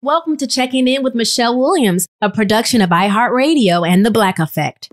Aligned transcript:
Welcome 0.00 0.36
to 0.36 0.46
Checking 0.46 0.86
In 0.86 1.02
with 1.02 1.16
Michelle 1.16 1.58
Williams, 1.58 2.06
a 2.22 2.30
production 2.30 2.80
of 2.80 2.90
iHeartRadio 2.90 3.84
and 3.84 4.06
The 4.06 4.12
Black 4.12 4.38
Effect. 4.38 4.92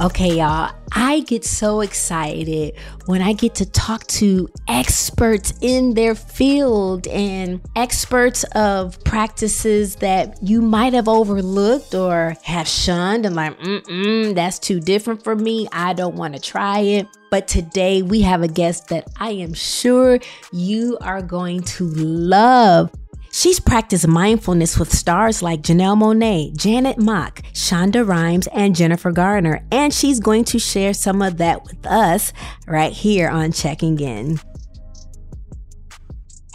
Okay, 0.00 0.38
y'all, 0.38 0.74
I 0.92 1.20
get 1.20 1.44
so 1.44 1.82
excited 1.82 2.74
when 3.04 3.20
I 3.20 3.34
get 3.34 3.56
to 3.56 3.66
talk 3.66 4.06
to 4.06 4.48
experts 4.66 5.52
in 5.60 5.92
their 5.92 6.14
field 6.14 7.06
and 7.08 7.60
experts 7.76 8.44
of 8.54 8.98
practices 9.04 9.96
that 9.96 10.38
you 10.42 10.62
might 10.62 10.94
have 10.94 11.06
overlooked 11.06 11.94
or 11.94 12.34
have 12.44 12.66
shunned 12.66 13.26
and 13.26 13.36
like, 13.36 13.58
mm 13.60 14.34
that's 14.34 14.58
too 14.58 14.80
different 14.80 15.22
for 15.22 15.36
me. 15.36 15.68
I 15.70 15.92
don't 15.92 16.14
want 16.14 16.32
to 16.34 16.40
try 16.40 16.78
it. 16.78 17.06
But 17.30 17.46
today 17.46 18.00
we 18.00 18.22
have 18.22 18.42
a 18.42 18.48
guest 18.48 18.88
that 18.88 19.06
I 19.18 19.32
am 19.32 19.52
sure 19.52 20.18
you 20.50 20.96
are 21.02 21.20
going 21.20 21.62
to 21.62 21.84
love. 21.88 22.90
She's 23.32 23.60
practiced 23.60 24.08
mindfulness 24.08 24.76
with 24.76 24.92
stars 24.92 25.40
like 25.40 25.62
Janelle 25.62 25.96
Monáe, 25.96 26.54
Janet 26.56 26.98
Mock, 26.98 27.42
Shonda 27.54 28.06
Rhimes, 28.06 28.48
and 28.48 28.74
Jennifer 28.74 29.12
Garner, 29.12 29.64
and 29.70 29.94
she's 29.94 30.18
going 30.18 30.44
to 30.46 30.58
share 30.58 30.92
some 30.92 31.22
of 31.22 31.36
that 31.38 31.64
with 31.64 31.86
us 31.86 32.32
right 32.66 32.92
here 32.92 33.28
on 33.28 33.52
Checking 33.52 34.00
In. 34.00 34.40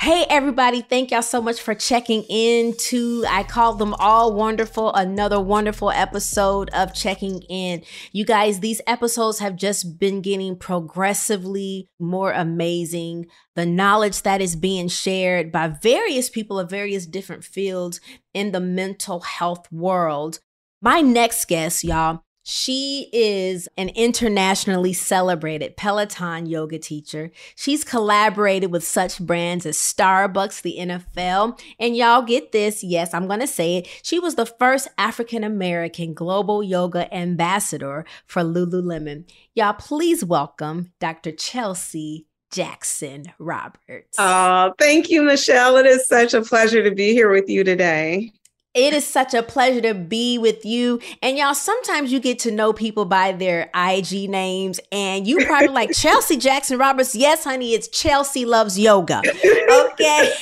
Hey, 0.01 0.25
everybody. 0.29 0.81
Thank 0.81 1.11
y'all 1.11 1.21
so 1.21 1.41
much 1.41 1.61
for 1.61 1.73
checking 1.73 2.23
in 2.29 2.75
to 2.89 3.23
I 3.27 3.43
call 3.43 3.75
them 3.75 3.95
all 3.97 4.35
wonderful, 4.35 4.93
another 4.93 5.39
wonderful 5.39 5.89
episode 5.89 6.69
of 6.71 6.93
Checking 6.93 7.41
In. 7.43 7.81
You 8.11 8.25
guys, 8.25 8.59
these 8.59 8.81
episodes 8.85 9.39
have 9.39 9.55
just 9.55 9.97
been 9.97 10.21
getting 10.21 10.57
progressively 10.57 11.89
more 11.97 12.33
amazing. 12.33 13.27
The 13.55 13.65
knowledge 13.65 14.21
that 14.23 14.41
is 14.41 14.57
being 14.57 14.89
shared 14.89 15.51
by 15.51 15.69
various 15.69 16.29
people 16.29 16.59
of 16.59 16.69
various 16.69 17.05
different 17.05 17.45
fields 17.45 18.01
in 18.33 18.51
the 18.51 18.59
mental 18.59 19.21
health 19.21 19.71
world. 19.71 20.39
My 20.81 20.99
next 21.01 21.45
guest, 21.47 21.85
y'all, 21.85 22.24
she 22.47 23.09
is 23.11 23.67
an 23.75 23.89
internationally 23.89 24.93
celebrated 24.93 25.75
Peloton 25.77 26.45
yoga 26.45 26.77
teacher. 26.77 27.31
She's 27.55 27.83
collaborated 27.83 28.71
with 28.71 28.83
such 28.83 29.19
brands 29.19 29.65
as 29.65 29.77
Starbucks, 29.77 30.61
the 30.61 30.77
NFL, 30.77 31.59
and 31.79 31.97
y'all 31.97 32.21
get 32.21 32.51
this. 32.51 32.83
Yes, 32.83 33.15
I'm 33.15 33.25
going 33.25 33.39
to 33.39 33.47
say 33.47 33.77
it. 33.77 33.87
She 34.03 34.19
was 34.19 34.35
the 34.35 34.45
first 34.45 34.87
African 34.99 35.43
American 35.43 36.13
global 36.13 36.61
yoga 36.61 37.11
ambassador 37.11 38.05
for 38.27 38.43
Lululemon. 38.43 39.27
Y'all, 39.55 39.73
please 39.73 40.23
welcome 40.23 40.93
Dr. 40.99 41.31
Chelsea 41.31 42.27
Jackson 42.51 43.25
Roberts. 43.39 44.17
Oh, 44.19 44.71
thank 44.77 45.09
you, 45.09 45.23
Michelle. 45.23 45.77
It 45.77 45.87
is 45.87 46.07
such 46.07 46.35
a 46.35 46.43
pleasure 46.43 46.83
to 46.83 46.93
be 46.93 47.11
here 47.11 47.31
with 47.31 47.49
you 47.49 47.63
today. 47.63 48.31
It 48.75 48.93
is 48.93 49.07
such 49.07 49.33
a 49.33 49.41
pleasure 49.41 49.79
to 49.81 49.93
be 49.93 50.37
with 50.37 50.65
you. 50.65 50.99
And 51.21 51.37
y'all, 51.37 51.55
sometimes 51.55 52.11
you 52.11 52.19
get 52.19 52.39
to 52.39 52.51
know 52.51 52.73
people 52.73 53.05
by 53.05 53.31
their 53.31 53.71
IG 53.73 54.29
names, 54.29 54.81
and 54.91 55.25
you 55.25 55.45
probably 55.45 55.69
like 55.69 55.91
Chelsea 55.93 56.35
Jackson 56.35 56.77
Roberts. 56.77 57.15
Yes, 57.15 57.45
honey, 57.45 57.73
it's 57.73 57.87
Chelsea 57.87 58.45
Loves 58.45 58.77
Yoga. 58.77 59.19
Okay. 59.19 60.33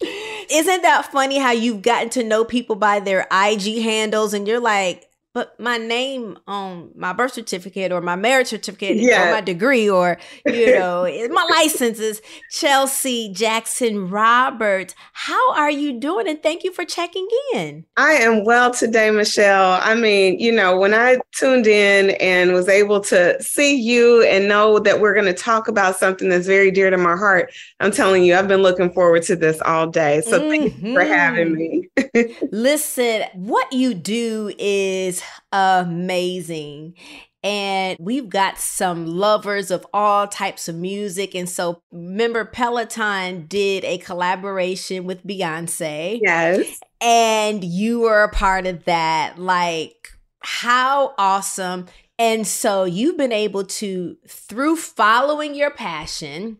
Isn't 0.50 0.82
that 0.82 1.08
funny 1.12 1.38
how 1.38 1.52
you've 1.52 1.82
gotten 1.82 2.08
to 2.10 2.24
know 2.24 2.44
people 2.44 2.76
by 2.76 3.00
their 3.00 3.26
IG 3.32 3.82
handles 3.82 4.34
and 4.34 4.46
you're 4.48 4.60
like, 4.60 5.08
but 5.34 5.58
my 5.58 5.76
name 5.76 6.38
on 6.46 6.90
my 6.94 7.12
birth 7.12 7.32
certificate 7.32 7.90
or 7.90 8.00
my 8.00 8.14
marriage 8.14 8.46
certificate 8.46 8.96
yeah. 8.96 9.28
or 9.28 9.32
my 9.32 9.40
degree 9.40 9.90
or 9.90 10.16
you 10.46 10.78
know 10.78 11.02
my 11.32 11.46
license 11.50 11.98
is 11.98 12.22
chelsea 12.50 13.30
jackson 13.32 14.08
roberts 14.08 14.94
how 15.12 15.52
are 15.54 15.70
you 15.70 15.98
doing 15.98 16.28
and 16.28 16.42
thank 16.42 16.62
you 16.64 16.72
for 16.72 16.84
checking 16.84 17.26
in 17.54 17.84
i 17.96 18.12
am 18.12 18.44
well 18.44 18.72
today 18.72 19.10
michelle 19.10 19.80
i 19.82 19.94
mean 19.94 20.38
you 20.38 20.52
know 20.52 20.78
when 20.78 20.94
i 20.94 21.18
tuned 21.32 21.66
in 21.66 22.10
and 22.20 22.52
was 22.52 22.68
able 22.68 23.00
to 23.00 23.40
see 23.42 23.74
you 23.74 24.22
and 24.22 24.48
know 24.48 24.78
that 24.78 25.00
we're 25.00 25.14
going 25.14 25.26
to 25.26 25.34
talk 25.34 25.66
about 25.66 25.96
something 25.96 26.28
that's 26.28 26.46
very 26.46 26.70
dear 26.70 26.90
to 26.90 26.96
my 26.96 27.16
heart 27.16 27.52
i'm 27.80 27.90
telling 27.90 28.22
you 28.22 28.36
i've 28.36 28.48
been 28.48 28.62
looking 28.62 28.92
forward 28.92 29.22
to 29.22 29.34
this 29.34 29.60
all 29.62 29.88
day 29.88 30.20
so 30.20 30.38
mm-hmm. 30.38 30.48
thank 30.48 30.82
you 30.82 30.94
for 30.94 31.04
having 31.04 31.48
mm-hmm. 31.56 32.28
me 32.28 32.36
listen 32.52 33.24
what 33.34 33.70
you 33.72 33.94
do 33.94 34.52
is 34.58 35.23
amazing. 35.52 36.94
And 37.42 37.98
we've 38.00 38.30
got 38.30 38.58
some 38.58 39.06
lovers 39.06 39.70
of 39.70 39.86
all 39.92 40.26
types 40.26 40.66
of 40.66 40.76
music. 40.76 41.34
And 41.34 41.46
so, 41.46 41.82
remember, 41.92 42.46
Peloton 42.46 43.46
did 43.46 43.84
a 43.84 43.98
collaboration 43.98 45.04
with 45.04 45.26
Beyonce. 45.26 46.20
Yes. 46.22 46.80
And 47.02 47.62
you 47.62 48.00
were 48.00 48.22
a 48.22 48.30
part 48.30 48.66
of 48.66 48.84
that. 48.84 49.38
Like, 49.38 50.08
how 50.40 51.14
awesome. 51.18 51.86
And 52.18 52.46
so, 52.46 52.84
you've 52.84 53.18
been 53.18 53.30
able 53.30 53.64
to, 53.64 54.16
through 54.26 54.76
following 54.76 55.54
your 55.54 55.70
passion, 55.70 56.56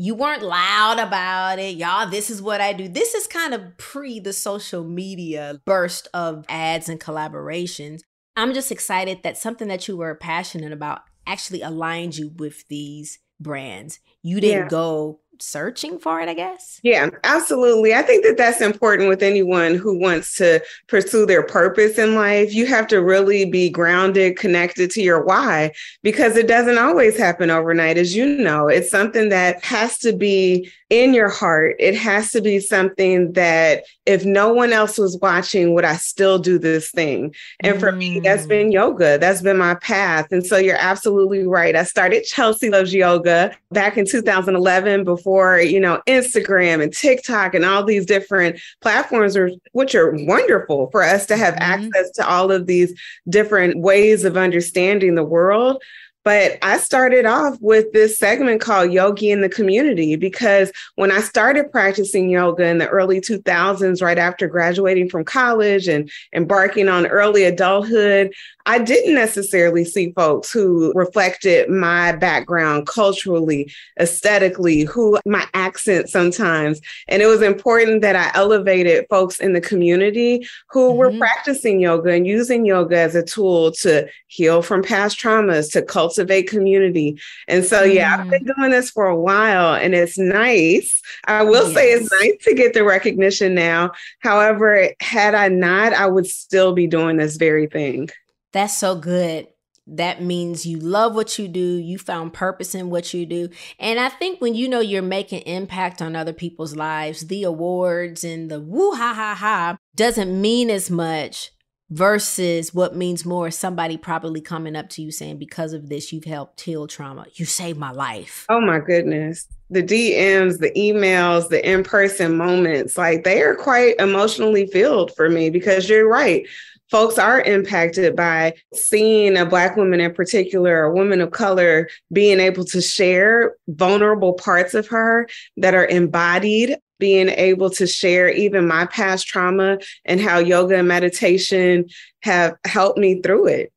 you 0.00 0.14
weren't 0.14 0.42
loud 0.42 0.98
about 0.98 1.58
it. 1.58 1.76
Y'all, 1.76 2.08
this 2.08 2.30
is 2.30 2.40
what 2.40 2.58
I 2.58 2.72
do. 2.72 2.88
This 2.88 3.14
is 3.14 3.26
kind 3.26 3.52
of 3.52 3.76
pre 3.76 4.18
the 4.18 4.32
social 4.32 4.82
media 4.82 5.60
burst 5.66 6.08
of 6.14 6.46
ads 6.48 6.88
and 6.88 6.98
collaborations. 6.98 8.00
I'm 8.34 8.54
just 8.54 8.72
excited 8.72 9.22
that 9.24 9.36
something 9.36 9.68
that 9.68 9.88
you 9.88 9.98
were 9.98 10.14
passionate 10.14 10.72
about 10.72 11.02
actually 11.26 11.60
aligned 11.60 12.16
you 12.16 12.32
with 12.38 12.66
these 12.68 13.18
brands. 13.38 14.00
You 14.22 14.40
didn't 14.40 14.64
yeah. 14.64 14.68
go 14.70 15.20
searching 15.42 15.98
for 15.98 16.20
it, 16.20 16.28
I 16.28 16.34
guess. 16.34 16.80
Yeah, 16.82 17.10
absolutely. 17.24 17.94
I 17.94 18.02
think 18.02 18.24
that 18.24 18.36
that's 18.36 18.60
important 18.60 19.08
with 19.08 19.22
anyone 19.22 19.74
who 19.74 19.98
wants 19.98 20.36
to 20.36 20.62
pursue 20.88 21.26
their 21.26 21.42
purpose 21.42 21.98
in 21.98 22.14
life. 22.14 22.54
You 22.54 22.66
have 22.66 22.86
to 22.88 22.98
really 22.98 23.44
be 23.44 23.70
grounded, 23.70 24.36
connected 24.36 24.90
to 24.92 25.02
your 25.02 25.24
why, 25.24 25.72
because 26.02 26.36
it 26.36 26.48
doesn't 26.48 26.78
always 26.78 27.16
happen 27.16 27.50
overnight, 27.50 27.98
as 27.98 28.14
you 28.14 28.26
know. 28.26 28.68
It's 28.68 28.90
something 28.90 29.28
that 29.30 29.64
has 29.64 29.98
to 29.98 30.12
be 30.12 30.70
in 30.90 31.14
your 31.14 31.28
heart. 31.28 31.76
It 31.78 31.96
has 31.96 32.32
to 32.32 32.42
be 32.42 32.58
something 32.58 33.32
that 33.32 33.84
if 34.06 34.24
no 34.24 34.52
one 34.52 34.72
else 34.72 34.98
was 34.98 35.16
watching, 35.22 35.72
would 35.74 35.84
I 35.84 35.94
still 35.94 36.38
do 36.38 36.58
this 36.58 36.90
thing? 36.90 37.34
And 37.60 37.78
for 37.78 37.92
mm. 37.92 37.98
me, 37.98 38.20
that's 38.20 38.46
been 38.46 38.70
mm. 38.70 38.72
yoga. 38.72 39.16
That's 39.16 39.40
been 39.40 39.56
my 39.56 39.76
path. 39.76 40.26
And 40.32 40.44
so 40.44 40.56
you're 40.58 40.76
absolutely 40.76 41.46
right. 41.46 41.76
I 41.76 41.84
started 41.84 42.24
Chelsea 42.24 42.70
Loves 42.70 42.92
Yoga 42.92 43.56
back 43.70 43.96
in 43.96 44.04
2011 44.04 45.04
before 45.04 45.60
you 45.60 45.80
know, 45.80 46.02
Instagram 46.06 46.82
and 46.82 46.92
TikTok 46.92 47.54
and 47.54 47.64
all 47.64 47.84
these 47.84 48.04
different 48.04 48.60
platforms, 48.80 49.36
are, 49.36 49.50
which 49.72 49.94
are 49.94 50.12
wonderful 50.26 50.90
for 50.90 51.02
us 51.02 51.26
to 51.26 51.36
have 51.36 51.54
mm-hmm. 51.54 51.86
access 51.86 52.10
to 52.12 52.28
all 52.28 52.50
of 52.50 52.66
these 52.66 52.92
different 53.28 53.78
ways 53.78 54.24
of 54.24 54.36
understanding 54.36 55.14
the 55.14 55.24
world. 55.24 55.82
But 56.22 56.58
I 56.60 56.76
started 56.76 57.24
off 57.24 57.56
with 57.60 57.92
this 57.92 58.18
segment 58.18 58.60
called 58.60 58.92
Yogi 58.92 59.30
in 59.30 59.40
the 59.40 59.48
Community 59.48 60.16
because 60.16 60.70
when 60.96 61.10
I 61.10 61.20
started 61.20 61.72
practicing 61.72 62.28
yoga 62.28 62.64
in 62.66 62.76
the 62.76 62.88
early 62.88 63.20
2000s, 63.20 64.02
right 64.02 64.18
after 64.18 64.46
graduating 64.46 65.08
from 65.08 65.24
college 65.24 65.88
and 65.88 66.10
embarking 66.34 66.88
on 66.88 67.06
early 67.06 67.44
adulthood, 67.44 68.34
I 68.70 68.78
didn't 68.78 69.16
necessarily 69.16 69.84
see 69.84 70.12
folks 70.12 70.52
who 70.52 70.92
reflected 70.94 71.68
my 71.68 72.12
background 72.12 72.86
culturally, 72.86 73.68
aesthetically, 73.98 74.82
who 74.82 75.18
my 75.26 75.44
accent 75.54 76.08
sometimes. 76.08 76.80
And 77.08 77.20
it 77.20 77.26
was 77.26 77.42
important 77.42 78.00
that 78.02 78.14
I 78.14 78.30
elevated 78.38 79.06
folks 79.10 79.40
in 79.40 79.54
the 79.54 79.60
community 79.60 80.46
who 80.68 80.90
mm-hmm. 80.90 80.98
were 80.98 81.18
practicing 81.18 81.80
yoga 81.80 82.12
and 82.12 82.28
using 82.28 82.64
yoga 82.64 82.96
as 82.96 83.16
a 83.16 83.24
tool 83.24 83.72
to 83.82 84.08
heal 84.28 84.62
from 84.62 84.84
past 84.84 85.18
traumas, 85.18 85.72
to 85.72 85.82
cultivate 85.82 86.48
community. 86.48 87.18
And 87.48 87.64
so, 87.64 87.82
yeah, 87.82 88.18
mm. 88.18 88.20
I've 88.20 88.30
been 88.30 88.52
doing 88.56 88.70
this 88.70 88.88
for 88.88 89.06
a 89.06 89.20
while 89.20 89.74
and 89.74 89.96
it's 89.96 90.16
nice. 90.16 91.02
I 91.24 91.42
will 91.42 91.66
yes. 91.66 91.74
say 91.74 91.90
it's 91.90 92.12
nice 92.22 92.44
to 92.44 92.54
get 92.54 92.74
the 92.74 92.84
recognition 92.84 93.52
now. 93.52 93.90
However, 94.20 94.90
had 95.00 95.34
I 95.34 95.48
not, 95.48 95.92
I 95.92 96.06
would 96.06 96.28
still 96.28 96.72
be 96.72 96.86
doing 96.86 97.16
this 97.16 97.36
very 97.36 97.66
thing. 97.66 98.10
That's 98.52 98.76
so 98.76 98.96
good. 98.96 99.48
That 99.86 100.22
means 100.22 100.66
you 100.66 100.78
love 100.78 101.14
what 101.14 101.38
you 101.38 101.48
do 101.48 101.58
you 101.58 101.98
found 101.98 102.32
purpose 102.32 102.74
in 102.74 102.90
what 102.90 103.12
you 103.12 103.26
do. 103.26 103.48
And 103.78 103.98
i 103.98 104.08
think 104.08 104.40
when 104.40 104.54
you 104.54 104.68
know 104.68 104.80
you're 104.80 105.02
making 105.02 105.40
impact 105.40 106.00
on 106.00 106.14
other 106.14 106.32
people's 106.32 106.76
lives 106.76 107.26
the 107.26 107.42
awards 107.42 108.22
and 108.22 108.50
the 108.50 108.60
woo 108.60 108.92
ha 108.92 109.12
ha 109.14 109.34
ha 109.34 109.76
doesn't 109.96 110.40
mean 110.40 110.70
as 110.70 110.90
much 110.90 111.50
versus 111.90 112.72
what 112.72 112.94
means 112.94 113.26
more 113.26 113.50
somebody 113.50 113.96
probably 113.96 114.40
coming 114.40 114.76
up 114.76 114.88
to 114.90 115.02
you 115.02 115.10
saying 115.10 115.38
because 115.38 115.72
of 115.72 115.88
this 115.88 116.12
you've 116.12 116.24
helped 116.24 116.60
heal 116.60 116.86
trauma. 116.86 117.26
You 117.34 117.44
saved 117.44 117.78
my 117.78 117.90
life. 117.90 118.46
Oh 118.48 118.60
my 118.60 118.78
goodness. 118.78 119.48
The 119.70 119.82
dms 119.82 120.58
the 120.58 120.70
emails 120.72 121.48
the 121.48 121.68
in-person 121.68 122.36
moments 122.36 122.96
like 122.96 123.24
they 123.24 123.42
are 123.42 123.56
quite 123.56 123.96
emotionally 123.98 124.66
filled 124.66 125.14
for 125.16 125.28
me 125.28 125.50
because 125.50 125.88
you're 125.88 126.08
right 126.08 126.46
folks 126.90 127.18
are 127.18 127.40
impacted 127.42 128.16
by 128.16 128.54
seeing 128.74 129.36
a 129.36 129.46
black 129.46 129.76
woman 129.76 130.00
in 130.00 130.12
particular 130.12 130.82
a 130.82 130.92
woman 130.92 131.20
of 131.20 131.30
color 131.30 131.88
being 132.12 132.40
able 132.40 132.64
to 132.64 132.80
share 132.80 133.56
vulnerable 133.68 134.34
parts 134.34 134.74
of 134.74 134.86
her 134.88 135.28
that 135.56 135.74
are 135.74 135.86
embodied 135.86 136.76
being 136.98 137.30
able 137.30 137.70
to 137.70 137.86
share 137.86 138.28
even 138.28 138.66
my 138.66 138.86
past 138.86 139.26
trauma 139.26 139.78
and 140.04 140.20
how 140.20 140.38
yoga 140.38 140.78
and 140.78 140.86
meditation 140.86 141.88
have 142.22 142.54
helped 142.66 142.98
me 142.98 143.20
through 143.22 143.46
it. 143.46 143.72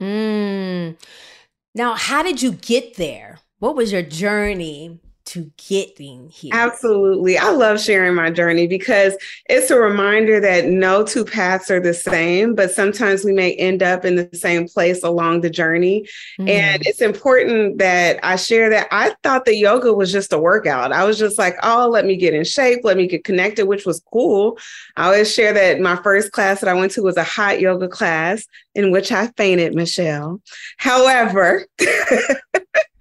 Mm. 0.00 0.96
Now, 1.74 1.94
how 1.94 2.22
did 2.22 2.42
you 2.42 2.52
get 2.52 2.96
there? 2.96 3.38
What 3.58 3.76
was 3.76 3.90
your 3.92 4.02
journey 4.02 5.00
to 5.26 5.50
getting 5.68 6.28
here. 6.28 6.52
Absolutely. 6.54 7.36
I 7.36 7.50
love 7.50 7.80
sharing 7.80 8.14
my 8.14 8.30
journey 8.30 8.66
because 8.66 9.16
it's 9.48 9.70
a 9.70 9.78
reminder 9.78 10.40
that 10.40 10.66
no 10.66 11.04
two 11.04 11.24
paths 11.24 11.70
are 11.70 11.80
the 11.80 11.94
same, 11.94 12.54
but 12.54 12.70
sometimes 12.70 13.24
we 13.24 13.32
may 13.32 13.52
end 13.54 13.82
up 13.82 14.04
in 14.04 14.16
the 14.16 14.28
same 14.32 14.68
place 14.68 15.02
along 15.02 15.40
the 15.40 15.50
journey. 15.50 16.06
Mm. 16.38 16.48
And 16.48 16.86
it's 16.86 17.00
important 17.00 17.78
that 17.78 18.20
I 18.22 18.36
share 18.36 18.70
that 18.70 18.88
I 18.92 19.14
thought 19.22 19.44
that 19.44 19.56
yoga 19.56 19.92
was 19.92 20.12
just 20.12 20.32
a 20.32 20.38
workout. 20.38 20.92
I 20.92 21.04
was 21.04 21.18
just 21.18 21.38
like, 21.38 21.56
oh, 21.62 21.88
let 21.88 22.06
me 22.06 22.16
get 22.16 22.34
in 22.34 22.44
shape, 22.44 22.80
let 22.84 22.96
me 22.96 23.06
get 23.06 23.24
connected, 23.24 23.66
which 23.66 23.84
was 23.84 24.02
cool. 24.12 24.58
I 24.96 25.06
always 25.06 25.32
share 25.32 25.52
that 25.52 25.80
my 25.80 25.96
first 25.96 26.32
class 26.32 26.60
that 26.60 26.68
I 26.68 26.74
went 26.74 26.92
to 26.92 27.02
was 27.02 27.16
a 27.16 27.24
hot 27.24 27.60
yoga 27.60 27.88
class 27.88 28.46
in 28.74 28.92
which 28.92 29.10
I 29.10 29.28
fainted, 29.36 29.74
Michelle. 29.74 30.40
However, 30.76 31.66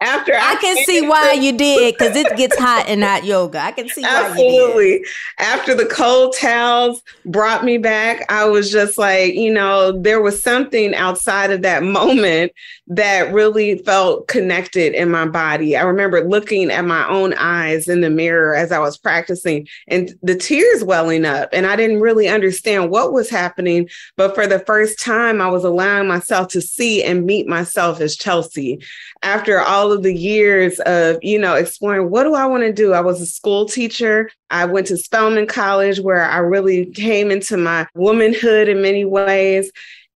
after 0.00 0.34
I, 0.34 0.52
I 0.52 0.56
can 0.56 0.84
see 0.84 1.06
why 1.06 1.32
you 1.32 1.56
did 1.56 1.96
because 1.96 2.16
it 2.16 2.36
gets 2.36 2.58
hot 2.58 2.88
in 2.88 3.02
hot 3.02 3.24
yoga. 3.24 3.58
I 3.58 3.72
can 3.72 3.88
see 3.88 4.02
absolutely. 4.04 5.04
After 5.38 5.74
the 5.74 5.86
cold 5.86 6.34
towels 6.38 7.02
brought 7.26 7.64
me 7.64 7.78
back, 7.78 8.24
I 8.30 8.44
was 8.46 8.70
just 8.70 8.98
like, 8.98 9.34
you 9.34 9.52
know, 9.52 9.92
there 9.92 10.20
was 10.20 10.42
something 10.42 10.94
outside 10.94 11.50
of 11.50 11.62
that 11.62 11.82
moment 11.82 12.52
that 12.90 13.32
really 13.32 13.78
felt 13.78 14.26
connected 14.26 14.94
in 14.94 15.10
my 15.10 15.24
body. 15.24 15.76
I 15.76 15.82
remember 15.82 16.28
looking 16.28 16.70
at 16.70 16.84
my 16.84 17.08
own 17.08 17.34
eyes 17.34 17.88
in 17.88 18.00
the 18.00 18.10
mirror 18.10 18.56
as 18.56 18.72
I 18.72 18.80
was 18.80 18.98
practicing 18.98 19.68
and 19.86 20.12
the 20.22 20.34
tears 20.34 20.82
welling 20.82 21.24
up. 21.24 21.50
And 21.52 21.68
I 21.68 21.76
didn't 21.76 22.00
really 22.00 22.28
understand 22.28 22.90
what 22.90 23.12
was 23.12 23.30
happening. 23.30 23.88
But 24.16 24.34
for 24.34 24.48
the 24.48 24.58
first 24.60 25.00
time, 25.00 25.40
I 25.40 25.48
was 25.48 25.62
allowing 25.62 26.08
myself 26.08 26.48
to 26.48 26.60
see 26.60 27.04
and 27.04 27.24
meet 27.24 27.46
myself 27.46 28.00
as 28.00 28.16
Chelsea. 28.16 28.80
After 29.22 29.60
all 29.60 29.92
of 29.92 30.02
the 30.02 30.14
years 30.14 30.80
of, 30.80 31.18
you 31.22 31.38
know, 31.38 31.54
exploring 31.54 32.10
what 32.10 32.24
do 32.24 32.34
I 32.34 32.46
want 32.46 32.62
to 32.62 32.72
do? 32.72 32.94
I 32.94 33.00
was 33.00 33.20
a 33.20 33.26
school 33.26 33.66
teacher. 33.66 34.30
I 34.48 34.64
went 34.64 34.86
to 34.86 34.96
Spelman 34.96 35.46
College 35.46 36.00
where 36.00 36.24
I 36.24 36.38
really 36.38 36.86
came 36.86 37.30
into 37.30 37.58
my 37.58 37.86
womanhood 37.94 38.68
in 38.68 38.80
many 38.80 39.04
ways. 39.04 39.70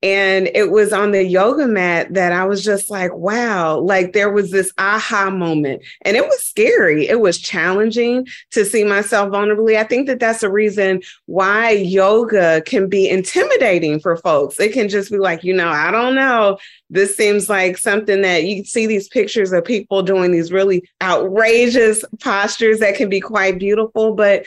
And 0.04 0.50
it 0.54 0.70
was 0.70 0.92
on 0.92 1.12
the 1.12 1.24
yoga 1.24 1.66
mat 1.66 2.12
that 2.12 2.30
I 2.30 2.44
was 2.44 2.62
just 2.62 2.90
like, 2.90 3.14
wow, 3.14 3.78
like 3.78 4.12
there 4.12 4.30
was 4.30 4.50
this 4.50 4.70
aha 4.76 5.30
moment. 5.30 5.82
And 6.02 6.14
it 6.14 6.26
was 6.26 6.42
scary. 6.42 7.08
It 7.08 7.20
was 7.20 7.38
challenging 7.38 8.26
to 8.50 8.66
see 8.66 8.84
myself 8.84 9.30
vulnerably. 9.30 9.78
I 9.78 9.84
think 9.84 10.06
that 10.08 10.20
that's 10.20 10.42
a 10.42 10.50
reason 10.50 11.00
why 11.24 11.70
yoga 11.70 12.60
can 12.66 12.86
be 12.86 13.08
intimidating 13.08 13.98
for 13.98 14.18
folks. 14.18 14.60
It 14.60 14.74
can 14.74 14.90
just 14.90 15.10
be 15.10 15.16
like, 15.16 15.42
you 15.42 15.54
know, 15.54 15.70
I 15.70 15.90
don't 15.90 16.14
know. 16.14 16.58
This 16.90 17.16
seems 17.16 17.48
like 17.48 17.78
something 17.78 18.20
that 18.20 18.44
you 18.44 18.62
see 18.62 18.86
these 18.86 19.08
pictures 19.08 19.52
of 19.52 19.64
people 19.64 20.02
doing 20.02 20.32
these 20.32 20.52
really 20.52 20.86
outrageous 21.02 22.04
postures 22.20 22.78
that 22.80 22.96
can 22.96 23.08
be 23.08 23.20
quite 23.20 23.58
beautiful. 23.58 24.14
But 24.14 24.44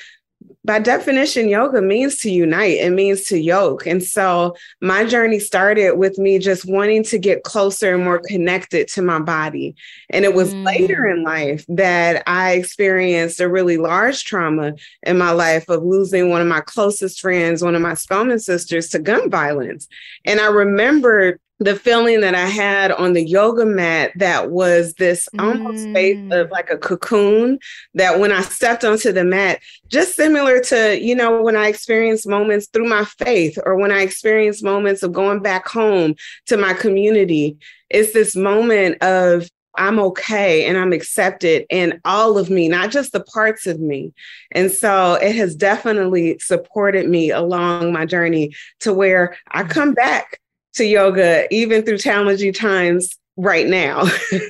by 0.68 0.80
definition, 0.80 1.48
yoga 1.48 1.82
means 1.82 2.18
to 2.18 2.30
unite, 2.30 2.80
it 2.80 2.90
means 2.90 3.24
to 3.24 3.40
yoke. 3.40 3.88
And 3.88 4.04
so 4.04 4.54
my 4.82 5.06
journey 5.06 5.40
started 5.40 5.94
with 5.94 6.20
me 6.20 6.40
just 6.40 6.70
wanting 6.70 7.04
to 7.06 7.18
get 7.18 7.44
closer 7.44 7.96
and 7.96 8.04
more 8.04 8.20
connected 8.20 8.90
to 8.90 9.02
my 9.02 9.20
body. 9.20 9.78
And 10.10 10.26
it 10.26 10.34
was 10.34 10.54
mm. 10.54 10.66
later 10.66 11.08
in 11.08 11.24
life 11.24 11.66
that 11.70 12.22
I 12.28 12.56
experienced 12.56 13.40
a 13.40 13.48
really 13.48 13.78
large 13.78 14.26
trauma 14.26 14.74
in 15.04 15.18
my 15.18 15.32
life 15.32 15.70
of 15.70 15.84
losing 15.84 16.30
one 16.30 16.42
of 16.42 16.48
my 16.48 16.60
closest 16.60 17.22
friends, 17.22 17.64
one 17.64 17.74
of 17.74 17.82
my 17.82 17.94
Spelman 17.94 18.40
sisters, 18.40 18.90
to 18.90 19.00
gun 19.00 19.30
violence. 19.30 19.88
And 20.26 20.42
I 20.42 20.48
remember 20.48 21.40
the 21.60 21.76
feeling 21.76 22.22
that 22.22 22.36
I 22.36 22.46
had 22.46 22.92
on 22.92 23.14
the 23.14 23.24
yoga 23.24 23.66
mat 23.66 24.12
that 24.16 24.52
was 24.52 24.94
this 24.94 25.28
almost 25.40 25.86
mm. 25.86 25.92
space 25.92 26.32
of 26.32 26.52
like 26.52 26.70
a 26.70 26.78
cocoon 26.78 27.58
that 27.96 28.20
when 28.20 28.32
I 28.32 28.42
stepped 28.42 28.84
onto 28.84 29.12
the 29.12 29.24
mat, 29.24 29.60
just 29.88 30.16
similar 30.16 30.60
to, 30.62 31.00
you 31.02 31.16
know, 31.16 31.42
when 31.42 31.56
I 31.56 31.68
experienced 31.68 32.28
moments 32.28 32.68
through 32.68 32.88
my 32.88 33.06
faith 33.06 33.58
or 33.66 33.76
when 33.76 33.92
I 33.92 34.02
experienced 34.02 34.64
moments 34.64 35.02
of 35.02 35.14
going 35.14 35.42
back 35.42 35.68
home 35.68 36.16
to 36.46 36.58
my 36.58 36.74
community, 36.74 37.58
it's 37.90 38.14
this 38.14 38.36
moment 38.36 39.02
of 39.02 39.50
I'm 39.78 40.00
okay 40.00 40.66
and 40.66 40.78
I'm 40.78 40.92
accepted 40.92 41.66
in 41.70 42.02
all 42.04 42.38
of 42.38 42.50
me, 42.50 42.68
not 42.68 42.92
just 42.92 43.12
the 43.12 43.24
parts 43.24 43.68
of 43.68 43.80
me. 43.80 44.12
And 44.52 44.72
so 44.72 45.16
it 45.16 45.36
has 45.36 45.56
definitely 45.56 46.40
supported 46.40 47.08
me 47.08 47.32
along 47.32 47.94
my 47.94 48.06
journey 48.06 48.54
to 48.82 48.92
where 48.92 49.38
I 49.50 49.64
come 49.64 49.94
back 49.94 50.40
to 50.78 50.86
yoga, 50.86 51.54
even 51.54 51.84
through 51.84 51.98
challenging 51.98 52.54
times 52.54 53.18
right 53.38 53.68
now. 53.68 54.06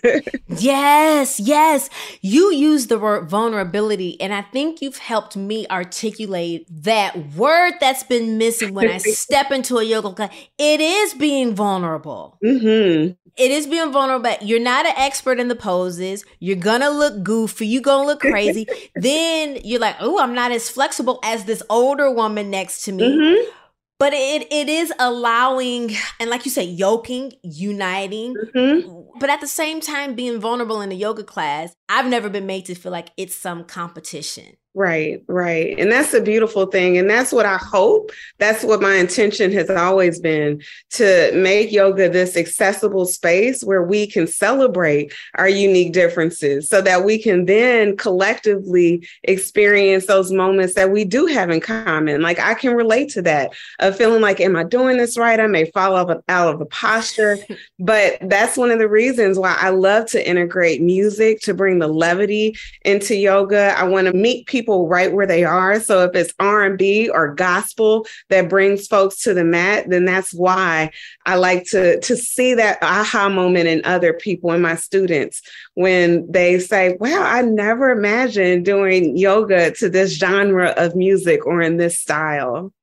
yes, 0.47 1.39
yes. 1.39 1.89
You 2.21 2.51
use 2.53 2.87
the 2.87 2.97
word 2.97 3.29
vulnerability, 3.29 4.19
and 4.19 4.33
I 4.33 4.41
think 4.41 4.81
you've 4.81 4.97
helped 4.97 5.35
me 5.35 5.67
articulate 5.69 6.65
that 6.69 7.35
word 7.35 7.73
that's 7.79 8.03
been 8.03 8.37
missing 8.37 8.73
when 8.73 8.89
I 8.89 8.97
step 8.97 9.51
into 9.51 9.77
a 9.77 9.83
yoga 9.83 10.13
class. 10.13 10.33
It 10.57 10.79
is 10.79 11.13
being 11.13 11.53
vulnerable. 11.53 12.39
Mm-hmm. 12.43 13.13
It 13.35 13.51
is 13.51 13.67
being 13.67 13.91
vulnerable. 13.91 14.23
But 14.23 14.43
you're 14.43 14.59
not 14.59 14.87
an 14.87 14.93
expert 14.97 15.39
in 15.39 15.47
the 15.47 15.55
poses. 15.55 16.25
You're 16.39 16.55
gonna 16.55 16.89
look 16.89 17.21
goofy. 17.23 17.67
You're 17.67 17.83
gonna 17.83 18.07
look 18.07 18.21
crazy. 18.21 18.67
then 18.95 19.59
you're 19.63 19.81
like, 19.81 19.97
oh, 19.99 20.19
I'm 20.19 20.33
not 20.33 20.51
as 20.51 20.69
flexible 20.69 21.19
as 21.23 21.45
this 21.45 21.61
older 21.69 22.09
woman 22.09 22.49
next 22.49 22.83
to 22.83 22.91
me. 22.93 23.03
Mm-hmm 23.03 23.51
but 23.99 24.13
it 24.13 24.47
it 24.51 24.69
is 24.69 24.93
allowing 24.99 25.95
and 26.19 26.29
like 26.29 26.45
you 26.45 26.51
say 26.51 26.63
yoking 26.63 27.33
uniting 27.43 28.35
mm-hmm. 28.55 29.19
but 29.19 29.29
at 29.29 29.41
the 29.41 29.47
same 29.47 29.81
time 29.81 30.15
being 30.15 30.39
vulnerable 30.39 30.81
in 30.81 30.91
a 30.91 30.95
yoga 30.95 31.23
class 31.23 31.73
i've 31.89 32.07
never 32.07 32.29
been 32.29 32.45
made 32.45 32.65
to 32.65 32.75
feel 32.75 32.91
like 32.91 33.09
it's 33.17 33.35
some 33.35 33.63
competition 33.63 34.55
Right, 34.77 35.23
right. 35.25 35.75
And 35.79 35.91
that's 35.91 36.13
a 36.13 36.21
beautiful 36.21 36.67
thing. 36.67 36.99
And 36.99 37.09
that's 37.09 37.33
what 37.33 37.47
I 37.47 37.57
hope. 37.57 38.11
That's 38.37 38.63
what 38.63 38.79
my 38.79 38.97
intention 38.97 39.51
has 39.53 39.71
always 39.71 40.19
been 40.19 40.61
to 40.91 41.31
make 41.33 41.71
yoga 41.71 42.07
this 42.07 42.37
accessible 42.37 43.07
space 43.07 43.63
where 43.63 43.81
we 43.81 44.05
can 44.05 44.27
celebrate 44.27 45.15
our 45.33 45.49
unique 45.49 45.93
differences 45.93 46.69
so 46.69 46.79
that 46.83 47.03
we 47.03 47.17
can 47.17 47.45
then 47.45 47.97
collectively 47.97 49.03
experience 49.23 50.05
those 50.05 50.31
moments 50.31 50.75
that 50.75 50.91
we 50.91 51.05
do 51.05 51.25
have 51.25 51.49
in 51.49 51.59
common. 51.59 52.21
Like 52.21 52.39
I 52.39 52.53
can 52.53 52.75
relate 52.75 53.09
to 53.13 53.23
that 53.23 53.53
of 53.79 53.97
feeling 53.97 54.21
like, 54.21 54.39
am 54.39 54.55
I 54.55 54.63
doing 54.63 54.97
this 54.97 55.17
right? 55.17 55.39
I 55.39 55.47
may 55.47 55.71
fall 55.71 55.95
out 55.95 56.21
of 56.29 56.61
a 56.61 56.65
posture. 56.67 57.39
but 57.79 58.19
that's 58.29 58.57
one 58.57 58.69
of 58.69 58.77
the 58.77 58.87
reasons 58.87 59.39
why 59.39 59.57
I 59.59 59.69
love 59.69 60.05
to 60.11 60.29
integrate 60.29 60.83
music 60.83 61.39
to 61.41 61.55
bring 61.55 61.79
the 61.79 61.87
levity 61.87 62.55
into 62.85 63.15
yoga. 63.15 63.73
I 63.75 63.83
want 63.83 64.05
to 64.05 64.13
meet 64.13 64.45
people 64.45 64.66
people 64.67 64.89
right 64.89 65.13
where 65.13 65.25
they 65.25 65.45
are. 65.45 65.79
So 65.79 66.03
if 66.03 66.13
it's 66.13 66.33
R&B 66.39 67.07
or 67.09 67.33
gospel 67.33 68.05
that 68.29 68.49
brings 68.49 68.85
folks 68.85 69.21
to 69.21 69.33
the 69.33 69.45
mat, 69.45 69.85
then 69.89 70.03
that's 70.03 70.33
why 70.33 70.91
I 71.25 71.35
like 71.35 71.63
to 71.69 72.01
to 72.01 72.17
see 72.17 72.53
that 72.55 72.79
aha 72.81 73.29
moment 73.29 73.69
in 73.69 73.81
other 73.85 74.11
people 74.11 74.51
and 74.51 74.61
my 74.61 74.75
students 74.75 75.41
when 75.75 76.29
they 76.29 76.59
say, 76.59 76.97
"Wow, 76.99 77.23
I 77.23 77.43
never 77.43 77.91
imagined 77.91 78.65
doing 78.65 79.15
yoga 79.15 79.71
to 79.75 79.87
this 79.89 80.17
genre 80.17 80.73
of 80.75 80.97
music 80.97 81.45
or 81.45 81.61
in 81.61 81.77
this 81.77 82.01
style." 82.01 82.73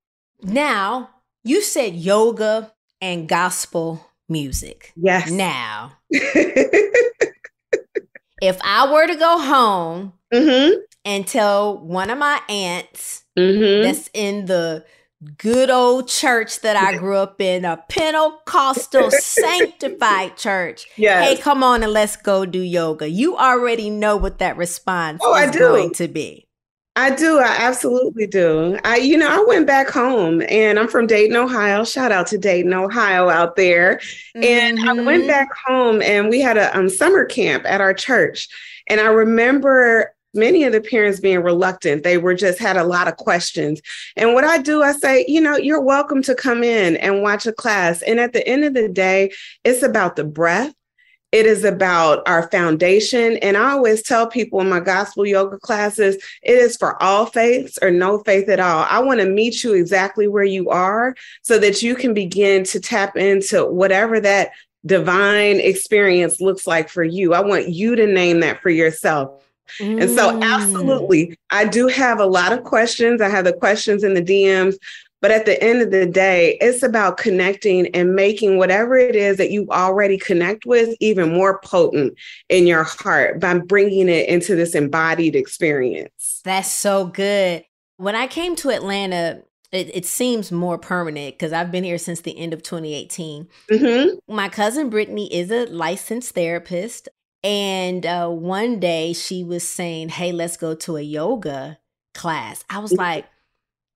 Now, 0.42 1.10
you 1.42 1.60
said 1.60 1.94
yoga 1.94 2.72
and 3.02 3.28
gospel 3.28 4.08
music. 4.26 4.94
Yes. 4.96 5.30
Now, 5.30 5.92
if 6.10 6.88
I 8.62 8.90
were 8.90 9.06
to 9.06 9.16
go 9.16 9.38
home 9.38 10.14
mm-hmm 10.32 10.80
and 11.04 11.26
tell 11.26 11.78
one 11.78 12.10
of 12.10 12.18
my 12.18 12.40
aunts 12.48 13.24
mm-hmm. 13.36 13.82
that's 13.82 14.08
in 14.14 14.46
the 14.46 14.84
good 15.38 15.70
old 15.70 16.08
church 16.08 16.60
that 16.60 16.76
I 16.76 16.96
grew 16.96 17.16
up 17.16 17.40
in, 17.40 17.64
a 17.64 17.82
Pentecostal 17.88 19.10
sanctified 19.10 20.36
church. 20.36 20.86
Yes. 20.96 21.28
Hey, 21.28 21.36
come 21.40 21.62
on 21.62 21.82
and 21.82 21.92
let's 21.92 22.16
go 22.16 22.44
do 22.44 22.60
yoga. 22.60 23.08
You 23.08 23.36
already 23.36 23.90
know 23.90 24.16
what 24.16 24.38
that 24.38 24.56
response 24.56 25.20
oh, 25.24 25.34
is 25.36 25.56
going 25.56 25.92
to 25.94 26.08
be. 26.08 26.48
I 26.96 27.10
do. 27.10 27.38
I 27.38 27.56
absolutely 27.58 28.28
do. 28.28 28.78
I, 28.84 28.98
you 28.98 29.16
know, 29.16 29.28
I 29.28 29.44
went 29.44 29.66
back 29.66 29.88
home 29.88 30.42
and 30.48 30.78
I'm 30.78 30.86
from 30.86 31.08
Dayton, 31.08 31.34
Ohio. 31.34 31.84
Shout 31.84 32.12
out 32.12 32.28
to 32.28 32.38
Dayton, 32.38 32.72
Ohio 32.72 33.28
out 33.28 33.56
there. 33.56 33.96
Mm-hmm. 34.36 34.44
And 34.44 34.88
I 34.88 34.92
went 34.92 35.22
mm-hmm. 35.22 35.26
back 35.26 35.48
home 35.66 36.02
and 36.02 36.28
we 36.28 36.40
had 36.40 36.56
a 36.56 36.76
um, 36.76 36.88
summer 36.88 37.24
camp 37.24 37.64
at 37.66 37.80
our 37.80 37.94
church. 37.94 38.48
And 38.88 39.00
I 39.00 39.06
remember 39.06 40.14
many 40.34 40.64
of 40.64 40.72
the 40.72 40.80
parents 40.80 41.20
being 41.20 41.42
reluctant. 41.42 42.02
They 42.02 42.18
were 42.18 42.34
just 42.34 42.58
had 42.58 42.76
a 42.76 42.84
lot 42.84 43.08
of 43.08 43.16
questions. 43.16 43.80
And 44.16 44.34
what 44.34 44.44
I 44.44 44.58
do, 44.58 44.82
I 44.82 44.92
say, 44.92 45.24
you 45.28 45.40
know, 45.40 45.56
you're 45.56 45.80
welcome 45.80 46.22
to 46.22 46.34
come 46.34 46.62
in 46.62 46.96
and 46.96 47.22
watch 47.22 47.46
a 47.46 47.52
class. 47.52 48.02
And 48.02 48.20
at 48.20 48.32
the 48.32 48.46
end 48.46 48.64
of 48.64 48.74
the 48.74 48.88
day, 48.88 49.32
it's 49.64 49.82
about 49.82 50.16
the 50.16 50.24
breath. 50.24 50.74
It 51.32 51.46
is 51.46 51.64
about 51.64 52.22
our 52.28 52.48
foundation. 52.50 53.38
And 53.38 53.56
I 53.56 53.72
always 53.72 54.04
tell 54.04 54.28
people 54.28 54.60
in 54.60 54.68
my 54.68 54.78
gospel 54.78 55.26
yoga 55.26 55.58
classes, 55.58 56.14
it 56.42 56.56
is 56.56 56.76
for 56.76 57.02
all 57.02 57.26
faiths 57.26 57.76
or 57.82 57.90
no 57.90 58.18
faith 58.18 58.48
at 58.48 58.60
all. 58.60 58.86
I 58.88 59.00
want 59.00 59.18
to 59.18 59.26
meet 59.26 59.64
you 59.64 59.74
exactly 59.74 60.28
where 60.28 60.44
you 60.44 60.70
are 60.70 61.16
so 61.42 61.58
that 61.58 61.82
you 61.82 61.96
can 61.96 62.14
begin 62.14 62.62
to 62.66 62.78
tap 62.78 63.16
into 63.16 63.66
whatever 63.66 64.20
that 64.20 64.52
divine 64.86 65.58
experience 65.58 66.40
looks 66.40 66.68
like 66.68 66.88
for 66.88 67.02
you. 67.02 67.34
I 67.34 67.40
want 67.40 67.68
you 67.68 67.96
to 67.96 68.06
name 68.06 68.38
that 68.40 68.62
for 68.62 68.70
yourself. 68.70 69.42
Mm. 69.80 70.02
And 70.02 70.10
so, 70.10 70.32
mm. 70.32 70.42
absolutely, 70.42 71.38
I 71.50 71.66
do 71.66 71.88
have 71.88 72.20
a 72.20 72.26
lot 72.26 72.52
of 72.52 72.64
questions. 72.64 73.20
I 73.20 73.28
have 73.28 73.44
the 73.44 73.52
questions 73.52 74.04
in 74.04 74.14
the 74.14 74.22
DMs. 74.22 74.76
But 75.24 75.30
at 75.30 75.46
the 75.46 75.62
end 75.64 75.80
of 75.80 75.90
the 75.90 76.04
day, 76.04 76.58
it's 76.60 76.82
about 76.82 77.16
connecting 77.16 77.86
and 77.94 78.14
making 78.14 78.58
whatever 78.58 78.94
it 78.94 79.16
is 79.16 79.38
that 79.38 79.50
you 79.50 79.66
already 79.70 80.18
connect 80.18 80.66
with 80.66 80.94
even 81.00 81.32
more 81.32 81.60
potent 81.60 82.18
in 82.50 82.66
your 82.66 82.82
heart 82.82 83.40
by 83.40 83.56
bringing 83.56 84.10
it 84.10 84.28
into 84.28 84.54
this 84.54 84.74
embodied 84.74 85.34
experience. 85.34 86.42
That's 86.44 86.70
so 86.70 87.06
good. 87.06 87.64
When 87.96 88.14
I 88.14 88.26
came 88.26 88.54
to 88.56 88.68
Atlanta, 88.68 89.44
it, 89.72 89.96
it 89.96 90.04
seems 90.04 90.52
more 90.52 90.76
permanent 90.76 91.36
because 91.36 91.54
I've 91.54 91.72
been 91.72 91.84
here 91.84 91.96
since 91.96 92.20
the 92.20 92.38
end 92.38 92.52
of 92.52 92.62
2018. 92.62 93.48
Mm-hmm. 93.70 94.34
My 94.34 94.50
cousin 94.50 94.90
Brittany 94.90 95.32
is 95.34 95.50
a 95.50 95.64
licensed 95.66 96.34
therapist. 96.34 97.08
And 97.44 98.06
uh, 98.06 98.28
one 98.30 98.80
day 98.80 99.12
she 99.12 99.44
was 99.44 99.68
saying, 99.68 100.08
Hey, 100.08 100.32
let's 100.32 100.56
go 100.56 100.74
to 100.74 100.96
a 100.96 101.02
yoga 101.02 101.78
class. 102.14 102.64
I 102.70 102.78
was 102.78 102.92
like, 102.92 103.26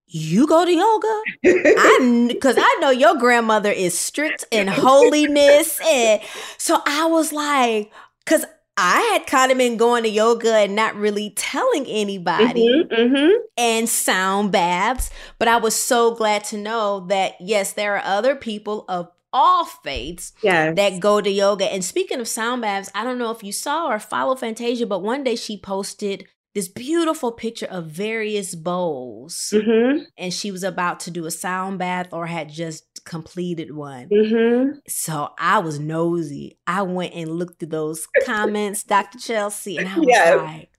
you 0.06 0.46
go 0.46 0.64
to 0.64 0.72
yoga? 0.72 1.22
I 1.44 2.28
because 2.32 2.56
I 2.58 2.78
know 2.80 2.90
your 2.90 3.16
grandmother 3.16 3.70
is 3.70 3.98
strict 3.98 4.46
in 4.50 4.66
holiness, 4.66 5.78
and 5.84 6.22
so 6.56 6.80
I 6.86 7.06
was 7.06 7.32
like, 7.32 7.92
because 8.24 8.44
I 8.78 9.00
had 9.12 9.26
kind 9.26 9.52
of 9.52 9.58
been 9.58 9.76
going 9.76 10.04
to 10.04 10.08
yoga 10.08 10.54
and 10.54 10.74
not 10.74 10.94
really 10.94 11.30
telling 11.30 11.84
anybody, 11.86 12.68
mm-hmm, 12.68 12.94
mm-hmm. 12.94 13.32
and 13.58 13.88
sound 13.88 14.52
baths. 14.52 15.10
But 15.38 15.48
I 15.48 15.58
was 15.58 15.74
so 15.74 16.14
glad 16.14 16.44
to 16.44 16.56
know 16.56 17.00
that 17.08 17.34
yes, 17.40 17.72
there 17.72 17.96
are 17.96 18.04
other 18.04 18.34
people 18.34 18.86
of 18.88 19.10
all 19.32 19.64
faiths 19.64 20.32
yes. 20.42 20.74
that 20.76 21.00
go 21.00 21.20
to 21.20 21.30
yoga. 21.30 21.66
And 21.66 21.84
speaking 21.84 22.20
of 22.20 22.28
sound 22.28 22.62
baths, 22.62 22.90
I 22.94 23.04
don't 23.04 23.18
know 23.18 23.30
if 23.30 23.42
you 23.42 23.52
saw 23.52 23.88
or 23.88 23.98
follow 23.98 24.36
Fantasia, 24.36 24.86
but 24.86 25.02
one 25.02 25.24
day 25.24 25.36
she 25.36 25.60
posted 25.60 26.26
this 26.54 26.68
beautiful 26.68 27.30
picture 27.30 27.66
of 27.66 27.86
various 27.86 28.54
bowls. 28.54 29.52
Mm-hmm. 29.52 30.04
And 30.16 30.32
she 30.32 30.50
was 30.50 30.64
about 30.64 31.00
to 31.00 31.10
do 31.10 31.26
a 31.26 31.30
sound 31.30 31.78
bath 31.78 32.08
or 32.12 32.26
had 32.26 32.48
just 32.48 33.04
completed 33.04 33.74
one. 33.74 34.08
Mm-hmm. 34.08 34.78
So 34.88 35.30
I 35.38 35.58
was 35.58 35.78
nosy. 35.78 36.58
I 36.66 36.82
went 36.82 37.14
and 37.14 37.30
looked 37.30 37.60
through 37.60 37.68
those 37.68 38.06
comments, 38.24 38.82
Dr. 38.82 39.18
Chelsea, 39.18 39.76
and 39.76 39.88
I 39.88 39.98
was 39.98 40.08
yes. 40.08 40.36
like, 40.36 40.70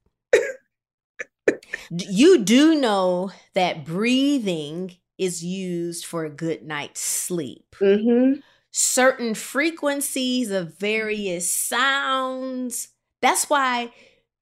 you 1.90 2.44
do 2.44 2.80
know 2.80 3.32
that 3.56 3.86
breathing 3.86 4.96
is 5.20 5.44
used 5.44 6.06
for 6.06 6.26
a 6.26 6.30
good 6.30 6.64
night's 6.64 7.02
sleep. 7.02 7.76
Mm-hmm. 7.80 8.40
Certain 8.72 9.36
frequencies 9.36 10.50
of 10.50 10.80
various 10.80 11.52
sounds. 11.52 12.90
That's 13.22 13.50
why 13.50 13.92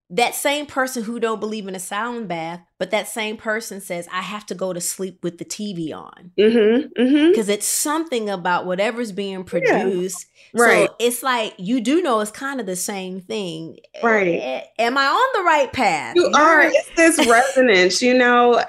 that 0.10 0.36
same 0.36 0.66
person 0.66 1.04
who 1.04 1.20
don't 1.20 1.42
believe 1.42 1.68
in 1.68 1.76
a 1.76 1.80
sound 1.80 2.30
bath, 2.30 2.62
but 2.78 2.92
that 2.92 3.10
same 3.10 3.36
person 3.36 3.82
says, 3.82 4.08
I 4.12 4.22
have 4.22 4.46
to 4.46 4.56
go 4.56 4.72
to 4.72 4.80
sleep 4.80 5.22
with 5.22 5.38
the 5.38 5.44
TV 5.44 5.94
on. 5.94 6.32
Because 6.38 6.54
mm-hmm, 6.54 7.02
mm-hmm. 7.02 7.52
it's 7.52 7.68
something 7.68 8.30
about 8.30 8.66
whatever's 8.66 9.12
being 9.12 9.44
produced. 9.44 10.28
Yeah. 10.54 10.64
Right. 10.64 10.90
So 10.90 10.96
it's 11.00 11.24
like 11.24 11.56
you 11.58 11.82
do 11.82 12.02
know 12.02 12.22
it's 12.22 12.32
kind 12.32 12.62
of 12.62 12.66
the 12.66 12.78
same 12.78 13.20
thing. 13.20 13.80
Right. 14.02 14.28
A- 14.28 14.82
am 14.82 14.98
I 14.98 15.08
on 15.08 15.42
the 15.42 15.44
right 15.46 15.74
path? 15.74 16.16
You 16.16 16.32
are. 16.34 16.64
It's 16.64 16.90
this 16.96 17.28
resonance, 17.28 18.02
you 18.02 18.14
know. 18.14 18.64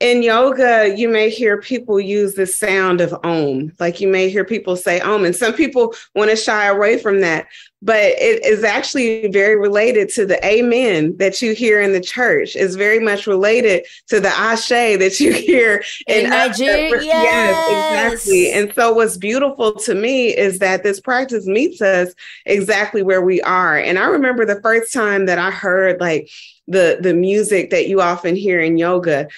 In 0.00 0.22
yoga, 0.22 0.94
you 0.96 1.10
may 1.10 1.28
hear 1.28 1.60
people 1.60 2.00
use 2.00 2.34
the 2.34 2.46
sound 2.46 3.02
of 3.02 3.14
om. 3.22 3.70
Like 3.78 4.00
you 4.00 4.08
may 4.08 4.30
hear 4.30 4.46
people 4.46 4.74
say 4.74 4.98
om, 5.00 5.26
and 5.26 5.36
some 5.36 5.52
people 5.52 5.94
want 6.14 6.30
to 6.30 6.36
shy 6.36 6.66
away 6.66 6.98
from 6.98 7.20
that. 7.20 7.46
But 7.82 8.00
it 8.00 8.44
is 8.44 8.64
actually 8.64 9.28
very 9.28 9.56
related 9.56 10.08
to 10.10 10.26
the 10.26 10.44
amen 10.44 11.16
that 11.18 11.40
you 11.40 11.54
hear 11.54 11.80
in 11.80 11.92
the 11.92 12.00
church. 12.00 12.54
It's 12.54 12.74
very 12.74 13.00
much 13.00 13.26
related 13.26 13.86
to 14.08 14.20
the 14.20 14.28
ashe 14.28 14.68
that 14.68 15.18
you 15.20 15.32
hear 15.32 15.82
in, 16.06 16.24
in 16.24 16.30
Nigeria. 16.30 17.02
Yes. 17.02 17.06
yes, 17.06 18.14
exactly. 18.16 18.52
And 18.52 18.74
so, 18.74 18.92
what's 18.94 19.18
beautiful 19.18 19.74
to 19.80 19.94
me 19.94 20.34
is 20.34 20.58
that 20.60 20.82
this 20.82 21.00
practice 21.00 21.46
meets 21.46 21.82
us 21.82 22.14
exactly 22.46 23.02
where 23.02 23.22
we 23.22 23.42
are. 23.42 23.76
And 23.76 23.98
I 23.98 24.06
remember 24.06 24.46
the 24.46 24.62
first 24.62 24.94
time 24.94 25.26
that 25.26 25.38
I 25.38 25.50
heard 25.50 26.00
like 26.00 26.30
the 26.68 26.98
the 27.00 27.12
music 27.12 27.70
that 27.70 27.88
you 27.88 28.00
often 28.00 28.36
hear 28.36 28.60
in 28.60 28.78
yoga 28.78 29.28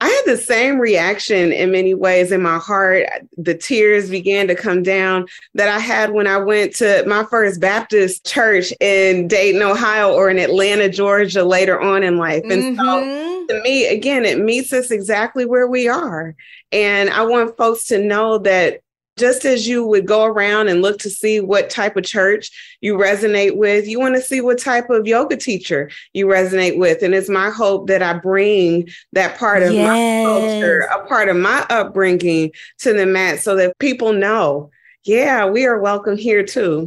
I 0.00 0.08
had 0.08 0.22
the 0.26 0.36
same 0.36 0.78
reaction 0.78 1.52
in 1.52 1.72
many 1.72 1.92
ways 1.92 2.30
in 2.30 2.40
my 2.40 2.58
heart. 2.58 3.06
The 3.36 3.54
tears 3.54 4.08
began 4.08 4.46
to 4.46 4.54
come 4.54 4.84
down 4.84 5.26
that 5.54 5.68
I 5.68 5.80
had 5.80 6.12
when 6.12 6.28
I 6.28 6.36
went 6.36 6.76
to 6.76 7.04
my 7.06 7.24
first 7.24 7.60
Baptist 7.60 8.24
church 8.24 8.72
in 8.80 9.26
Dayton, 9.26 9.62
Ohio, 9.62 10.12
or 10.12 10.30
in 10.30 10.38
Atlanta, 10.38 10.88
Georgia 10.88 11.42
later 11.42 11.80
on 11.80 12.04
in 12.04 12.16
life. 12.16 12.44
And 12.44 12.78
mm-hmm. 12.78 12.80
so 12.80 13.46
to 13.48 13.62
me, 13.62 13.86
again, 13.86 14.24
it 14.24 14.38
meets 14.38 14.72
us 14.72 14.92
exactly 14.92 15.44
where 15.44 15.66
we 15.66 15.88
are. 15.88 16.36
And 16.70 17.10
I 17.10 17.22
want 17.22 17.56
folks 17.56 17.86
to 17.86 17.98
know 17.98 18.38
that 18.38 18.82
just 19.18 19.44
as 19.44 19.66
you 19.66 19.86
would 19.86 20.06
go 20.06 20.24
around 20.24 20.68
and 20.68 20.82
look 20.82 20.98
to 21.00 21.10
see 21.10 21.40
what 21.40 21.70
type 21.70 21.96
of 21.96 22.04
church 22.04 22.78
you 22.80 22.94
resonate 22.94 23.56
with, 23.56 23.86
you 23.86 23.98
want 23.98 24.14
to 24.14 24.22
see 24.22 24.40
what 24.40 24.58
type 24.58 24.90
of 24.90 25.06
yoga 25.06 25.36
teacher 25.36 25.90
you 26.12 26.26
resonate 26.26 26.78
with. 26.78 27.02
And 27.02 27.14
it's 27.14 27.28
my 27.28 27.50
hope 27.50 27.88
that 27.88 28.02
I 28.02 28.14
bring 28.14 28.88
that 29.12 29.38
part 29.38 29.62
of 29.62 29.72
yes. 29.72 29.86
my 29.86 30.30
culture, 30.30 30.80
a 30.80 31.06
part 31.06 31.28
of 31.28 31.36
my 31.36 31.66
upbringing 31.70 32.52
to 32.78 32.92
the 32.92 33.06
mat 33.06 33.40
so 33.40 33.56
that 33.56 33.78
people 33.78 34.12
know, 34.12 34.70
yeah, 35.04 35.46
we 35.46 35.66
are 35.66 35.78
welcome 35.78 36.16
here 36.16 36.42
too. 36.42 36.86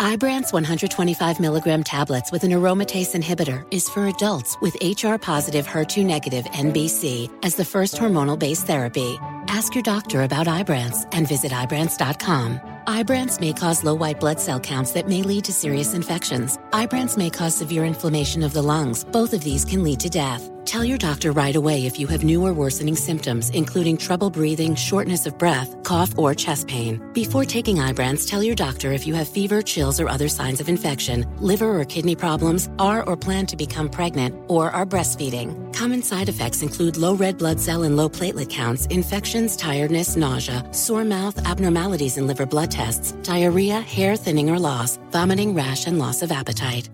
Ibrance 0.00 0.52
125 0.52 1.40
milligram 1.40 1.82
tablets 1.82 2.30
with 2.30 2.44
an 2.44 2.52
aromatase 2.52 3.20
inhibitor 3.20 3.66
is 3.72 3.88
for 3.88 4.06
adults 4.06 4.56
with 4.60 4.76
HR 4.80 5.16
positive 5.16 5.66
HER2 5.66 6.06
negative 6.06 6.44
MBC 6.44 7.28
as 7.44 7.56
the 7.56 7.64
first 7.64 7.96
hormonal 7.96 8.38
based 8.38 8.64
therapy. 8.64 9.18
Ask 9.48 9.74
your 9.74 9.82
doctor 9.82 10.22
about 10.22 10.46
Ibrance 10.46 11.04
and 11.10 11.26
visit 11.26 11.50
Ibrance.com. 11.50 12.60
Ibrance 12.86 13.40
may 13.40 13.52
cause 13.52 13.82
low 13.82 13.94
white 13.94 14.20
blood 14.20 14.38
cell 14.38 14.60
counts 14.60 14.92
that 14.92 15.08
may 15.08 15.22
lead 15.22 15.44
to 15.46 15.52
serious 15.52 15.94
infections. 15.94 16.58
Ibrance 16.72 17.16
may 17.16 17.28
cause 17.28 17.56
severe 17.56 17.84
inflammation 17.84 18.44
of 18.44 18.52
the 18.52 18.62
lungs. 18.62 19.02
Both 19.02 19.32
of 19.32 19.42
these 19.42 19.64
can 19.64 19.82
lead 19.82 19.98
to 20.00 20.08
death. 20.08 20.48
Tell 20.68 20.84
your 20.84 20.98
doctor 20.98 21.32
right 21.32 21.56
away 21.56 21.86
if 21.86 21.98
you 21.98 22.06
have 22.08 22.22
new 22.22 22.44
or 22.44 22.52
worsening 22.52 22.94
symptoms, 22.94 23.48
including 23.50 23.96
trouble 23.96 24.28
breathing, 24.28 24.74
shortness 24.74 25.24
of 25.24 25.38
breath, 25.38 25.82
cough, 25.82 26.12
or 26.18 26.34
chest 26.34 26.68
pain. 26.68 27.00
Before 27.14 27.46
taking 27.46 27.76
Ibrance, 27.78 28.28
tell 28.28 28.42
your 28.42 28.54
doctor 28.54 28.92
if 28.92 29.06
you 29.06 29.14
have 29.14 29.30
fever, 29.30 29.62
chills, 29.62 29.87
or 29.96 30.08
other 30.08 30.28
signs 30.28 30.60
of 30.60 30.68
infection, 30.68 31.26
liver 31.38 31.70
or 31.78 31.84
kidney 31.84 32.14
problems, 32.14 32.68
are 32.78 33.02
or 33.08 33.16
plan 33.16 33.46
to 33.46 33.56
become 33.56 33.88
pregnant, 33.88 34.34
or 34.48 34.70
are 34.70 34.84
breastfeeding. 34.84 35.48
Common 35.72 36.02
side 36.02 36.28
effects 36.28 36.62
include 36.62 36.96
low 36.96 37.14
red 37.14 37.38
blood 37.38 37.60
cell 37.60 37.84
and 37.84 37.96
low 37.96 38.08
platelet 38.08 38.50
counts, 38.50 38.86
infections, 38.86 39.56
tiredness, 39.56 40.16
nausea, 40.16 40.64
sore 40.72 41.04
mouth, 41.04 41.36
abnormalities 41.46 42.18
in 42.18 42.26
liver 42.26 42.46
blood 42.46 42.70
tests, 42.70 43.12
diarrhea, 43.22 43.80
hair 43.80 44.16
thinning 44.16 44.50
or 44.50 44.58
loss, 44.58 44.98
vomiting, 45.10 45.54
rash, 45.54 45.86
and 45.86 45.98
loss 45.98 46.22
of 46.22 46.32
appetite. 46.32 46.88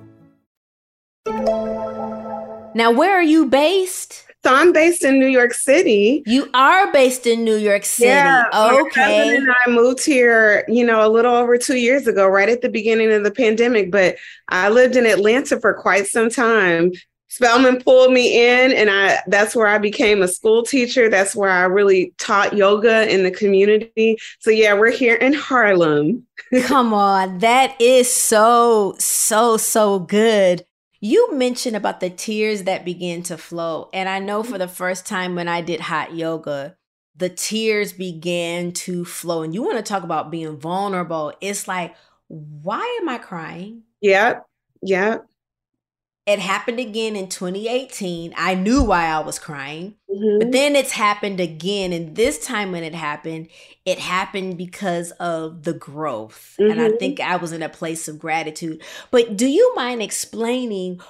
Now, 2.76 2.90
where 2.90 3.14
are 3.14 3.22
you 3.22 3.46
based? 3.46 4.24
So 4.44 4.54
I'm 4.54 4.74
based 4.74 5.04
in 5.04 5.18
New 5.18 5.26
York 5.26 5.54
City. 5.54 6.22
You 6.26 6.50
are 6.52 6.92
based 6.92 7.26
in 7.26 7.44
New 7.44 7.56
York 7.56 7.86
City. 7.86 8.08
Yeah, 8.08 8.44
okay. 8.52 9.36
and 9.36 9.48
I 9.64 9.70
moved 9.70 10.04
here, 10.04 10.66
you 10.68 10.84
know, 10.84 11.06
a 11.06 11.08
little 11.08 11.34
over 11.34 11.56
two 11.56 11.78
years 11.78 12.06
ago, 12.06 12.26
right 12.26 12.50
at 12.50 12.60
the 12.60 12.68
beginning 12.68 13.10
of 13.10 13.24
the 13.24 13.30
pandemic. 13.30 13.90
But 13.90 14.16
I 14.50 14.68
lived 14.68 14.96
in 14.96 15.06
Atlanta 15.06 15.58
for 15.58 15.72
quite 15.72 16.08
some 16.08 16.28
time. 16.28 16.92
Spelman 17.28 17.82
pulled 17.82 18.12
me 18.12 18.46
in, 18.46 18.72
and 18.72 18.90
I 18.90 19.20
that's 19.28 19.56
where 19.56 19.66
I 19.66 19.78
became 19.78 20.20
a 20.20 20.28
school 20.28 20.62
teacher. 20.62 21.08
That's 21.08 21.34
where 21.34 21.50
I 21.50 21.62
really 21.62 22.12
taught 22.18 22.54
yoga 22.54 23.10
in 23.10 23.22
the 23.22 23.30
community. 23.30 24.18
So 24.40 24.50
yeah, 24.50 24.74
we're 24.74 24.90
here 24.90 25.16
in 25.16 25.32
Harlem. 25.32 26.26
Come 26.64 26.92
on, 26.92 27.38
that 27.38 27.80
is 27.80 28.14
so 28.14 28.94
so 28.98 29.56
so 29.56 30.00
good. 30.00 30.66
You 31.06 31.34
mentioned 31.34 31.76
about 31.76 32.00
the 32.00 32.08
tears 32.08 32.62
that 32.62 32.86
begin 32.86 33.22
to 33.24 33.36
flow. 33.36 33.90
And 33.92 34.08
I 34.08 34.20
know 34.20 34.42
for 34.42 34.56
the 34.56 34.66
first 34.66 35.04
time 35.04 35.34
when 35.34 35.48
I 35.48 35.60
did 35.60 35.80
hot 35.80 36.14
yoga, 36.14 36.78
the 37.14 37.28
tears 37.28 37.92
began 37.92 38.72
to 38.72 39.04
flow. 39.04 39.42
And 39.42 39.52
you 39.52 39.62
want 39.62 39.76
to 39.76 39.82
talk 39.82 40.02
about 40.02 40.30
being 40.30 40.56
vulnerable. 40.56 41.34
It's 41.42 41.68
like, 41.68 41.94
why 42.28 42.98
am 43.02 43.10
I 43.10 43.18
crying? 43.18 43.82
Yep. 44.00 44.46
Yep. 44.80 45.26
It 46.26 46.38
happened 46.38 46.80
again 46.80 47.16
in 47.16 47.28
2018. 47.28 48.32
I 48.36 48.54
knew 48.54 48.82
why 48.82 49.06
I 49.06 49.18
was 49.20 49.38
crying, 49.38 49.94
Mm-hmm. 50.10 50.38
but 50.38 50.52
then 50.52 50.74
it's 50.76 50.92
happened 50.92 51.38
again. 51.40 51.92
And 51.92 52.14
this 52.16 52.38
time 52.38 52.72
when 52.72 52.82
it 52.84 52.94
happened, 52.94 53.48
it 53.84 53.98
happened 53.98 54.56
because 54.56 55.10
of 55.12 55.64
the 55.64 55.72
growth. 55.74 56.54
And 56.58 56.80
I 56.80 56.88
Mhm. 56.90 56.98
think 56.98 57.20
I 57.20 57.36
was 57.36 57.52
in 57.52 57.62
a 57.62 57.68
place 57.68 58.06
of 58.08 58.18
gratitude. 58.18 58.80
But 59.10 59.36
do 59.36 59.46
you 59.46 59.74
mind 59.74 60.02
explaining 60.02 61.00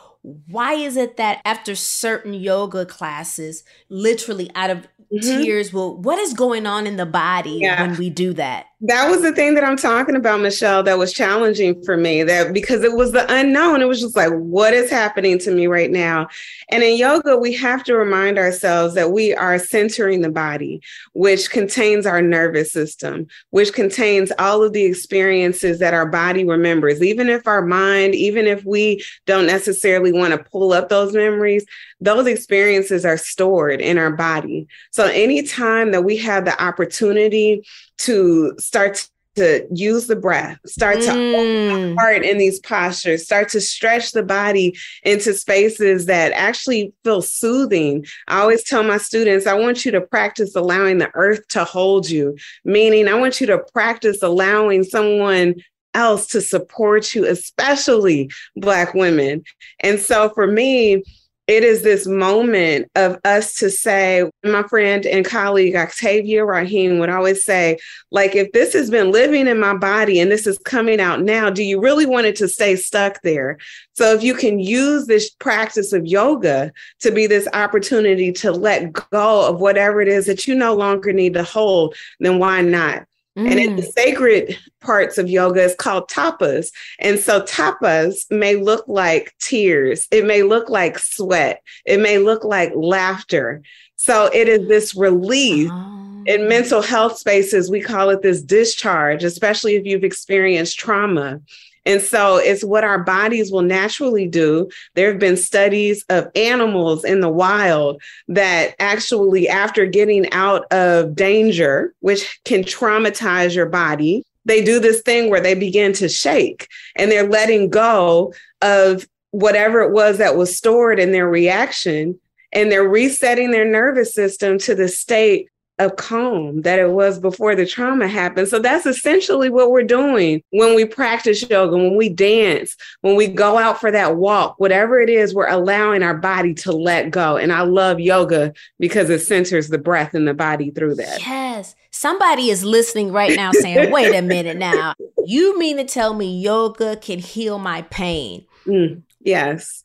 why 0.48 0.72
is 0.72 0.96
it 0.96 1.18
that 1.18 1.42
after 1.44 1.74
certain 1.76 2.32
yoga 2.32 2.86
classes, 2.86 3.62
literally 3.90 4.50
out 4.54 4.70
of 4.70 4.88
tears 5.22 5.70
well, 5.72 5.96
what 5.96 6.18
is 6.18 6.32
going 6.32 6.66
on 6.66 6.86
in 6.86 6.96
the 6.96 7.06
body 7.06 7.56
Mm-hmm. 7.56 7.62
Yeah. 7.62 7.82
when 7.82 7.96
we 7.98 8.08
do 8.10 8.32
that? 8.32 8.66
That 8.86 9.10
was 9.10 9.22
the 9.22 9.32
thing 9.32 9.54
that 9.54 9.64
I'm 9.64 9.78
talking 9.78 10.14
about, 10.14 10.42
Michelle, 10.42 10.82
that 10.82 10.98
was 10.98 11.10
challenging 11.10 11.82
for 11.84 11.96
me. 11.96 12.22
That 12.22 12.52
because 12.52 12.82
it 12.82 12.92
was 12.92 13.12
the 13.12 13.24
unknown. 13.32 13.80
It 13.80 13.88
was 13.88 13.98
just 13.98 14.14
like, 14.14 14.30
what 14.32 14.74
is 14.74 14.90
happening 14.90 15.38
to 15.38 15.50
me 15.54 15.66
right 15.66 15.90
now? 15.90 16.28
And 16.68 16.82
in 16.82 16.98
yoga, 16.98 17.38
we 17.38 17.54
have 17.54 17.82
to 17.84 17.96
remind 17.96 18.38
ourselves 18.38 18.94
that 18.94 19.10
we 19.10 19.32
are 19.34 19.58
centering 19.58 20.20
the 20.20 20.30
body, 20.30 20.82
which 21.14 21.48
contains 21.48 22.04
our 22.04 22.20
nervous 22.20 22.72
system, 22.72 23.26
which 23.50 23.72
contains 23.72 24.30
all 24.38 24.62
of 24.62 24.74
the 24.74 24.84
experiences 24.84 25.78
that 25.78 25.94
our 25.94 26.06
body 26.06 26.44
remembers. 26.44 27.02
Even 27.02 27.30
if 27.30 27.46
our 27.46 27.64
mind, 27.64 28.14
even 28.14 28.46
if 28.46 28.66
we 28.66 29.02
don't 29.24 29.46
necessarily 29.46 30.12
want 30.12 30.34
to 30.34 30.50
pull 30.50 30.74
up 30.74 30.90
those 30.90 31.14
memories, 31.14 31.64
those 32.00 32.26
experiences 32.26 33.06
are 33.06 33.16
stored 33.16 33.80
in 33.80 33.96
our 33.96 34.12
body. 34.12 34.66
So 34.90 35.06
anytime 35.06 35.90
that 35.92 36.04
we 36.04 36.18
have 36.18 36.44
the 36.44 36.62
opportunity 36.62 37.64
to 37.98 38.54
start 38.58 39.08
to 39.36 39.66
use 39.72 40.06
the 40.06 40.16
breath, 40.16 40.58
start 40.66 41.00
to 41.00 41.10
open 41.10 41.14
the 41.14 41.92
mm. 41.92 41.94
heart 41.96 42.22
in 42.22 42.38
these 42.38 42.60
postures, 42.60 43.24
start 43.24 43.48
to 43.48 43.60
stretch 43.60 44.12
the 44.12 44.22
body 44.22 44.76
into 45.02 45.32
spaces 45.34 46.06
that 46.06 46.32
actually 46.32 46.92
feel 47.02 47.20
soothing. 47.20 48.04
I 48.28 48.40
always 48.40 48.62
tell 48.62 48.84
my 48.84 48.98
students, 48.98 49.46
I 49.46 49.54
want 49.54 49.84
you 49.84 49.90
to 49.92 50.00
practice 50.00 50.54
allowing 50.54 50.98
the 50.98 51.10
earth 51.14 51.46
to 51.48 51.64
hold 51.64 52.08
you, 52.08 52.36
meaning 52.64 53.08
I 53.08 53.14
want 53.14 53.40
you 53.40 53.46
to 53.48 53.58
practice 53.72 54.22
allowing 54.22 54.84
someone 54.84 55.56
else 55.94 56.26
to 56.28 56.40
support 56.40 57.14
you, 57.14 57.24
especially 57.24 58.30
Black 58.56 58.94
women. 58.94 59.44
And 59.80 59.98
so 59.98 60.28
for 60.30 60.46
me, 60.46 61.02
it 61.46 61.62
is 61.62 61.82
this 61.82 62.06
moment 62.06 62.90
of 62.94 63.18
us 63.24 63.56
to 63.56 63.68
say, 63.68 64.30
my 64.44 64.62
friend 64.62 65.04
and 65.04 65.26
colleague 65.26 65.76
Octavia 65.76 66.42
Raheem 66.44 66.98
would 66.98 67.10
always 67.10 67.44
say, 67.44 67.76
like, 68.10 68.34
if 68.34 68.50
this 68.52 68.72
has 68.72 68.90
been 68.90 69.10
living 69.10 69.46
in 69.46 69.60
my 69.60 69.74
body 69.74 70.20
and 70.20 70.32
this 70.32 70.46
is 70.46 70.58
coming 70.58 71.00
out 71.00 71.20
now, 71.20 71.50
do 71.50 71.62
you 71.62 71.80
really 71.80 72.06
want 72.06 72.26
it 72.26 72.36
to 72.36 72.48
stay 72.48 72.76
stuck 72.76 73.20
there? 73.22 73.58
So 73.92 74.14
if 74.14 74.22
you 74.22 74.34
can 74.34 74.58
use 74.58 75.06
this 75.06 75.30
practice 75.30 75.92
of 75.92 76.06
yoga 76.06 76.72
to 77.00 77.10
be 77.10 77.26
this 77.26 77.46
opportunity 77.52 78.32
to 78.32 78.50
let 78.50 78.92
go 78.92 79.46
of 79.46 79.60
whatever 79.60 80.00
it 80.00 80.08
is 80.08 80.24
that 80.26 80.48
you 80.48 80.54
no 80.54 80.74
longer 80.74 81.12
need 81.12 81.34
to 81.34 81.42
hold, 81.42 81.94
then 82.20 82.38
why 82.38 82.62
not? 82.62 83.04
And 83.36 83.58
in 83.58 83.76
the 83.76 83.82
mm. 83.82 83.92
sacred 83.92 84.56
parts 84.80 85.18
of 85.18 85.28
yoga 85.28 85.62
is 85.64 85.74
called 85.74 86.08
tapas. 86.08 86.70
And 87.00 87.18
so 87.18 87.42
tapas 87.42 88.30
may 88.30 88.56
look 88.56 88.86
like 88.86 89.34
tears. 89.40 90.06
It 90.12 90.24
may 90.24 90.42
look 90.44 90.70
like 90.70 90.98
sweat. 90.98 91.60
It 91.84 91.98
may 91.98 92.18
look 92.18 92.44
like 92.44 92.72
laughter. 92.76 93.62
So 93.96 94.26
it 94.32 94.48
is 94.48 94.68
this 94.68 94.94
release 94.94 95.70
oh. 95.72 96.22
in 96.26 96.48
mental 96.48 96.82
health 96.82 97.18
spaces. 97.18 97.70
We 97.70 97.80
call 97.80 98.10
it 98.10 98.22
this 98.22 98.42
discharge, 98.42 99.24
especially 99.24 99.74
if 99.74 99.84
you've 99.84 100.04
experienced 100.04 100.78
trauma. 100.78 101.40
And 101.86 102.00
so 102.00 102.36
it's 102.36 102.64
what 102.64 102.84
our 102.84 103.02
bodies 103.02 103.52
will 103.52 103.62
naturally 103.62 104.26
do. 104.26 104.68
There 104.94 105.10
have 105.10 105.18
been 105.18 105.36
studies 105.36 106.04
of 106.08 106.28
animals 106.34 107.04
in 107.04 107.20
the 107.20 107.28
wild 107.28 108.00
that 108.28 108.74
actually, 108.78 109.48
after 109.48 109.86
getting 109.86 110.30
out 110.32 110.70
of 110.72 111.14
danger, 111.14 111.92
which 112.00 112.40
can 112.44 112.62
traumatize 112.62 113.54
your 113.54 113.66
body, 113.66 114.24
they 114.44 114.62
do 114.62 114.78
this 114.78 115.02
thing 115.02 115.30
where 115.30 115.40
they 115.40 115.54
begin 115.54 115.92
to 115.94 116.08
shake 116.08 116.68
and 116.96 117.10
they're 117.10 117.28
letting 117.28 117.70
go 117.70 118.34
of 118.62 119.06
whatever 119.30 119.80
it 119.80 119.92
was 119.92 120.18
that 120.18 120.36
was 120.36 120.56
stored 120.56 120.98
in 120.98 121.12
their 121.12 121.28
reaction. 121.28 122.18
And 122.52 122.70
they're 122.70 122.88
resetting 122.88 123.50
their 123.50 123.64
nervous 123.64 124.14
system 124.14 124.58
to 124.60 124.76
the 124.76 124.86
state 124.86 125.48
of 125.80 125.96
calm 125.96 126.62
that 126.62 126.78
it 126.78 126.90
was 126.90 127.18
before 127.18 127.56
the 127.56 127.66
trauma 127.66 128.06
happened. 128.06 128.46
So 128.48 128.60
that's 128.60 128.86
essentially 128.86 129.50
what 129.50 129.70
we're 129.70 129.82
doing 129.82 130.42
when 130.50 130.76
we 130.76 130.84
practice 130.84 131.42
yoga, 131.48 131.76
when 131.76 131.96
we 131.96 132.08
dance, 132.08 132.76
when 133.00 133.16
we 133.16 133.26
go 133.26 133.58
out 133.58 133.80
for 133.80 133.90
that 133.90 134.16
walk, 134.16 134.54
whatever 134.58 135.00
it 135.00 135.10
is, 135.10 135.34
we're 135.34 135.48
allowing 135.48 136.02
our 136.02 136.16
body 136.16 136.54
to 136.54 136.72
let 136.72 137.10
go. 137.10 137.36
And 137.36 137.52
I 137.52 137.62
love 137.62 137.98
yoga 137.98 138.52
because 138.78 139.10
it 139.10 139.20
centers 139.20 139.68
the 139.68 139.78
breath 139.78 140.14
and 140.14 140.28
the 140.28 140.34
body 140.34 140.70
through 140.70 140.94
that. 140.96 141.20
Yes. 141.20 141.74
Somebody 141.90 142.50
is 142.50 142.64
listening 142.64 143.12
right 143.12 143.36
now 143.36 143.50
saying, 143.52 143.90
wait 143.90 144.14
a 144.14 144.22
minute 144.22 144.56
now. 144.56 144.94
You 145.24 145.58
mean 145.58 145.76
to 145.78 145.84
tell 145.84 146.14
me 146.14 146.38
yoga 146.38 146.96
can 146.96 147.18
heal 147.18 147.58
my 147.58 147.82
pain? 147.82 148.46
Mm, 148.66 149.02
yes. 149.20 149.82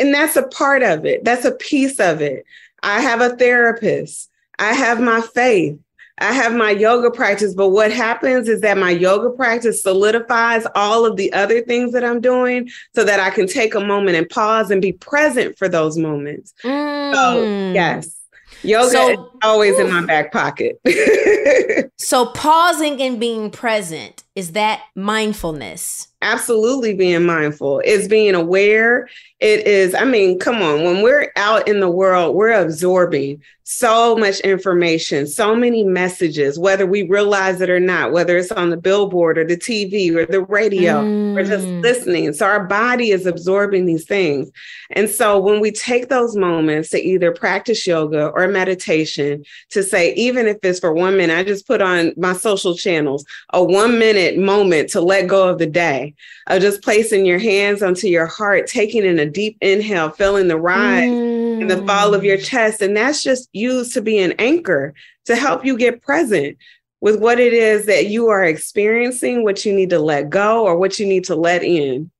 And 0.00 0.14
that's 0.14 0.36
a 0.36 0.46
part 0.48 0.82
of 0.82 1.04
it, 1.04 1.24
that's 1.24 1.44
a 1.44 1.52
piece 1.52 1.98
of 1.98 2.20
it. 2.20 2.44
I 2.82 3.00
have 3.00 3.20
a 3.20 3.36
therapist, 3.36 4.30
I 4.58 4.72
have 4.74 5.00
my 5.00 5.20
faith. 5.20 5.78
I 6.20 6.32
have 6.32 6.52
my 6.52 6.70
yoga 6.72 7.12
practice, 7.12 7.54
but 7.54 7.68
what 7.68 7.92
happens 7.92 8.48
is 8.48 8.60
that 8.62 8.76
my 8.76 8.90
yoga 8.90 9.30
practice 9.30 9.82
solidifies 9.82 10.66
all 10.74 11.06
of 11.06 11.16
the 11.16 11.32
other 11.32 11.60
things 11.60 11.92
that 11.92 12.04
I'm 12.04 12.20
doing 12.20 12.68
so 12.92 13.04
that 13.04 13.20
I 13.20 13.30
can 13.30 13.46
take 13.46 13.74
a 13.76 13.80
moment 13.80 14.16
and 14.16 14.28
pause 14.28 14.72
and 14.72 14.82
be 14.82 14.92
present 14.92 15.56
for 15.56 15.68
those 15.68 15.96
moments. 15.96 16.54
So, 16.62 16.68
mm. 16.68 17.72
yes, 17.72 18.16
yoga 18.62 18.90
So- 18.90 19.32
always 19.42 19.78
in 19.78 19.90
my 19.90 20.04
back 20.04 20.32
pocket. 20.32 20.80
So 22.00 22.26
pausing 22.26 23.02
and 23.02 23.18
being 23.18 23.50
present 23.50 24.22
is 24.36 24.52
that 24.52 24.82
mindfulness. 24.94 26.06
absolutely 26.22 26.94
being 26.94 27.24
mindful. 27.24 27.80
It's 27.84 28.08
being 28.08 28.34
aware. 28.34 29.08
It 29.40 29.68
is 29.68 29.94
i 29.94 30.04
mean 30.04 30.40
come 30.40 30.62
on 30.62 30.82
when 30.82 31.00
we're 31.00 31.30
out 31.36 31.68
in 31.68 31.78
the 31.78 31.88
world 31.88 32.34
we're 32.34 32.60
absorbing 32.60 33.40
so 33.62 34.16
much 34.16 34.40
information 34.40 35.28
so 35.28 35.54
many 35.54 35.84
messages 35.84 36.58
whether 36.58 36.86
we 36.86 37.02
realize 37.02 37.60
it 37.60 37.70
or 37.70 37.78
not 37.78 38.10
whether 38.10 38.36
it's 38.36 38.50
on 38.50 38.70
the 38.70 38.76
billboard 38.76 39.38
or 39.38 39.44
the 39.44 39.56
tv 39.56 40.12
or 40.16 40.26
the 40.26 40.42
radio 40.42 41.04
we're 41.38 41.44
just 41.44 41.66
mm. 41.66 41.82
listening. 41.82 42.32
So 42.32 42.46
our 42.46 42.64
body 42.64 43.12
is 43.12 43.24
absorbing 43.26 43.86
these 43.86 44.04
things. 44.04 44.50
And 44.90 45.08
so 45.08 45.38
when 45.38 45.60
we 45.60 45.70
take 45.70 46.08
those 46.08 46.34
moments 46.34 46.90
to 46.90 47.00
either 47.00 47.32
practice 47.32 47.86
yoga 47.86 48.28
or 48.28 48.48
meditation 48.48 49.27
to 49.70 49.82
say, 49.82 50.14
even 50.14 50.46
if 50.46 50.58
it's 50.62 50.80
for 50.80 50.92
one 50.92 51.16
minute, 51.16 51.36
I 51.36 51.44
just 51.44 51.66
put 51.66 51.80
on 51.80 52.12
my 52.16 52.32
social 52.32 52.74
channels 52.74 53.24
a 53.52 53.62
one 53.62 53.98
minute 53.98 54.38
moment 54.38 54.90
to 54.90 55.00
let 55.00 55.26
go 55.26 55.48
of 55.48 55.58
the 55.58 55.66
day 55.66 56.14
of 56.46 56.62
just 56.62 56.82
placing 56.82 57.26
your 57.26 57.38
hands 57.38 57.82
onto 57.82 58.06
your 58.06 58.26
heart, 58.26 58.66
taking 58.66 59.04
in 59.04 59.18
a 59.18 59.26
deep 59.26 59.56
inhale, 59.60 60.10
feeling 60.10 60.48
the 60.48 60.58
rise 60.58 61.08
mm. 61.08 61.60
and 61.60 61.70
the 61.70 61.84
fall 61.86 62.14
of 62.14 62.24
your 62.24 62.38
mm. 62.38 62.44
chest. 62.44 62.82
And 62.82 62.96
that's 62.96 63.22
just 63.22 63.48
used 63.52 63.94
to 63.94 64.02
be 64.02 64.18
an 64.18 64.32
anchor 64.38 64.94
to 65.26 65.36
help 65.36 65.64
you 65.64 65.76
get 65.76 66.02
present 66.02 66.56
with 67.00 67.20
what 67.20 67.38
it 67.38 67.52
is 67.52 67.86
that 67.86 68.06
you 68.06 68.28
are 68.28 68.44
experiencing, 68.44 69.44
what 69.44 69.64
you 69.64 69.72
need 69.72 69.90
to 69.90 69.98
let 69.98 70.30
go 70.30 70.64
or 70.64 70.76
what 70.76 70.98
you 70.98 71.06
need 71.06 71.24
to 71.24 71.36
let 71.36 71.62
in. 71.62 72.10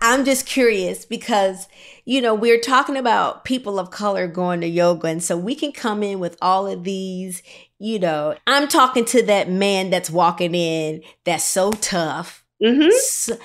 I'm 0.00 0.24
just 0.24 0.46
curious 0.46 1.04
because, 1.04 1.66
you 2.08 2.22
know, 2.22 2.34
we're 2.34 2.58
talking 2.58 2.96
about 2.96 3.44
people 3.44 3.78
of 3.78 3.90
color 3.90 4.26
going 4.26 4.62
to 4.62 4.66
yoga. 4.66 5.08
And 5.08 5.22
so 5.22 5.36
we 5.36 5.54
can 5.54 5.72
come 5.72 6.02
in 6.02 6.18
with 6.20 6.38
all 6.40 6.66
of 6.66 6.82
these, 6.82 7.42
you 7.78 7.98
know, 7.98 8.34
I'm 8.46 8.66
talking 8.66 9.04
to 9.04 9.22
that 9.26 9.50
man 9.50 9.90
that's 9.90 10.08
walking 10.08 10.54
in 10.54 11.02
that's 11.24 11.44
so 11.44 11.70
tough. 11.70 12.46
Mm-hmm. 12.62 12.88
So, 12.98 13.36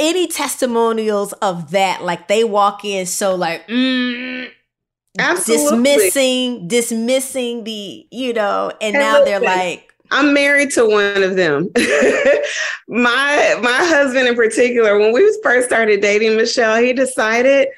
any 0.00 0.26
testimonials 0.26 1.32
of 1.34 1.70
that? 1.70 2.02
Like 2.02 2.26
they 2.26 2.42
walk 2.42 2.84
in 2.84 3.06
so 3.06 3.36
like, 3.36 3.68
mm, 3.68 4.50
Absolutely. 5.16 5.84
dismissing, 5.84 6.66
dismissing 6.66 7.62
the, 7.62 8.04
you 8.10 8.32
know, 8.32 8.72
and, 8.80 8.96
and 8.96 9.00
now 9.00 9.20
listen, 9.20 9.26
they're 9.26 9.40
like, 9.40 9.94
I'm 10.10 10.32
married 10.32 10.70
to 10.72 10.86
one 10.86 11.22
of 11.22 11.36
them. 11.36 11.70
my 12.88 13.58
my 13.62 13.84
husband 13.84 14.28
in 14.28 14.34
particular, 14.34 14.98
when 14.98 15.12
we 15.12 15.38
first 15.42 15.68
started 15.68 16.00
dating 16.00 16.36
Michelle, 16.36 16.82
he 16.82 16.92
decided 16.92 17.68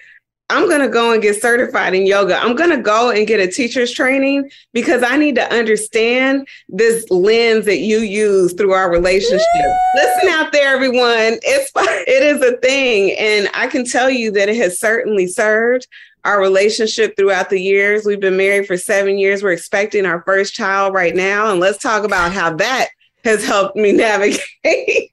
I'm 0.51 0.67
going 0.67 0.81
to 0.81 0.89
go 0.89 1.13
and 1.13 1.21
get 1.21 1.41
certified 1.43 1.95
in 1.95 2.07
yoga. 2.07 2.39
I'm 2.39 2.57
going 2.57 2.71
to 2.71 2.83
go 2.83 3.11
and 3.11 3.27
get 3.27 3.39
a 3.39 3.47
teacher's 3.47 3.93
training 3.93 4.51
because 4.73 5.03
I 5.03 5.19
need 5.19 5.35
to 5.35 5.53
understand 5.53 6.49
this 6.71 7.11
lens 7.11 7.67
that 7.67 7.81
you 7.81 7.99
use 7.99 8.55
through 8.55 8.73
our 8.73 8.91
relationship. 8.91 9.47
Listen 9.95 10.31
out 10.31 10.51
there, 10.53 10.75
everyone. 10.75 11.39
It's 11.43 11.71
it 11.77 12.23
is 12.23 12.41
a 12.41 12.57
thing, 12.59 13.15
and 13.19 13.51
I 13.53 13.67
can 13.67 13.85
tell 13.85 14.09
you 14.09 14.31
that 14.33 14.49
it 14.49 14.57
has 14.57 14.81
certainly 14.81 15.27
served 15.27 15.87
our 16.25 16.41
relationship 16.41 17.17
throughout 17.17 17.51
the 17.51 17.61
years. 17.61 18.05
We've 18.05 18.21
been 18.21 18.37
married 18.37 18.67
for 18.67 18.77
seven 18.77 19.19
years. 19.19 19.43
We're 19.43 19.53
expecting 19.53 20.07
our 20.07 20.23
first 20.23 20.55
child 20.55 20.95
right 20.95 21.15
now. 21.15 21.51
And 21.51 21.61
let's 21.61 21.79
talk 21.79 22.05
about 22.05 22.33
how 22.33 22.55
that 22.57 22.89
has 23.25 23.45
helped 23.45 23.77
me 23.77 23.93
navigate. 23.93 25.11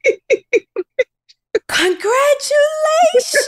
Congratulations. 1.67 3.47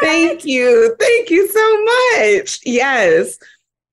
Thank 0.00 0.44
you. 0.44 0.96
Thank 0.98 1.30
you 1.30 1.48
so 1.48 1.84
much. 1.84 2.60
Yes. 2.64 3.38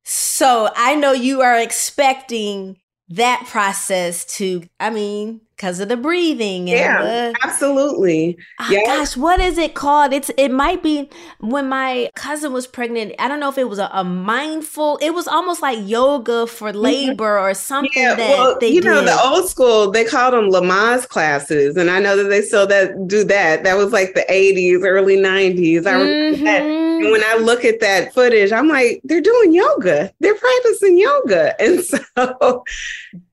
So 0.03 0.69
I 0.75 0.95
know 0.95 1.12
you 1.12 1.41
are 1.41 1.57
expecting 1.59 2.79
that 3.09 3.45
process 3.47 4.25
to, 4.38 4.63
I 4.79 4.89
mean, 4.89 5.41
because 5.59 5.81
of 5.81 5.89
the 5.89 5.97
breathing. 5.97 6.69
yeah, 6.69 7.03
the, 7.03 7.35
absolutely. 7.43 8.37
Oh, 8.59 8.69
yeah. 8.71 8.85
Gosh, 8.85 9.17
what 9.17 9.41
is 9.41 9.57
it 9.57 9.75
called? 9.75 10.13
It's 10.13 10.31
it 10.37 10.49
might 10.49 10.81
be 10.81 11.09
when 11.41 11.67
my 11.67 12.09
cousin 12.15 12.53
was 12.53 12.65
pregnant. 12.65 13.13
I 13.19 13.27
don't 13.27 13.41
know 13.41 13.49
if 13.49 13.57
it 13.57 13.67
was 13.67 13.77
a, 13.77 13.89
a 13.91 14.05
mindful. 14.05 14.97
It 15.01 15.09
was 15.13 15.27
almost 15.27 15.61
like 15.61 15.77
yoga 15.81 16.47
for 16.47 16.69
mm-hmm. 16.69 16.79
labor 16.79 17.35
mm-hmm. 17.35 17.45
or 17.45 17.53
something. 17.53 17.91
Yeah, 17.93 18.15
that 18.15 18.29
well, 18.29 18.63
you 18.63 18.79
did. 18.79 18.85
know, 18.85 19.03
the 19.03 19.19
old 19.21 19.49
school 19.49 19.91
they 19.91 20.05
called 20.05 20.33
them 20.33 20.49
Lamaze 20.49 21.07
classes, 21.09 21.75
and 21.75 21.91
I 21.91 21.99
know 21.99 22.15
that 22.15 22.29
they 22.29 22.41
still 22.41 22.65
that 22.67 23.07
do 23.07 23.25
that. 23.25 23.65
That 23.65 23.75
was 23.75 23.91
like 23.91 24.13
the 24.13 24.25
'80s, 24.29 24.85
early 24.85 25.17
'90s. 25.17 25.85
I 25.85 25.91
remember 25.91 26.37
mm-hmm. 26.37 26.43
that. 26.45 26.61
And 26.61 27.11
when 27.11 27.23
I 27.23 27.37
look 27.37 27.65
at 27.65 27.79
that 27.81 28.13
footage, 28.13 28.51
I'm 28.51 28.67
like, 28.67 28.99
they're 29.05 29.21
doing 29.21 29.53
yoga. 29.53 30.11
They're 30.19 30.35
practicing 30.35 30.97
yoga, 30.97 31.61
and 31.61 31.83
so 31.83 32.63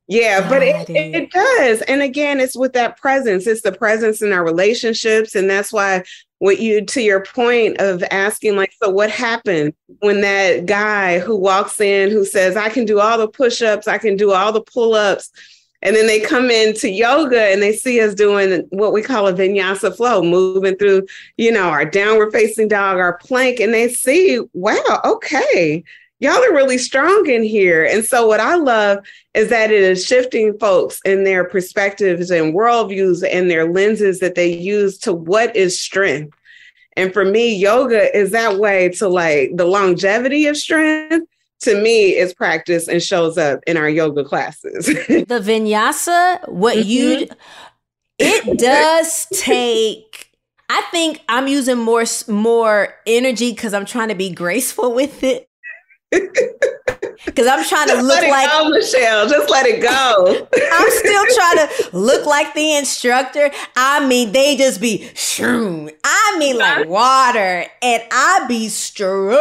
yeah, 0.08 0.48
but 0.48 0.62
it, 0.62 0.88
it 0.88 1.30
does. 1.30 1.82
And 1.82 2.00
again, 2.00 2.38
it's 2.38 2.56
with 2.56 2.72
that 2.74 2.96
presence. 2.96 3.46
It's 3.46 3.62
the 3.62 3.72
presence 3.72 4.22
in 4.22 4.32
our 4.32 4.44
relationships. 4.44 5.34
And 5.34 5.50
that's 5.50 5.72
why 5.72 6.04
what 6.38 6.60
you 6.60 6.84
to 6.84 7.00
your 7.00 7.22
point 7.22 7.80
of 7.80 8.04
asking 8.10 8.56
like 8.56 8.72
so 8.82 8.90
what 8.90 9.10
happened 9.10 9.72
when 10.00 10.20
that 10.20 10.66
guy 10.66 11.18
who 11.18 11.34
walks 11.34 11.80
in 11.80 12.10
who 12.10 12.24
says 12.24 12.56
i 12.56 12.68
can 12.68 12.84
do 12.84 13.00
all 13.00 13.16
the 13.16 13.28
push-ups 13.28 13.88
i 13.88 13.96
can 13.96 14.16
do 14.16 14.32
all 14.32 14.52
the 14.52 14.60
pull-ups 14.60 15.30
and 15.82 15.94
then 15.96 16.06
they 16.06 16.20
come 16.20 16.50
into 16.50 16.90
yoga 16.90 17.40
and 17.40 17.62
they 17.62 17.72
see 17.72 18.00
us 18.00 18.14
doing 18.14 18.66
what 18.70 18.92
we 18.92 19.00
call 19.00 19.26
a 19.26 19.32
vinyasa 19.32 19.96
flow 19.96 20.22
moving 20.22 20.76
through 20.76 21.06
you 21.38 21.50
know 21.50 21.68
our 21.68 21.86
downward 21.86 22.30
facing 22.32 22.68
dog 22.68 22.98
our 22.98 23.16
plank 23.16 23.58
and 23.58 23.72
they 23.72 23.88
see 23.88 24.38
wow 24.52 25.00
okay 25.04 25.82
y'all 26.18 26.42
are 26.42 26.54
really 26.54 26.78
strong 26.78 27.28
in 27.28 27.42
here. 27.42 27.84
And 27.84 28.04
so, 28.04 28.26
what 28.26 28.40
I 28.40 28.56
love 28.56 28.98
is 29.34 29.48
that 29.50 29.70
it 29.70 29.82
is 29.82 30.04
shifting 30.04 30.58
folks 30.58 31.00
in 31.04 31.24
their 31.24 31.44
perspectives 31.44 32.30
and 32.30 32.54
worldviews 32.54 33.26
and 33.30 33.50
their 33.50 33.70
lenses 33.70 34.20
that 34.20 34.34
they 34.34 34.52
use 34.52 34.98
to 34.98 35.12
what 35.12 35.54
is 35.54 35.80
strength. 35.80 36.36
And 36.96 37.12
for 37.12 37.24
me, 37.24 37.54
yoga 37.54 38.16
is 38.16 38.30
that 38.30 38.58
way 38.58 38.88
to 38.90 39.08
like 39.08 39.50
the 39.54 39.66
longevity 39.66 40.46
of 40.46 40.56
strength. 40.56 41.28
To 41.60 41.80
me, 41.80 42.10
is 42.10 42.34
practice 42.34 42.86
and 42.86 43.02
shows 43.02 43.38
up 43.38 43.60
in 43.66 43.78
our 43.78 43.88
yoga 43.88 44.22
classes. 44.24 44.84
the 45.08 45.40
vinyasa, 45.42 46.46
what 46.50 46.76
mm-hmm. 46.76 46.88
you, 46.88 47.28
it 48.18 48.58
does 48.58 49.26
take. 49.32 50.30
I 50.68 50.82
think 50.90 51.22
I'm 51.28 51.48
using 51.48 51.78
more 51.78 52.04
more 52.28 52.94
energy 53.06 53.52
because 53.52 53.72
I'm 53.72 53.86
trying 53.86 54.08
to 54.08 54.14
be 54.14 54.30
graceful 54.30 54.92
with 54.94 55.22
it. 55.22 55.48
Because 56.10 57.46
I'm 57.48 57.64
trying 57.64 57.88
to 57.88 57.94
just 57.94 58.06
look 58.06 58.22
like 58.22 58.50
go, 58.50 58.68
Michelle. 58.70 59.28
Just 59.28 59.50
let 59.50 59.66
it 59.66 59.82
go. 59.82 60.46
I'm 60.72 60.90
still 60.90 61.24
trying 61.34 61.56
to 61.56 61.96
look 61.96 62.24
like 62.26 62.54
the 62.54 62.76
instructor. 62.76 63.50
I 63.76 64.06
mean, 64.06 64.32
they 64.32 64.56
just 64.56 64.80
be 64.80 65.10
shroom. 65.14 65.92
I 66.04 66.36
mean, 66.38 66.56
like 66.58 66.88
water, 66.88 67.66
and 67.82 68.02
I 68.10 68.44
be 68.48 68.68
struggling. 68.68 69.36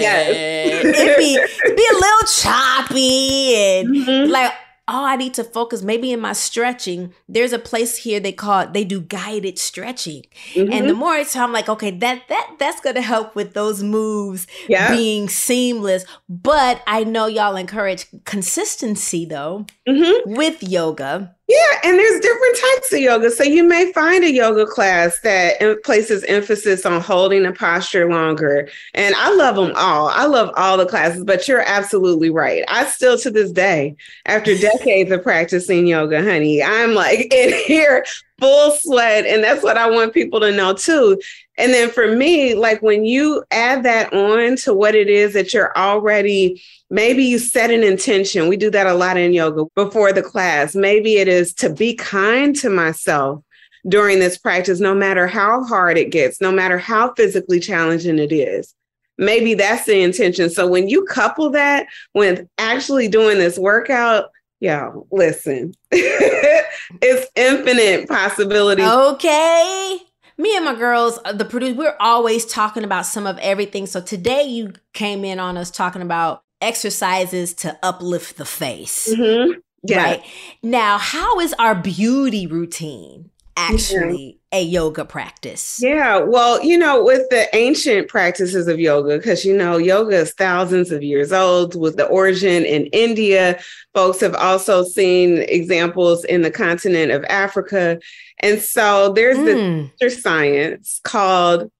Yes. 0.00 0.84
yes. 0.84 0.84
it 0.84 1.16
be 1.18 1.74
be 1.74 1.88
a 1.90 1.94
little 1.94 2.26
choppy 2.28 3.54
and 3.56 3.88
mm-hmm. 3.88 4.30
like 4.30 4.52
oh, 4.90 5.04
I 5.04 5.16
need 5.16 5.34
to 5.34 5.44
focus 5.44 5.82
maybe 5.82 6.12
in 6.12 6.20
my 6.20 6.32
stretching. 6.32 7.14
There's 7.28 7.52
a 7.52 7.58
place 7.58 7.96
here 7.98 8.18
they 8.18 8.32
call 8.32 8.60
it, 8.60 8.72
they 8.72 8.84
do 8.84 9.00
guided 9.00 9.58
stretching. 9.58 10.24
Mm-hmm. 10.54 10.72
And 10.72 10.88
the 10.88 10.94
more 10.94 11.14
it's 11.14 11.36
I'm 11.36 11.52
like, 11.52 11.68
okay, 11.68 11.92
that 11.92 12.24
that 12.28 12.56
that's 12.58 12.80
gonna 12.80 13.00
help 13.00 13.34
with 13.34 13.54
those 13.54 13.82
moves 13.82 14.46
yeah. 14.68 14.90
being 14.90 15.28
seamless. 15.28 16.04
But 16.28 16.82
I 16.86 17.04
know 17.04 17.26
y'all 17.26 17.56
encourage 17.56 18.06
consistency 18.24 19.24
though 19.24 19.66
mm-hmm. 19.88 20.34
with 20.34 20.62
yoga. 20.62 21.36
Yeah, 21.50 21.80
and 21.82 21.98
there's 21.98 22.20
different 22.20 22.58
types 22.58 22.92
of 22.92 23.00
yoga. 23.00 23.28
So 23.28 23.42
you 23.42 23.64
may 23.64 23.92
find 23.92 24.22
a 24.22 24.30
yoga 24.30 24.66
class 24.66 25.18
that 25.22 25.82
places 25.82 26.22
emphasis 26.24 26.86
on 26.86 27.00
holding 27.00 27.44
a 27.44 27.50
posture 27.50 28.08
longer. 28.08 28.68
And 28.94 29.16
I 29.16 29.34
love 29.34 29.56
them 29.56 29.72
all. 29.74 30.10
I 30.10 30.26
love 30.26 30.52
all 30.56 30.76
the 30.76 30.86
classes, 30.86 31.24
but 31.24 31.48
you're 31.48 31.64
absolutely 31.66 32.30
right. 32.30 32.62
I 32.68 32.84
still 32.84 33.18
to 33.18 33.32
this 33.32 33.50
day, 33.50 33.96
after 34.26 34.56
decades 34.58 35.10
of 35.10 35.24
practicing 35.24 35.88
yoga, 35.88 36.22
honey, 36.22 36.62
I'm 36.62 36.94
like 36.94 37.18
in 37.34 37.52
here 37.64 38.04
full 38.38 38.70
sweat. 38.78 39.26
And 39.26 39.42
that's 39.42 39.64
what 39.64 39.76
I 39.76 39.90
want 39.90 40.14
people 40.14 40.38
to 40.38 40.52
know 40.52 40.72
too. 40.72 41.20
And 41.60 41.74
then 41.74 41.90
for 41.90 42.16
me, 42.16 42.54
like 42.54 42.80
when 42.80 43.04
you 43.04 43.44
add 43.50 43.82
that 43.82 44.12
on 44.14 44.56
to 44.56 44.72
what 44.72 44.94
it 44.94 45.08
is 45.08 45.34
that 45.34 45.52
you're 45.52 45.76
already, 45.76 46.62
maybe 46.88 47.22
you 47.22 47.38
set 47.38 47.70
an 47.70 47.84
intention. 47.84 48.48
We 48.48 48.56
do 48.56 48.70
that 48.70 48.86
a 48.86 48.94
lot 48.94 49.18
in 49.18 49.34
yoga 49.34 49.66
before 49.74 50.12
the 50.12 50.22
class. 50.22 50.74
Maybe 50.74 51.16
it 51.16 51.28
is 51.28 51.52
to 51.54 51.70
be 51.70 51.94
kind 51.94 52.56
to 52.56 52.70
myself 52.70 53.44
during 53.86 54.20
this 54.20 54.38
practice, 54.38 54.80
no 54.80 54.94
matter 54.94 55.26
how 55.26 55.62
hard 55.64 55.98
it 55.98 56.10
gets, 56.10 56.40
no 56.40 56.50
matter 56.50 56.78
how 56.78 57.12
physically 57.14 57.60
challenging 57.60 58.18
it 58.18 58.32
is. 58.32 58.74
Maybe 59.18 59.52
that's 59.52 59.84
the 59.84 60.00
intention. 60.00 60.48
So 60.48 60.66
when 60.66 60.88
you 60.88 61.04
couple 61.04 61.50
that 61.50 61.88
with 62.14 62.48
actually 62.56 63.08
doing 63.08 63.36
this 63.36 63.58
workout, 63.58 64.30
yeah, 64.60 64.92
listen, 65.10 65.74
it's 65.90 67.30
infinite 67.36 68.08
possibility. 68.08 68.82
Okay 68.82 69.98
me 70.40 70.56
and 70.56 70.64
my 70.64 70.74
girls, 70.74 71.18
uh, 71.24 71.32
the 71.32 71.44
producer, 71.44 71.74
we're 71.74 71.96
always 72.00 72.46
talking 72.46 72.82
about 72.82 73.06
some 73.06 73.26
of 73.26 73.38
everything. 73.38 73.86
So 73.86 74.00
today 74.00 74.44
you 74.44 74.72
came 74.94 75.24
in 75.24 75.38
on 75.38 75.56
us 75.56 75.70
talking 75.70 76.02
about 76.02 76.42
exercises 76.60 77.54
to 77.54 77.78
uplift 77.82 78.36
the 78.36 78.44
face. 78.44 79.12
Mm-hmm. 79.12 79.60
Yeah. 79.82 80.02
Right. 80.02 80.24
Now, 80.62 80.98
how 80.98 81.40
is 81.40 81.54
our 81.58 81.74
beauty 81.74 82.46
routine 82.46 83.30
actually 83.56 84.39
a 84.52 84.62
yoga 84.62 85.04
practice? 85.04 85.80
Yeah, 85.82 86.18
well, 86.18 86.62
you 86.62 86.76
know, 86.76 87.02
with 87.02 87.28
the 87.30 87.48
ancient 87.54 88.08
practices 88.08 88.66
of 88.66 88.80
yoga, 88.80 89.16
because 89.16 89.44
you 89.44 89.56
know, 89.56 89.76
yoga 89.76 90.16
is 90.16 90.32
thousands 90.32 90.90
of 90.90 91.02
years 91.02 91.32
old 91.32 91.74
with 91.74 91.96
the 91.96 92.06
origin 92.06 92.64
in 92.64 92.86
India. 92.86 93.60
Folks 93.94 94.20
have 94.20 94.34
also 94.34 94.82
seen 94.84 95.38
examples 95.38 96.24
in 96.24 96.42
the 96.42 96.50
continent 96.50 97.12
of 97.12 97.24
Africa. 97.24 98.00
And 98.40 98.60
so 98.60 99.12
there's 99.12 99.38
mm. 99.38 99.90
this 100.00 100.22
science 100.22 101.00
called 101.04 101.70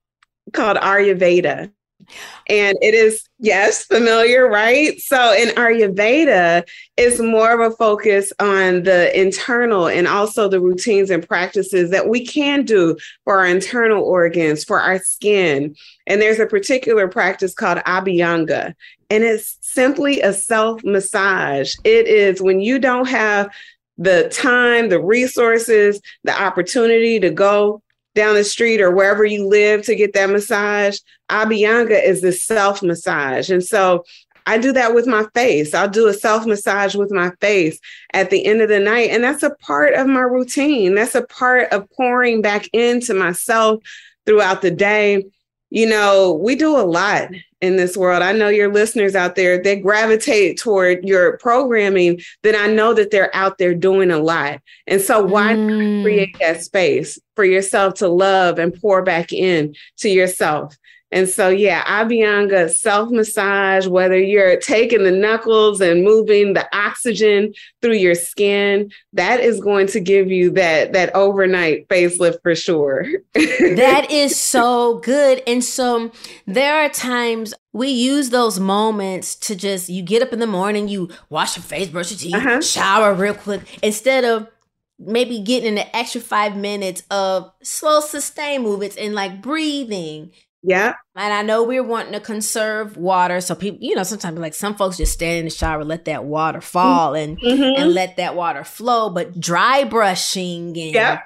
called 0.53 0.77
Ayurveda. 0.79 1.73
And 2.49 2.77
it 2.83 2.95
is, 2.95 3.29
yes, 3.39 3.85
familiar, 3.85 4.49
right? 4.49 4.99
So 5.01 5.33
in 5.35 5.49
Ayurveda, 5.51 6.67
it's 6.97 7.21
more 7.21 7.53
of 7.53 7.73
a 7.73 7.77
focus 7.77 8.33
on 8.41 8.83
the 8.83 9.19
internal 9.19 9.87
and 9.87 10.09
also 10.09 10.49
the 10.49 10.61
routines 10.61 11.11
and 11.11 11.27
practices 11.27 11.91
that 11.91 12.09
we 12.09 12.27
can 12.27 12.65
do 12.65 12.97
for 13.25 13.39
our 13.39 13.47
internal 13.47 14.03
organs, 14.03 14.65
for 14.65 14.81
our 14.81 14.99
skin. 14.99 15.77
And 16.07 16.21
there's 16.21 16.41
a 16.41 16.47
particular 16.47 17.07
practice 17.07 17.55
called 17.55 17.79
Abhyanga, 17.79 18.75
and 19.11 19.25
it's 19.25 19.59
simply 19.61 20.21
a 20.21 20.33
self 20.33 20.83
massage. 20.83 21.75
It 21.85 22.09
is 22.09 22.43
when 22.43 22.61
you 22.61 22.79
don't 22.79 23.09
have 23.09 23.51
the 23.97 24.29
time, 24.33 24.89
the 24.89 25.01
resources, 25.01 26.01
the 26.25 26.43
opportunity 26.43 27.21
to 27.21 27.31
go 27.31 27.83
down 28.15 28.35
the 28.35 28.45
street 28.45 28.81
or 28.81 28.91
wherever 28.91 29.25
you 29.25 29.47
live 29.47 29.83
to 29.83 29.95
get 29.95 30.15
that 30.15 30.31
massage. 30.31 30.99
Abhyanga 31.31 32.03
is 32.03 32.21
the 32.21 32.33
self 32.33 32.83
massage. 32.83 33.51
And 33.51 33.65
so 33.65 34.05
I 34.47 34.59
do 34.59 34.73
that 34.73 34.95
with 34.95 35.07
my 35.07 35.27
face. 35.35 35.75
I'll 35.75 35.89
do 35.89 36.09
a 36.09 36.15
self 36.15 36.47
massage 36.47 36.95
with 36.95 37.11
my 37.11 37.31
face 37.41 37.79
at 38.13 38.31
the 38.31 38.45
end 38.45 38.61
of 38.61 38.69
the 38.69 38.81
night. 38.81 39.11
And 39.11 39.23
that's 39.23 39.43
a 39.43 39.55
part 39.57 39.95
of 39.95 40.07
my 40.07 40.21
routine. 40.21 40.95
That's 40.95 41.15
a 41.15 41.27
part 41.27 41.73
of 41.73 41.89
pouring 41.91 42.43
back 42.43 42.69
into 42.73 43.15
myself 43.15 43.83
throughout 44.27 44.63
the 44.63 44.71
day. 44.71 45.25
You 45.71 45.89
know, 45.89 46.33
we 46.43 46.57
do 46.57 46.77
a 46.77 46.83
lot 46.83 47.29
in 47.61 47.77
this 47.77 47.97
world. 47.97 48.23
I 48.23 48.33
know 48.33 48.49
your 48.49 48.73
listeners 48.73 49.15
out 49.15 49.37
there, 49.37 49.63
they 49.63 49.77
gravitate 49.77 50.59
toward 50.59 51.05
your 51.05 51.37
programming, 51.39 52.21
then 52.43 52.57
I 52.57 52.73
know 52.73 52.95
that 52.95 53.11
they're 53.11 53.35
out 53.37 53.59
there 53.59 53.75
doing 53.75 54.11
a 54.11 54.19
lot. 54.19 54.61
And 54.87 55.01
so 55.01 55.23
why 55.23 55.55
mm. 55.55 56.03
create 56.03 56.37
that 56.41 56.63
space 56.63 57.19
for 57.37 57.45
yourself 57.45 57.95
to 57.95 58.09
love 58.09 58.59
and 58.59 58.75
pour 58.75 59.03
back 59.03 59.33
in 59.33 59.75
to 59.99 60.09
yourself? 60.09 60.77
And 61.13 61.29
so, 61.29 61.49
yeah, 61.49 61.85
Abhyanga 61.85 62.71
self 62.73 63.11
massage, 63.11 63.87
whether 63.87 64.19
you're 64.19 64.57
taking 64.57 65.03
the 65.03 65.11
knuckles 65.11 65.81
and 65.81 66.05
moving 66.05 66.53
the 66.53 66.69
oxygen 66.77 67.53
through 67.83 67.95
your 67.95 68.15
skin, 68.15 68.93
that 69.13 69.41
is 69.41 69.61
going 69.61 69.89
to 69.89 70.01
give 70.01 70.31
you 70.31 70.51
that 70.53 70.93
that 70.93 71.15
overnight 71.15 71.89
facelift 71.89 72.43
for 72.43 72.55
sure. 72.55 73.07
that 73.35 74.07
is 74.11 74.39
so 74.39 74.99
good. 74.99 75.43
And 75.47 75.65
so 75.65 76.13
there 76.47 76.85
are 76.85 76.89
times 76.89 77.55
we 77.73 77.89
use 77.89 78.31
those 78.31 78.61
moments 78.61 79.35
to 79.37 79.57
just 79.57 79.89
you 79.89 80.03
get 80.03 80.23
up 80.23 80.33
in 80.33 80.39
the 80.39 80.47
morning, 80.47 80.87
you 80.87 81.11
wash 81.29 81.57
your 81.57 81.65
face, 81.65 81.89
brush 81.89 82.11
your 82.11 82.19
teeth, 82.19 82.35
uh-huh. 82.35 82.61
shower 82.61 83.15
real 83.15 83.35
quick, 83.35 83.63
instead 83.83 84.25
of 84.25 84.47
maybe 85.01 85.41
getting 85.41 85.79
an 85.79 85.87
extra 85.93 86.21
five 86.21 86.57
minutes 86.57 87.03
of 87.11 87.51
slow 87.63 88.01
sustained 88.01 88.63
movements 88.63 88.97
and 88.97 89.15
like 89.15 89.41
breathing 89.41 90.31
yeah. 90.63 90.95
And 91.17 91.33
I 91.33 91.43
know 91.43 91.63
we're 91.63 91.83
wanting 91.83 92.13
to 92.13 92.21
conserve 92.21 92.97
water. 92.97 93.41
So 93.41 93.55
people, 93.55 93.79
you 93.81 93.95
know, 93.95 94.03
sometimes 94.03 94.39
like 94.39 94.55
some 94.55 94.75
folks 94.75 94.97
just 94.97 95.13
stand 95.13 95.39
in 95.39 95.45
the 95.47 95.51
shower, 95.51 95.85
let 95.85 96.05
that 96.05 96.25
water 96.25 96.61
fall 96.61 97.15
and 97.15 97.39
mm-hmm. 97.41 97.81
and 97.81 97.95
let 97.95 98.17
that 98.17 98.37
water 98.37 98.65
flow. 98.65 99.11
But 99.11 99.41
dry 99.41 99.85
brushing 99.85 100.69
and 100.79 100.95
yeah 100.95 101.21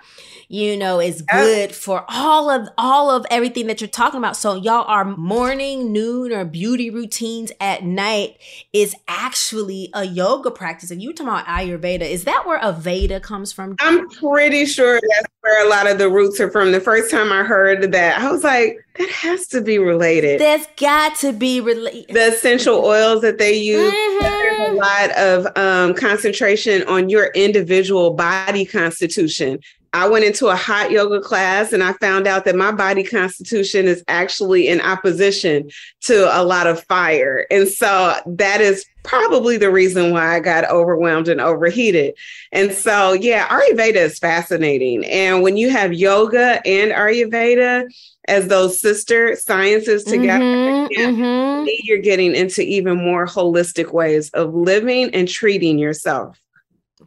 you 0.55 0.77
know, 0.77 1.01
is 1.01 1.21
good 1.21 1.75
for 1.75 2.05
all 2.09 2.49
of 2.49 2.69
all 2.79 3.11
of 3.11 3.27
everything 3.29 3.67
that 3.67 3.81
you're 3.81 3.89
talking 3.89 4.19
about. 4.19 4.37
So 4.37 4.55
y'all 4.55 4.85
are 4.87 5.05
morning, 5.05 5.93
noon, 5.93 6.33
or 6.33 6.45
beauty 6.45 6.91
routines 6.91 7.51
at 7.61 7.83
night 7.83 8.39
is 8.73 8.95
actually 9.09 9.91
a 9.95 10.05
yoga 10.05 10.53
practice. 10.53 10.93
And 10.93 11.03
you 11.03 11.13
talking 11.13 11.27
about 11.27 11.47
Ayurveda. 11.47 12.03
Is 12.03 12.23
that 12.25 12.45
where 12.47 12.61
Aveda 12.61 13.21
comes 13.21 13.53
from? 13.53 13.75
I'm 13.81 14.09
pretty 14.11 14.65
sure 14.65 15.01
that's 15.01 15.27
where 15.41 15.67
a 15.67 15.69
lot 15.69 15.91
of 15.91 15.99
the 15.99 16.09
roots 16.09 16.39
are 16.39 16.51
from. 16.51 16.71
The 16.71 16.81
first 16.81 17.11
time 17.11 17.33
I 17.33 17.43
heard 17.43 17.91
that, 17.91 18.21
I 18.21 18.31
was 18.31 18.45
like, 18.45 18.79
that 18.97 19.11
has 19.11 19.49
to 19.49 19.61
be 19.61 19.79
related. 19.79 20.41
That's 20.41 20.69
got 20.77 21.17
to 21.17 21.33
be 21.33 21.61
related. 21.61 22.15
The 22.15 22.29
essential 22.29 22.77
oils 22.77 23.23
that 23.23 23.39
they 23.39 23.55
use, 23.55 23.93
mm-hmm. 23.93 24.23
there's 24.23 24.71
a 24.71 24.73
lot 24.75 25.11
of 25.19 25.57
um, 25.57 25.95
concentration 25.95 26.85
on 26.85 27.09
your 27.09 27.27
individual 27.35 28.13
body 28.13 28.65
constitution. 28.65 29.59
I 29.95 30.09
went 30.09 30.25
into 30.25 30.49
a 30.49 30.57
hot 30.57 30.91
yoga 30.91 31.21
class 31.21 31.73
and 31.73 31.81
I 31.81 31.93
found 31.95 32.27
out 32.27 32.45
that 32.47 32.57
my 32.57 32.73
body 32.73 33.05
constitution 33.05 33.87
is 33.87 34.03
actually 34.09 34.67
in 34.67 34.81
opposition 34.81 35.71
to 36.01 36.37
a 36.37 36.43
lot 36.43 36.67
of 36.67 36.83
fire. 36.85 37.47
And 37.49 37.69
so 37.69 38.17
that 38.27 38.61
is 38.61 38.85
probably 39.05 39.57
the 39.57 39.71
reason 39.71 40.11
why 40.11 40.35
I 40.35 40.41
got 40.41 40.69
overwhelmed 40.69 41.29
and 41.29 41.41
overheated. 41.41 42.15
And 42.51 42.73
so, 42.73 43.13
yeah, 43.13 43.47
Ayurveda 43.47 43.95
is 43.95 44.19
fascinating. 44.19 45.05
And 45.05 45.45
when 45.45 45.57
you 45.57 45.71
have 45.71 45.93
yoga 45.93 46.61
and 46.67 46.91
Ayurveda 46.91 47.89
as 48.27 48.49
those 48.49 48.81
sister 48.81 49.37
sciences 49.37 50.03
together, 50.03 50.45
mm-hmm, 50.45 50.91
yeah, 50.91 51.07
mm-hmm. 51.07 51.69
you're 51.85 51.99
getting 51.99 52.35
into 52.35 52.63
even 52.63 52.97
more 52.97 53.27
holistic 53.27 53.93
ways 53.93 54.29
of 54.31 54.55
living 54.55 55.15
and 55.15 55.29
treating 55.29 55.79
yourself. 55.79 56.41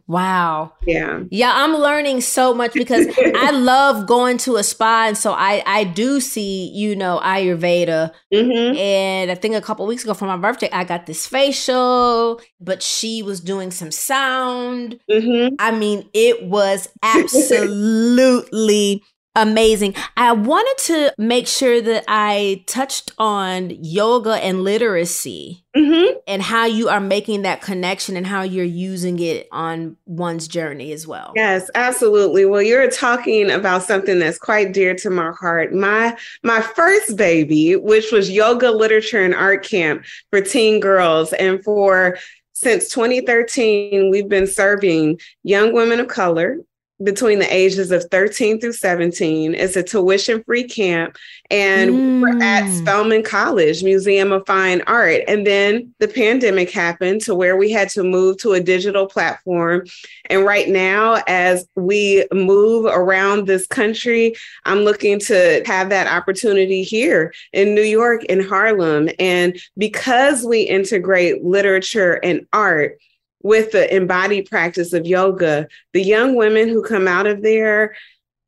Wow. 0.08 0.72
Yeah. 0.86 1.24
Yeah, 1.30 1.52
I'm 1.54 1.74
learning 1.74 2.22
so 2.22 2.54
much 2.54 2.72
because 2.72 3.06
I 3.36 3.50
love 3.50 4.06
going 4.06 4.38
to 4.38 4.56
a 4.56 4.64
spa. 4.64 5.04
And 5.08 5.18
so 5.18 5.32
I, 5.32 5.62
I 5.66 5.84
do 5.84 6.20
see, 6.20 6.70
you 6.70 6.96
know, 6.96 7.20
Ayurveda. 7.22 8.12
Mm-hmm. 8.32 8.76
And 8.78 9.30
I 9.30 9.34
think 9.34 9.54
a 9.54 9.60
couple 9.60 9.86
weeks 9.86 10.04
ago 10.04 10.14
for 10.14 10.24
my 10.24 10.38
birthday, 10.38 10.70
I 10.72 10.84
got 10.84 11.04
this 11.04 11.26
facial, 11.26 12.40
but 12.58 12.82
she 12.82 13.22
was 13.22 13.40
doing 13.40 13.70
some 13.70 13.90
sound. 13.90 14.98
Mm-hmm. 15.10 15.56
I 15.58 15.72
mean, 15.72 16.08
it 16.14 16.42
was 16.42 16.88
absolutely 17.02 19.02
amazing. 19.42 19.94
I 20.16 20.32
wanted 20.32 20.76
to 20.84 21.14
make 21.18 21.46
sure 21.46 21.80
that 21.80 22.04
I 22.08 22.64
touched 22.66 23.12
on 23.18 23.70
yoga 23.70 24.34
and 24.34 24.62
literacy 24.62 25.64
mm-hmm. 25.76 26.18
and 26.26 26.42
how 26.42 26.66
you 26.66 26.88
are 26.88 27.00
making 27.00 27.42
that 27.42 27.62
connection 27.62 28.16
and 28.16 28.26
how 28.26 28.42
you're 28.42 28.64
using 28.64 29.18
it 29.20 29.48
on 29.52 29.96
one's 30.06 30.48
journey 30.48 30.92
as 30.92 31.06
well. 31.06 31.32
Yes, 31.36 31.70
absolutely. 31.74 32.44
Well, 32.46 32.62
you're 32.62 32.90
talking 32.90 33.50
about 33.50 33.82
something 33.82 34.18
that's 34.18 34.38
quite 34.38 34.72
dear 34.72 34.94
to 34.96 35.10
my 35.10 35.30
heart. 35.32 35.72
My 35.72 36.16
my 36.42 36.60
first 36.60 37.16
baby, 37.16 37.76
which 37.76 38.12
was 38.12 38.30
yoga 38.30 38.70
literature 38.70 39.22
and 39.22 39.34
art 39.34 39.64
camp 39.64 40.04
for 40.30 40.40
teen 40.40 40.80
girls 40.80 41.32
and 41.34 41.62
for 41.64 42.18
since 42.60 42.88
2013, 42.88 44.10
we've 44.10 44.28
been 44.28 44.48
serving 44.48 45.20
young 45.44 45.72
women 45.72 46.00
of 46.00 46.08
color 46.08 46.58
between 47.02 47.38
the 47.38 47.54
ages 47.54 47.90
of 47.90 48.04
13 48.10 48.60
through 48.60 48.72
17. 48.72 49.54
It's 49.54 49.76
a 49.76 49.82
tuition 49.82 50.42
free 50.44 50.64
camp. 50.64 51.16
And 51.50 51.90
mm. 51.90 52.20
we're 52.20 52.42
at 52.42 52.64
mm. 52.64 52.78
Spelman 52.78 53.22
College, 53.22 53.84
Museum 53.84 54.32
of 54.32 54.44
Fine 54.46 54.82
Art. 54.86 55.22
And 55.28 55.46
then 55.46 55.94
the 56.00 56.08
pandemic 56.08 56.70
happened 56.70 57.20
to 57.22 57.34
where 57.34 57.56
we 57.56 57.70
had 57.70 57.88
to 57.90 58.02
move 58.02 58.38
to 58.38 58.52
a 58.52 58.60
digital 58.60 59.06
platform. 59.06 59.86
And 60.28 60.44
right 60.44 60.68
now, 60.68 61.22
as 61.28 61.68
we 61.76 62.26
move 62.32 62.86
around 62.86 63.46
this 63.46 63.66
country, 63.66 64.34
I'm 64.64 64.80
looking 64.80 65.20
to 65.20 65.62
have 65.66 65.90
that 65.90 66.08
opportunity 66.08 66.82
here 66.82 67.32
in 67.52 67.74
New 67.74 67.82
York, 67.82 68.24
in 68.24 68.40
Harlem. 68.40 69.08
And 69.18 69.58
because 69.76 70.44
we 70.44 70.62
integrate 70.62 71.44
literature 71.44 72.14
and 72.24 72.46
art, 72.52 72.98
with 73.42 73.72
the 73.72 73.94
embodied 73.94 74.48
practice 74.48 74.92
of 74.92 75.06
yoga, 75.06 75.68
the 75.92 76.02
young 76.02 76.34
women 76.34 76.68
who 76.68 76.82
come 76.82 77.06
out 77.06 77.26
of 77.26 77.42
there, 77.42 77.94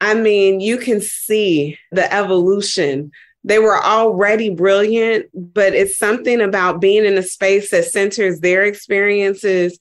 I 0.00 0.14
mean, 0.14 0.61
you 0.61 0.79
can 0.79 1.00
see 1.00 1.79
the 1.92 2.12
evolution. 2.12 3.12
They 3.44 3.59
were 3.59 3.83
already 3.83 4.50
brilliant, 4.50 5.26
but 5.35 5.74
it's 5.74 5.98
something 5.98 6.40
about 6.40 6.81
being 6.81 7.05
in 7.05 7.16
a 7.18 7.22
space 7.22 7.70
that 7.70 7.85
centers 7.87 8.40
their 8.40 8.64
experiences 8.64 9.79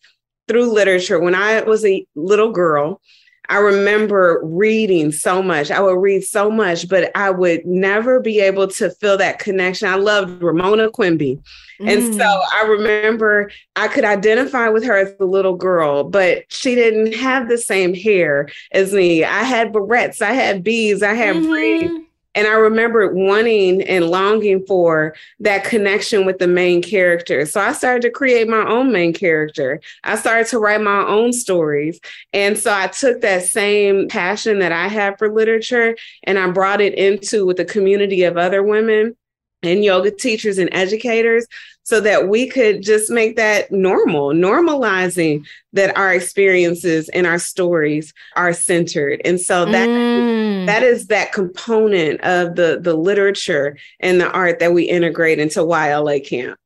through 0.48 0.74
literature. 0.74 1.20
When 1.20 1.36
I 1.36 1.62
was 1.62 1.86
a 1.86 2.06
little 2.16 2.52
girl, 2.52 3.02
I 3.50 3.58
remember 3.58 4.42
reading 4.44 5.12
so 5.12 5.42
much. 5.42 5.72
I 5.72 5.82
would 5.82 5.94
read 5.94 6.24
so 6.24 6.52
much, 6.52 6.88
but 6.88 7.12
I 7.16 7.32
would 7.32 7.66
never 7.66 8.20
be 8.20 8.40
able 8.42 8.68
to 8.68 8.92
feel 8.92 9.18
that 9.18 9.40
connection. 9.40 9.88
I 9.88 9.96
loved 9.96 10.44
Ramona 10.44 10.92
Quimby. 10.92 11.40
Mm. 11.80 11.90
And 11.90 12.14
so 12.16 12.22
mm. 12.22 12.44
I 12.54 12.64
remember 12.64 13.52
I 13.76 13.88
could 13.88 14.06
identify 14.06 14.70
with 14.70 14.84
her 14.84 14.98
as 14.98 15.14
a 15.20 15.26
little 15.26 15.56
girl, 15.56 16.04
but 16.04 16.44
she 16.52 16.76
didn't 16.76 17.14
have 17.14 17.48
the 17.48 17.58
same 17.58 17.94
hair 17.94 18.50
as 18.72 18.94
me. 18.94 19.24
I 19.24 19.44
had 19.44 19.72
barrettes, 19.72 20.22
I 20.22 20.34
had 20.34 20.64
beads, 20.64 21.04
I 21.04 21.14
had 21.14 21.38
mm-hmm. 21.38 21.50
braids. 21.50 22.06
And 22.36 22.48
I 22.48 22.54
remember 22.54 23.12
wanting 23.12 23.82
and 23.82 24.06
longing 24.06 24.64
for 24.66 25.16
that 25.40 25.64
connection 25.64 26.26
with 26.26 26.38
the 26.38 26.48
main 26.48 26.82
character. 26.82 27.46
So 27.46 27.60
I 27.60 27.74
started 27.74 28.04
to 28.04 28.12
create 28.12 28.48
my 28.48 28.64
own 28.66 28.92
main 28.92 29.14
character. 29.14 29.82
I 30.04 30.16
started 30.16 30.48
to 30.48 30.60
write 30.60 30.82
my 30.82 31.02
own 31.06 31.34
stories. 31.34 32.00
And 32.32 32.58
so 32.58 32.72
I 32.72 32.88
took 32.88 33.22
that 33.22 33.44
same 33.44 34.08
passion 34.10 34.60
that 34.60 34.72
I 34.72 34.88
had 34.88 35.18
for 35.18 35.34
literature 35.34 35.98
and 36.24 36.38
I 36.38 36.50
brought 36.52 36.82
it 36.82 36.94
into 36.94 37.48
with 37.48 37.60
a 37.60 37.66
community 37.66 38.24
of 38.24 38.38
other 38.38 38.62
women 38.62 39.18
and 39.64 39.84
yoga 39.84 40.12
teachers 40.12 40.58
and 40.58 40.70
educators 40.72 41.46
so 41.84 42.00
that 42.00 42.28
we 42.28 42.48
could 42.48 42.84
just 42.84 43.10
make 43.10 43.36
that 43.36 43.72
normal, 43.72 44.30
normalizing 44.30 45.44
that 45.74 45.98
our 45.98 46.14
experiences 46.14 47.10
and 47.10 47.26
our 47.26 47.40
stories 47.40 48.14
are 48.36 48.54
centered. 48.54 49.22
And 49.26 49.42
so 49.42 49.66
that 49.66 49.90
mm. 49.90 50.68
that 50.68 50.84
is 50.84 51.08
that 51.08 51.32
component 51.34 52.22
of 52.22 52.56
the 52.56 52.80
the 52.80 52.94
literature 52.94 53.76
and 54.00 54.22
the 54.22 54.30
art 54.32 54.60
that 54.60 54.72
we 54.72 54.84
integrate 54.84 55.40
into 55.40 55.62
YLA 55.62 56.26
camp. 56.26 56.60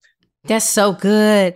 That's 0.43 0.67
so 0.67 0.91
good. 0.91 1.55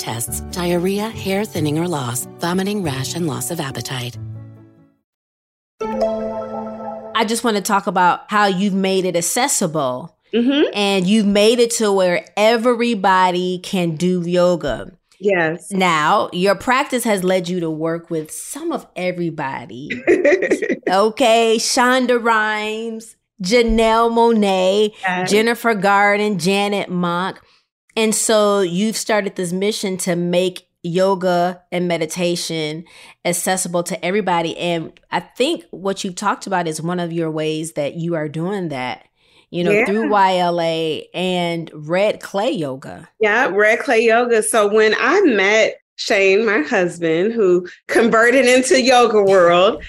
tests, 0.00 0.40
diarrhea, 0.52 1.08
hair 1.10 1.44
thinning 1.44 1.78
or 1.78 1.86
loss, 1.86 2.26
vomiting, 2.38 2.82
rash, 2.82 3.14
and 3.14 3.26
loss 3.26 3.50
of 3.50 3.60
appetite. 3.60 4.16
I 5.82 7.24
just 7.26 7.44
want 7.44 7.56
to 7.56 7.62
talk 7.62 7.86
about 7.86 8.30
how 8.30 8.46
you've 8.46 8.74
made 8.74 9.04
it 9.04 9.14
accessible. 9.14 10.16
Mm-hmm. 10.32 10.70
And 10.74 11.06
you've 11.06 11.26
made 11.26 11.58
it 11.58 11.72
to 11.72 11.92
where 11.92 12.24
everybody 12.36 13.58
can 13.58 13.96
do 13.96 14.22
yoga. 14.22 14.92
Yes. 15.18 15.70
Now, 15.70 16.30
your 16.32 16.54
practice 16.54 17.04
has 17.04 17.22
led 17.22 17.48
you 17.48 17.60
to 17.60 17.70
work 17.70 18.10
with 18.10 18.30
some 18.30 18.72
of 18.72 18.86
everybody. 18.96 19.90
okay. 20.88 21.56
Shonda 21.58 22.22
Rhimes, 22.22 23.16
Janelle 23.42 24.10
Monáe, 24.10 24.94
yes. 25.02 25.30
Jennifer 25.30 25.74
Garner, 25.74 26.34
Janet 26.36 26.88
Mock. 26.88 27.44
And 27.96 28.14
so 28.14 28.60
you've 28.60 28.96
started 28.96 29.36
this 29.36 29.52
mission 29.52 29.96
to 29.98 30.16
make 30.16 30.66
yoga 30.82 31.62
and 31.70 31.86
meditation 31.88 32.84
accessible 33.24 33.82
to 33.82 34.02
everybody. 34.04 34.56
And 34.56 34.98
I 35.10 35.20
think 35.20 35.64
what 35.70 36.04
you've 36.04 36.14
talked 36.14 36.46
about 36.46 36.66
is 36.66 36.80
one 36.80 37.00
of 37.00 37.12
your 37.12 37.30
ways 37.30 37.72
that 37.72 37.94
you 37.94 38.14
are 38.14 38.28
doing 38.28 38.68
that. 38.70 39.06
you 39.52 39.64
know, 39.64 39.72
Yeah. 39.72 39.84
through 39.84 40.08
YLA 40.08 41.08
and 41.12 41.68
Red 41.74 42.20
Clay 42.20 42.52
Yoga. 42.52 43.08
Yeah, 43.18 43.48
Red 43.52 43.80
Clay 43.80 43.98
Yoga. 44.06 44.44
So 44.44 44.72
when 44.72 44.94
I 44.96 45.20
met 45.22 45.80
Shane, 45.96 46.46
my 46.46 46.60
husband, 46.60 47.32
who 47.32 47.66
converted 47.88 48.46
into 48.46 48.80
Yoga 48.80 49.20
World, 49.24 49.82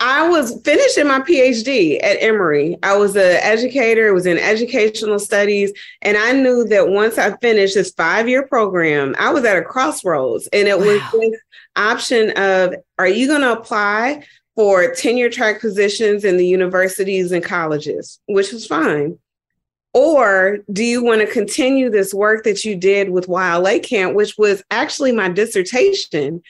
I 0.00 0.28
was 0.28 0.60
finishing 0.64 1.08
my 1.08 1.20
PhD 1.20 2.02
at 2.02 2.22
Emory. 2.22 2.76
I 2.84 2.96
was 2.96 3.16
an 3.16 3.38
educator, 3.42 4.06
it 4.06 4.12
was 4.12 4.26
in 4.26 4.38
educational 4.38 5.18
studies. 5.18 5.72
And 6.02 6.16
I 6.16 6.32
knew 6.32 6.64
that 6.66 6.88
once 6.88 7.18
I 7.18 7.36
finished 7.38 7.74
this 7.74 7.92
five 7.92 8.28
year 8.28 8.46
program, 8.46 9.16
I 9.18 9.32
was 9.32 9.44
at 9.44 9.56
a 9.56 9.62
crossroads. 9.62 10.48
And 10.52 10.68
it 10.68 10.78
was 10.78 11.00
this 11.12 11.40
option 11.74 12.30
of 12.36 12.74
are 12.98 13.08
you 13.08 13.26
going 13.26 13.40
to 13.40 13.52
apply 13.52 14.24
for 14.54 14.92
tenure 14.92 15.30
track 15.30 15.60
positions 15.60 16.24
in 16.24 16.36
the 16.36 16.46
universities 16.46 17.30
and 17.30 17.44
colleges, 17.44 18.18
which 18.26 18.52
was 18.52 18.66
fine. 18.66 19.16
Or 19.94 20.58
do 20.72 20.82
you 20.82 21.02
want 21.02 21.20
to 21.20 21.32
continue 21.32 21.90
this 21.90 22.12
work 22.12 22.42
that 22.42 22.64
you 22.64 22.74
did 22.74 23.10
with 23.10 23.28
YLA 23.28 23.82
Camp, 23.82 24.14
which 24.14 24.36
was 24.36 24.64
actually 24.70 25.12
my 25.12 25.28
dissertation? 25.28 26.42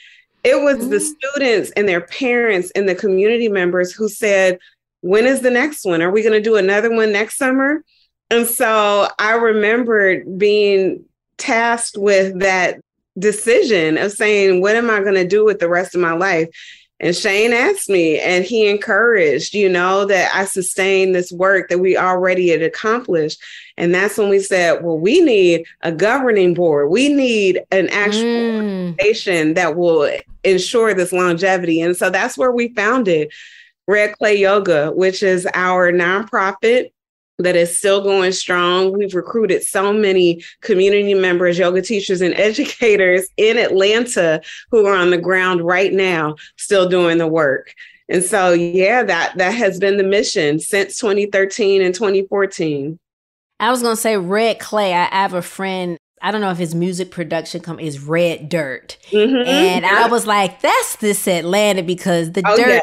It 0.49 0.63
was 0.63 0.89
the 0.89 0.97
mm-hmm. 0.97 1.05
students 1.05 1.71
and 1.73 1.87
their 1.87 2.01
parents 2.01 2.71
and 2.71 2.89
the 2.89 2.95
community 2.95 3.51
members 3.51 3.93
who 3.93 4.09
said, 4.09 4.59
When 5.03 5.27
is 5.27 5.43
the 5.43 5.51
next 5.51 5.85
one? 5.85 6.01
Are 6.01 6.11
we 6.11 6.23
going 6.23 6.33
to 6.33 6.41
do 6.41 6.57
another 6.57 6.91
one 6.91 7.13
next 7.13 7.37
summer? 7.37 7.85
And 8.31 8.47
so 8.47 9.09
I 9.19 9.33
remembered 9.33 10.39
being 10.39 11.05
tasked 11.37 11.99
with 11.99 12.41
that 12.41 12.81
decision 13.19 13.99
of 13.99 14.13
saying, 14.13 14.63
What 14.63 14.75
am 14.75 14.89
I 14.89 15.01
going 15.01 15.17
to 15.17 15.29
do 15.29 15.45
with 15.45 15.59
the 15.59 15.69
rest 15.69 15.95
of 15.95 16.01
my 16.01 16.13
life? 16.13 16.49
And 16.99 17.15
Shane 17.15 17.53
asked 17.53 17.91
me, 17.91 18.19
and 18.19 18.43
he 18.43 18.69
encouraged, 18.69 19.55
you 19.55 19.69
know, 19.69 20.07
that 20.07 20.35
I 20.35 20.47
sustain 20.47 21.13
this 21.13 21.31
work 21.31 21.69
that 21.69 21.79
we 21.79 21.99
already 21.99 22.49
had 22.49 22.63
accomplished. 22.63 23.39
And 23.79 23.95
that's 23.95 24.19
when 24.19 24.29
we 24.29 24.41
said, 24.41 24.85
well, 24.85 24.99
we 24.99 25.21
need 25.21 25.65
a 25.83 25.93
governing 25.93 26.53
board. 26.53 26.91
We 26.91 27.09
need 27.09 27.63
an 27.71 27.89
actual 27.91 28.25
mm. 28.25 28.57
organization 28.57 29.55
that 29.55 29.77
will 29.77 30.11
ensure 30.43 30.95
this 30.95 31.13
longevity. 31.13 31.81
And 31.81 31.97
so 31.97 32.11
that's 32.11 32.37
where 32.37 32.51
we 32.51 32.75
founded 32.75 33.33
Red 33.87 34.19
Clay 34.19 34.37
Yoga, 34.37 34.91
which 34.91 35.23
is 35.23 35.49
our 35.55 35.93
nonprofit 35.93 36.91
that 37.39 37.55
is 37.55 37.79
still 37.79 38.03
going 38.03 38.33
strong. 38.33 38.93
We've 38.93 39.15
recruited 39.15 39.63
so 39.63 39.93
many 39.93 40.43
community 40.61 41.15
members, 41.15 41.57
yoga 41.57 41.81
teachers, 41.81 42.21
and 42.21 42.35
educators 42.39 43.29
in 43.37 43.59
Atlanta 43.59 44.43
who 44.73 44.87
are 44.87 44.97
on 44.97 45.11
the 45.11 45.19
ground 45.19 45.61
right 45.61 45.93
now, 45.93 46.35
still 46.57 46.89
doing 46.89 47.19
the 47.19 47.29
work. 47.29 47.73
And 48.09 48.25
so, 48.25 48.53
yeah, 48.53 49.05
that 49.05 49.37
that 49.37 49.55
has 49.55 49.79
been 49.79 49.99
the 49.99 50.03
mission 50.03 50.59
since 50.59 50.99
2013 50.99 51.81
and 51.81 51.95
2014. 51.95 52.99
I 53.61 53.71
was 53.71 53.83
gonna 53.83 53.97
say 53.97 54.17
Red 54.17 54.59
Clay. 54.59 54.93
I 54.95 55.05
have 55.07 55.35
a 55.35 55.43
friend. 55.43 55.99
I 56.21 56.31
don't 56.33 56.41
know 56.41 56.51
if 56.51 56.59
his 56.59 56.75
music 56.75 57.11
production 57.11 57.61
company 57.61 57.87
is 57.89 58.01
Red 58.01 58.49
Dirt, 58.49 58.97
Mhm. 59.13 59.47
and 59.47 59.87
I 59.87 60.09
was 60.09 60.27
like, 60.27 60.61
"That's 60.63 60.97
this 60.97 61.27
Atlanta 61.29 61.83
because 61.83 62.33
the 62.33 62.43
Oh, 62.47 62.57
dirt 62.57 62.69
yeah. 62.69 62.81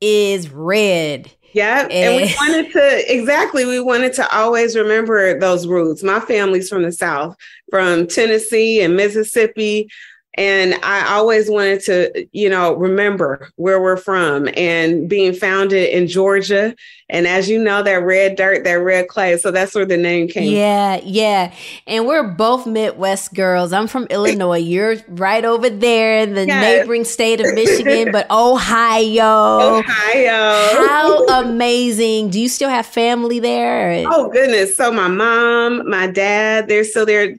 is 0.00 0.48
red." 0.50 1.30
Yeah, 1.52 1.88
and 1.90 2.16
we 2.16 2.34
wanted 2.38 2.72
to 2.72 3.12
exactly. 3.12 3.64
We 3.64 3.80
wanted 3.80 4.12
to 4.14 4.36
always 4.36 4.76
remember 4.76 5.38
those 5.38 5.66
roots. 5.66 6.02
My 6.02 6.20
family's 6.20 6.68
from 6.68 6.84
the 6.84 6.92
South, 6.92 7.34
from 7.70 8.06
Tennessee 8.06 8.80
and 8.82 8.96
Mississippi, 8.96 9.88
and 10.34 10.74
I 10.82 11.14
always 11.14 11.50
wanted 11.50 11.80
to, 11.86 12.26
you 12.32 12.48
know, 12.48 12.74
remember 12.74 13.50
where 13.56 13.80
we're 13.82 13.96
from. 13.96 14.48
And 14.56 15.08
being 15.08 15.32
founded 15.34 15.90
in 15.90 16.06
Georgia, 16.06 16.74
and 17.08 17.26
as 17.26 17.48
you 17.48 17.58
know, 17.60 17.82
that 17.82 18.04
red 18.04 18.36
dirt, 18.36 18.62
that 18.62 18.74
red 18.74 19.08
clay. 19.08 19.36
So 19.38 19.50
that's 19.50 19.74
where 19.74 19.84
the 19.84 19.96
name 19.96 20.28
came. 20.28 20.52
Yeah, 20.52 21.00
yeah. 21.02 21.52
And 21.88 22.06
we're 22.06 22.22
both 22.28 22.66
Midwest 22.68 23.34
girls. 23.34 23.72
I'm 23.72 23.88
from 23.88 24.06
Illinois. 24.10 24.58
You're 24.58 24.96
right 25.08 25.44
over 25.44 25.68
there 25.68 26.18
in 26.20 26.34
the 26.34 26.46
Yes. 26.46 26.62
neighboring 26.62 27.02
state 27.04 27.40
of 27.40 27.52
Michigan, 27.52 28.12
but 28.12 28.30
Ohio. 28.30 29.78
Ohio. 29.78 30.86
How 30.86 31.26
amazing. 31.42 32.30
Do 32.30 32.40
you 32.40 32.48
still 32.48 32.68
have 32.70 32.86
family 32.86 33.40
there? 33.40 34.04
Oh 34.08 34.28
goodness. 34.30 34.76
So 34.76 34.92
my 34.92 35.08
mom, 35.08 35.88
my 35.90 36.06
dad, 36.06 36.68
they're 36.68 36.84
still 36.84 37.06
there. 37.06 37.34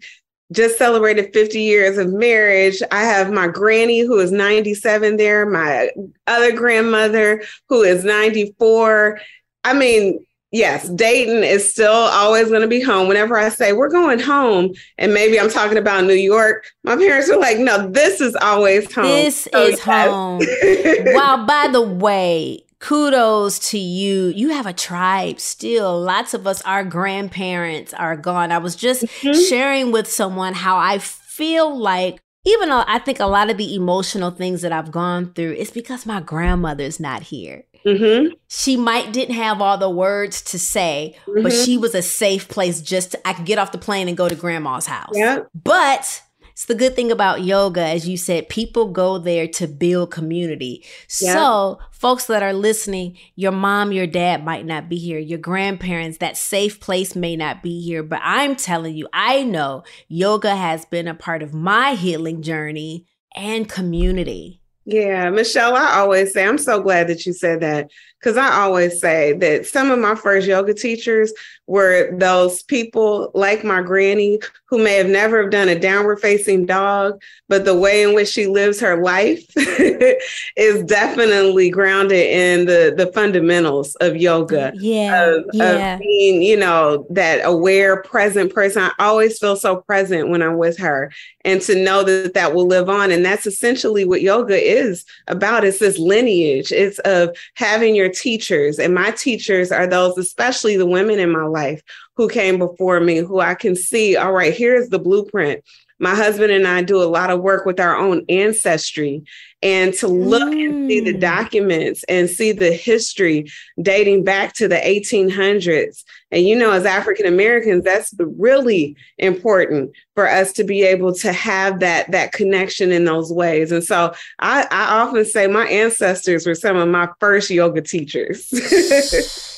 Just 0.52 0.78
celebrated 0.78 1.34
50 1.34 1.62
years 1.62 1.98
of 1.98 2.12
marriage. 2.12 2.82
I 2.92 3.04
have 3.04 3.32
my 3.32 3.48
granny 3.48 4.02
who 4.02 4.20
is 4.20 4.32
97 4.32 5.18
there, 5.18 5.46
my 5.46 5.90
other 6.28 6.52
grandmother 6.52 7.44
who 7.70 7.84
is 7.84 8.04
94. 8.04 9.20
I 9.64 9.74
mean, 9.74 10.26
yes, 10.52 10.90
Dayton 10.90 11.44
is 11.44 11.72
still 11.72 11.92
always 11.92 12.50
going 12.50 12.62
to 12.62 12.68
be 12.68 12.82
home. 12.82 13.08
Whenever 13.08 13.38
I 13.38 13.50
say 13.50 13.74
we're 13.74 13.90
going 13.90 14.20
home, 14.20 14.74
and 14.98 15.14
maybe 15.14 15.40
I'm 15.40 15.50
talking 15.50 15.78
about 15.78 16.04
New 16.04 16.14
York, 16.14 16.66
my 16.84 16.96
parents 16.96 17.30
are 17.30 17.40
like, 17.40 17.58
no, 17.58 17.90
this 17.90 18.20
is 18.20 18.36
always 18.42 18.92
home. 18.94 19.06
This 19.06 19.48
So, 19.54 19.62
is 19.64 19.80
yes. 19.86 20.10
home. 20.10 20.42
wow, 21.16 21.46
by 21.48 21.70
the 21.72 21.82
way, 21.82 22.64
kudos 22.82 23.60
to 23.70 23.78
you. 23.78 24.28
You 24.36 24.50
have 24.50 24.66
a 24.66 24.74
tribe 24.74 25.40
still. 25.40 26.02
Lots 26.02 26.34
of 26.34 26.46
us, 26.46 26.62
our 26.64 26.84
grandparents 26.84 27.94
are 27.94 28.18
gone. 28.18 28.52
I 28.52 28.58
was 28.58 28.76
just 28.76 29.06
sharing 29.48 29.92
with 29.94 30.12
someone 30.12 30.54
how 30.54 30.78
I 30.78 30.98
feel 30.98 31.78
like 31.78 32.20
even 32.44 32.70
though 32.70 32.84
I 32.88 32.98
think 32.98 33.20
a 33.20 33.28
lot 33.28 33.52
of 33.52 33.58
the 33.58 33.76
emotional 33.76 34.32
things 34.32 34.64
that 34.64 34.72
I've 34.72 34.92
gone 34.92 35.32
through 35.34 35.54
is 35.54 35.70
because 35.70 36.08
my 36.08 36.20
grandmother's 36.22 37.00
not 37.00 37.22
here. 37.22 37.66
Mm-hmm. 37.86 38.34
She 38.48 38.78
might 38.78 39.14
didn't 39.14 39.36
have 39.36 39.62
all 39.62 39.78
the 39.78 39.90
words 39.90 40.42
to 40.44 40.58
say, 40.58 41.16
but 41.28 41.52
Mhm. 41.52 41.66
she 41.66 41.78
was 41.78 41.94
a 41.94 42.02
safe 42.02 42.48
place 42.48 42.82
just 42.82 43.12
to, 43.12 43.28
I 43.28 43.34
could 43.34 43.46
get 43.46 43.60
off 43.60 43.72
the 43.72 43.78
plane 43.78 44.08
and 44.08 44.18
go 44.18 44.28
to 44.28 44.34
grandma's 44.36 44.88
house. 44.88 45.14
Yeah. 45.14 45.42
But 45.54 46.22
it's 46.52 46.66
the 46.66 46.76
good 46.76 46.96
thing 46.96 47.12
about 47.12 47.44
yoga, 47.44 47.82
as 47.82 48.08
you 48.08 48.18
said, 48.18 48.50
people 48.50 48.92
go 48.92 49.18
there 49.18 49.48
to 49.48 49.68
build 49.68 50.12
community. 50.12 50.84
Yeah. 51.22 51.34
So, 51.34 51.80
folks 51.92 52.26
that 52.26 52.44
are 52.44 52.54
listening, 52.54 53.18
your 53.36 53.52
mom, 53.52 53.92
your 53.92 54.08
dad 54.08 54.44
might 54.44 54.66
not 54.66 54.90
be 54.90 54.98
here, 54.98 55.20
your 55.20 55.40
grandparents, 55.40 56.18
that 56.20 56.38
safe 56.38 56.80
place 56.80 57.16
may 57.16 57.36
not 57.36 57.64
be 57.64 57.82
here. 57.82 58.04
But 58.04 58.22
I'm 58.24 58.56
telling 58.56 58.96
you, 58.96 59.08
I 59.14 59.44
know 59.44 59.84
yoga 60.08 60.56
has 60.56 60.86
been 60.86 61.08
a 61.08 61.16
part 61.16 61.42
of 61.42 61.54
my 61.54 61.94
healing 61.94 62.42
journey 62.42 63.06
and 63.36 63.70
community. 63.70 64.62
Yeah, 64.86 65.30
Michelle, 65.30 65.76
I 65.76 66.00
always 66.00 66.34
say, 66.34 66.46
I'm 66.46 66.58
so 66.58 66.82
glad 66.82 67.08
that 67.08 67.26
you 67.26 67.34
said 67.34 67.62
that 67.62 67.92
because 68.22 68.38
I 68.38 68.62
always 68.62 69.00
say 69.00 69.34
that 69.34 69.66
some 69.66 69.90
of 69.90 69.98
my 69.98 70.14
first 70.14 70.48
yoga 70.48 70.74
teachers 70.74 71.34
were 71.66 72.16
those 72.18 72.62
people 72.64 73.32
like 73.34 73.64
my 73.64 73.82
granny 73.82 74.40
who 74.66 74.78
may 74.78 74.96
have 74.96 75.08
never 75.08 75.42
have 75.42 75.52
done 75.52 75.70
a 75.70 75.80
downward 75.80 76.20
facing 76.20 76.66
dog, 76.66 77.22
but 77.50 77.66
the 77.66 77.76
way 77.76 78.04
in 78.04 78.14
which 78.14 78.28
she 78.28 78.46
lives 78.46 78.80
her 78.80 79.02
life 79.02 79.44
is 79.58 80.84
definitely 80.84 81.70
grounded 81.70 82.26
in 82.28 82.66
the, 82.66 82.94
the 82.96 83.12
fundamentals 83.14 83.96
of 83.96 84.16
yoga. 84.16 84.72
Yeah. 84.76 85.24
Of, 85.24 85.46
yeah. 85.54 85.94
of 85.96 86.00
being, 86.00 86.42
you 86.42 86.58
know, 86.58 87.06
that 87.10 87.42
aware, 87.44 88.02
present 88.04 88.54
person. 88.54 88.84
I 88.84 88.92
always 89.00 89.40
feel 89.40 89.56
so 89.56 89.78
present 89.78 90.30
when 90.30 90.42
I'm 90.42 90.58
with 90.58 90.78
her 90.78 91.12
and 91.44 91.62
to 91.64 91.76
know 91.76 92.04
that 92.04 92.34
that 92.34 92.54
will 92.54 92.68
live 92.68 92.90
on. 92.90 93.12
And 93.12 93.26
that's 93.26 93.48
essentially 93.48 94.06
what 94.06 94.22
yoga 94.22 94.56
is 94.56 95.06
about. 95.28 95.64
It's 95.64 95.80
this 95.80 95.98
lineage. 95.98 96.72
It's 96.72 97.00
of 97.00 97.36
having 97.56 97.96
your 97.96 98.10
teachers. 98.12 98.80
And 98.80 98.94
my 98.94 99.12
teachers 99.12 99.72
are 99.72 99.88
those, 99.88 100.18
especially 100.18 100.78
the 100.78 100.86
women 100.86 101.20
in 101.20 101.32
my 101.32 101.46
life 101.46 101.82
who 102.16 102.30
came 102.30 102.58
before 102.58 103.00
me, 103.00 103.18
who 103.18 103.40
I 103.40 103.56
can 103.56 103.76
see, 103.76 104.16
all 104.16 104.32
right, 104.32 104.54
here's 104.54 104.90
the 104.90 105.00
blueprint. 105.00 105.64
My 106.00 106.16
husband 106.16 106.52
and 106.52 106.68
I 106.68 106.82
do 106.82 107.02
a 107.02 107.06
lot 107.06 107.30
of 107.30 107.42
work 107.42 107.66
with 107.66 107.80
our 107.80 107.96
own 107.96 108.26
ancestry 108.28 109.24
and 109.62 109.94
to 109.96 110.08
look 110.08 110.52
and 110.52 110.90
see 110.90 111.00
the 111.00 111.14
mm. 111.14 111.20
documents 111.20 112.04
and 112.06 112.28
see 112.28 112.52
the 112.52 112.72
history 112.72 113.46
dating 113.80 114.24
back 114.24 114.54
to 114.54 114.68
the 114.68 114.78
1800s. 114.78 116.04
And 116.32 116.48
you 116.48 116.56
know, 116.56 116.72
as 116.72 116.86
African 116.86 117.26
Americans, 117.26 117.84
that's 117.84 118.14
really 118.20 118.96
important 119.18 119.92
for 120.16 120.30
us 120.30 120.54
to 120.54 120.64
be 120.64 120.84
able 120.84 121.14
to 121.16 121.34
have 121.34 121.80
that 121.80 122.12
that 122.12 122.32
connection 122.32 122.92
in 122.92 123.06
those 123.06 123.32
ways. 123.32 123.72
And 123.72 123.84
so 123.84 124.14
I, 124.40 124.68
I 124.72 125.02
often 125.02 125.26
say 125.26 125.48
my 125.48 125.68
ancestors 125.68 126.48
were 126.48 126.56
some 126.56 126.78
of 126.78 126.88
my 126.88 127.10
first 127.20 127.50
yoga 127.50 127.82
teachers. 127.82 128.52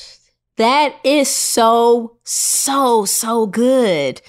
That 0.56 0.94
is 1.02 1.28
so, 1.28 2.16
so, 2.22 3.04
so 3.04 3.46
good. 3.46 4.22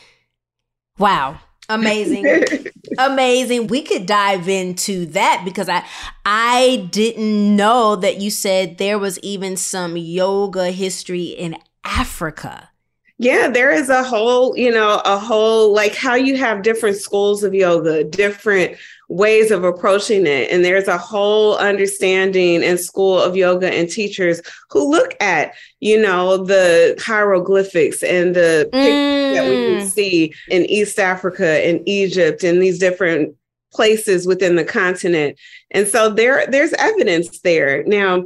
Wow. 0.98 1.40
Amazing. 1.70 2.46
Amazing. 2.98 3.68
We 3.68 3.82
could 3.82 4.06
dive 4.06 4.48
into 4.48 5.06
that 5.08 5.42
because 5.44 5.68
I 5.68 5.84
I 6.24 6.88
didn't 6.92 7.56
know 7.56 7.96
that 7.96 8.22
you 8.22 8.30
said 8.30 8.78
there 8.78 9.00
was 9.00 9.20
even 9.20 9.58
some 9.58 9.98
yoga 9.98 10.72
history 10.72 11.26
in 11.26 11.58
Africa. 11.86 12.70
Yeah, 13.18 13.48
there 13.48 13.72
is 13.72 13.88
a 13.88 14.04
whole, 14.04 14.58
you 14.58 14.72
know, 14.72 15.02
a 15.06 15.18
whole 15.18 15.74
like 15.74 15.96
how 15.96 16.16
you 16.16 16.36
have 16.36 16.64
different 16.64 16.98
schools 16.98 17.44
of 17.44 17.54
yoga, 17.54 18.04
different 18.04 18.76
ways 19.08 19.52
of 19.52 19.64
approaching 19.64 20.26
it. 20.28 20.52
And 20.52 20.66
there's 20.66 20.90
a 20.90 20.98
whole 20.98 21.56
understanding 21.58 22.62
and 22.62 22.78
school 22.78 23.18
of 23.18 23.38
yoga 23.38 23.72
and 23.74 23.90
teachers 23.90 24.42
who 24.70 24.92
look 24.92 25.16
at, 25.22 25.54
you 25.80 26.02
know, 26.02 26.44
the 26.44 27.02
hieroglyphics 27.02 28.04
and 28.04 28.36
the 28.36 28.68
pictures 28.74 29.36
that 29.38 29.50
we 29.50 29.56
can 29.56 29.88
Mm. 29.88 29.90
see 29.90 30.34
in 30.50 30.66
East 30.66 31.00
Africa 31.00 31.66
and 31.66 31.82
Egypt 31.88 32.44
and 32.44 32.62
these 32.62 32.80
different 32.80 33.34
places 33.72 34.28
within 34.28 34.58
the 34.58 34.66
continent. 34.66 35.38
And 35.72 35.88
so 35.88 36.10
there 36.10 36.48
there's 36.48 36.74
evidence 36.74 37.40
there. 37.42 37.84
Now, 37.86 38.26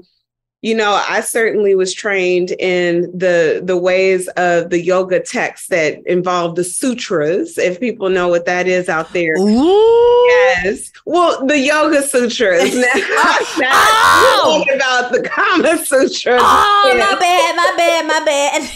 you 0.62 0.76
know, 0.76 1.02
I 1.08 1.22
certainly 1.22 1.74
was 1.74 1.94
trained 1.94 2.52
in 2.60 3.04
the 3.18 3.62
the 3.64 3.78
ways 3.78 4.28
of 4.30 4.70
the 4.70 4.82
yoga 4.82 5.22
texts 5.22 5.68
that 5.68 6.06
involve 6.06 6.56
the 6.56 6.66
sutras. 6.66 7.58
If 7.58 7.80
people 7.80 8.10
know 8.10 8.28
what 8.28 8.46
that 8.46 8.68
is 8.68 8.90
out 8.90 9.14
there, 9.14 9.38
yes. 9.38 10.92
Well, 11.06 11.46
the 11.46 11.58
yoga 11.58 12.02
sutras. 12.02 12.76
Now, 12.76 12.82
not 12.94 13.42
oh! 13.62 14.64
talking 14.66 14.76
about 14.76 15.12
the 15.14 15.24
Kama 15.24 15.78
Sutras. 15.78 16.42
Oh, 16.44 16.94
my 16.94 17.20
bad, 17.20 17.56
my 17.56 17.74
bad, 17.78 18.08
my 18.08 18.26
bad. 18.26 18.70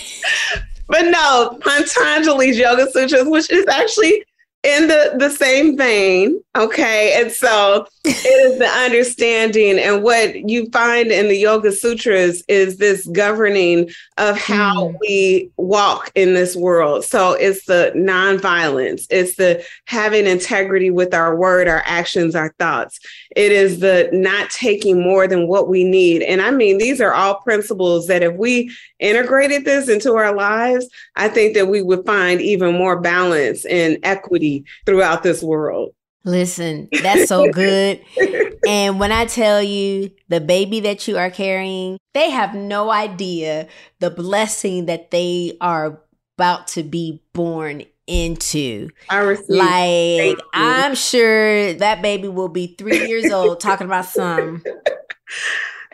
But 0.89 1.05
no, 1.05 1.57
Pantanjali's 1.61 2.57
Yoga 2.57 2.91
Sutras, 2.91 3.25
which 3.25 3.49
is 3.49 3.65
actually 3.67 4.25
in 4.64 4.88
the, 4.88 5.16
the 5.18 5.30
same 5.30 5.78
vein. 5.78 6.41
Okay. 6.55 7.22
And 7.22 7.32
so 7.32 7.86
it 8.05 8.51
is 8.51 8.59
the 8.59 8.68
understanding. 8.68 9.78
And 9.78 10.03
what 10.03 10.49
you 10.49 10.70
find 10.70 11.11
in 11.11 11.28
the 11.28 11.36
Yoga 11.36 11.72
Sutras 11.72 12.43
is 12.47 12.78
this 12.78 13.05
governing 13.07 13.89
of 14.18 14.38
how 14.38 14.89
mm. 14.89 14.97
we 15.01 15.51
walk 15.57 16.11
in 16.16 16.34
this 16.34 16.55
world. 16.55 17.03
So 17.03 17.34
it's 17.34 17.66
the 17.66 17.91
nonviolence, 17.95 19.05
it's 19.09 19.36
the 19.36 19.66
having 19.86 20.28
integrity 20.28 20.91
with 20.91 21.14
our 21.14 21.36
word, 21.36 21.68
our 21.68 21.84
actions, 21.86 22.36
our 22.36 22.53
thoughts. 22.57 22.99
It 23.36 23.51
is 23.51 23.80
the 23.80 24.09
not 24.14 24.49
taking 24.49 25.01
more 25.01 25.28
than 25.28 25.47
what 25.47 25.68
we 25.68 25.84
need. 25.84 26.22
And 26.22 26.41
I 26.41 26.51
mean, 26.51 26.78
these 26.78 27.01
are 27.01 27.14
all 27.14 27.41
principles 27.41 28.07
that 28.07 28.24
if 28.24 28.36
we 28.36 28.72
integrated 28.99 29.66
this 29.66 29.89
into 29.89 30.14
our 30.14 30.34
lives, 30.34 30.88
I 31.16 31.28
think 31.28 31.55
that 31.55 31.68
we 31.68 31.82
would 31.82 32.05
find 32.05 32.39
even 32.39 32.76
more 32.76 33.01
balance 33.01 33.66
and 33.66 33.97
equity 34.03 34.53
throughout 34.86 35.24
this 35.24 35.41
world. 35.41 35.93
Listen, 36.26 36.88
that's 37.01 37.28
so 37.28 37.51
good. 37.51 38.01
and 38.68 38.99
when 38.99 39.12
I 39.12 39.26
tell 39.26 39.62
you 39.62 40.12
the 40.30 40.39
baby 40.39 40.80
that 40.82 41.08
you 41.08 41.18
are 41.18 41.30
carrying, 41.30 41.97
they 42.14 42.30
have 42.30 42.56
no 42.56 42.91
idea 42.91 43.68
the 43.99 44.10
blessing 44.10 44.86
that 44.86 45.12
they 45.12 45.58
are 45.60 46.01
about 46.38 46.68
to 46.70 46.84
be 46.84 47.22
born 47.34 47.84
into. 48.08 48.89
I 49.10 49.18
receive. 49.20 49.58
Like, 49.58 50.39
I'm 50.54 50.95
sure 50.95 51.74
that 51.74 52.01
baby 52.01 52.30
will 52.30 52.49
be 52.49 52.76
three 52.78 53.08
years 53.08 53.32
old 53.32 53.60
talking 53.60 53.88
about 53.88 54.06
some. 54.06 54.64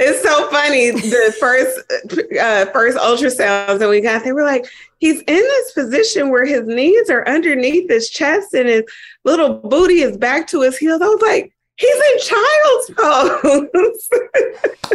It's 0.02 0.24
so 0.24 0.50
funny. 0.50 0.92
The 0.92 1.36
first 1.42 1.78
uh, 2.40 2.66
first 2.72 2.98
ultrasounds 2.98 3.80
that 3.80 3.90
we 3.90 4.00
got, 4.00 4.24
they 4.24 4.32
were 4.32 4.46
like, 4.46 4.66
he's 5.00 5.22
in 5.22 5.26
this 5.26 5.72
position 5.72 6.30
where 6.30 6.46
his 6.46 6.64
knees 6.66 7.10
are 7.10 7.28
underneath 7.28 7.90
his 7.90 8.10
chest 8.10 8.54
and 8.54 8.70
his 8.70 8.84
little 9.26 9.56
booty 9.56 10.02
is 10.02 10.18
back 10.18 10.48
to 10.48 10.62
his 10.62 10.78
heels. 10.78 11.02
I 11.02 11.08
was 11.08 11.22
like, 11.22 11.54
he's 11.80 11.96
in 11.96 12.20
child's 12.20 12.92
pose. 13.72 14.10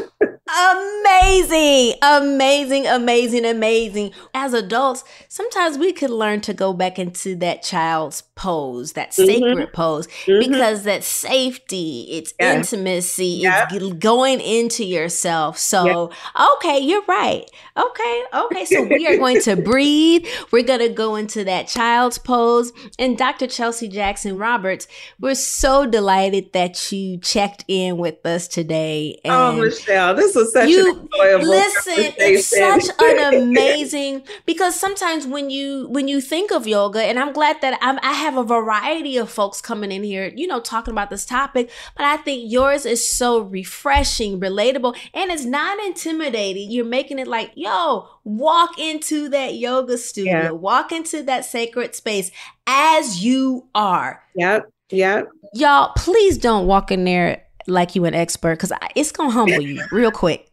Amazing, 0.56 1.94
amazing, 2.02 2.86
amazing, 2.86 3.44
amazing. 3.44 4.12
As 4.34 4.52
adults, 4.52 5.02
sometimes 5.28 5.78
we 5.78 5.92
could 5.92 6.10
learn 6.10 6.42
to 6.42 6.54
go 6.54 6.72
back 6.72 6.98
into 6.98 7.34
that 7.36 7.62
child's 7.62 8.22
pose, 8.36 8.92
that 8.92 9.10
Mhm. 9.10 9.26
sacred 9.26 9.72
pose, 9.72 10.06
Mhm. 10.26 10.38
because 10.40 10.82
that 10.84 11.02
safety, 11.02 12.06
it's 12.10 12.34
Yeah. 12.38 12.54
intimacy, 12.56 13.26
Yeah. 13.42 13.66
it's 13.72 13.94
going 13.94 14.40
into 14.40 14.84
yourself. 14.84 15.58
So, 15.58 16.10
okay, 16.56 16.78
you're 16.78 17.04
right. 17.08 17.50
Okay, 17.76 18.22
okay. 18.34 18.64
So 18.66 18.82
we 18.82 19.06
are 19.08 19.16
going 19.16 19.40
to 19.42 19.56
breathe. 19.72 20.26
We're 20.52 20.62
going 20.62 20.80
to 20.80 20.88
go 20.90 21.16
into 21.16 21.42
that 21.44 21.68
child's 21.68 22.18
pose. 22.18 22.72
And 22.98 23.16
Dr. 23.18 23.46
Chelsea 23.46 23.88
Jackson 23.88 24.36
Roberts, 24.36 24.86
we're 25.18 25.34
so 25.34 25.86
delighted 25.86 26.52
that 26.52 26.73
you 26.92 27.18
checked 27.18 27.64
in 27.68 27.96
with 27.96 28.24
us 28.24 28.48
today. 28.48 29.20
oh, 29.24 29.52
And 29.52 29.60
Michelle, 29.60 30.14
this 30.14 30.34
was 30.34 30.52
such 30.52 30.68
you 30.68 30.90
an 30.94 31.00
enjoyable 31.02 31.48
listen 31.48 32.12
it's 32.16 32.46
such 32.48 32.84
an 33.02 33.34
amazing 33.34 34.22
because 34.46 34.78
sometimes 34.78 35.26
when 35.26 35.50
you 35.50 35.86
when 35.88 36.08
you 36.08 36.20
think 36.20 36.50
of 36.52 36.66
yoga 36.66 37.02
and 37.02 37.18
i'm 37.18 37.32
glad 37.32 37.60
that 37.60 37.78
I'm, 37.82 37.98
i 38.02 38.12
have 38.12 38.36
a 38.36 38.44
variety 38.44 39.16
of 39.16 39.30
folks 39.30 39.60
coming 39.60 39.90
in 39.92 40.02
here 40.04 40.32
you 40.34 40.46
know 40.46 40.60
talking 40.60 40.92
about 40.92 41.10
this 41.10 41.24
topic 41.26 41.70
but 41.96 42.04
i 42.06 42.16
think 42.18 42.50
yours 42.50 42.86
is 42.86 43.06
so 43.06 43.40
refreshing 43.40 44.40
relatable 44.40 44.96
and 45.12 45.30
it's 45.30 45.44
not 45.44 45.78
intimidating 45.84 46.70
you're 46.70 46.84
making 46.84 47.18
it 47.18 47.26
like 47.28 47.52
yo 47.54 48.08
walk 48.24 48.78
into 48.78 49.28
that 49.28 49.54
yoga 49.54 49.98
studio 49.98 50.32
Yeah. 50.32 50.50
walk 50.50 50.92
into 50.92 51.22
that 51.24 51.44
sacred 51.44 51.94
space 51.94 52.30
as 52.66 53.24
you 53.24 53.66
are 53.74 54.22
Yep. 54.36 54.70
Yep. 54.90 55.28
y'all 55.54 55.92
please 55.96 56.36
don't 56.38 56.66
walk 56.66 56.90
in 56.90 57.04
there 57.04 57.42
like 57.66 57.94
you 57.94 58.04
an 58.04 58.14
expert 58.14 58.56
because 58.56 58.72
it's 58.94 59.12
gonna 59.12 59.30
humble 59.30 59.60
you 59.60 59.82
real 59.92 60.10
quick. 60.10 60.50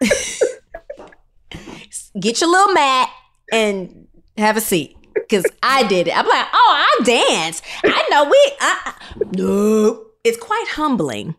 Get 2.18 2.40
your 2.40 2.50
little 2.50 2.72
mat 2.72 3.10
and 3.52 4.06
have 4.38 4.56
a 4.56 4.60
seat 4.60 4.96
because 5.14 5.44
i 5.62 5.82
did 5.86 6.08
it. 6.08 6.16
I'm 6.16 6.26
like 6.26 6.46
oh 6.52 6.96
i 7.00 7.04
dance. 7.04 7.60
I 7.84 8.06
know 8.10 8.24
we 8.24 8.52
I, 8.60 8.94
no 9.36 10.06
it's 10.24 10.38
quite 10.38 10.66
humbling. 10.70 11.34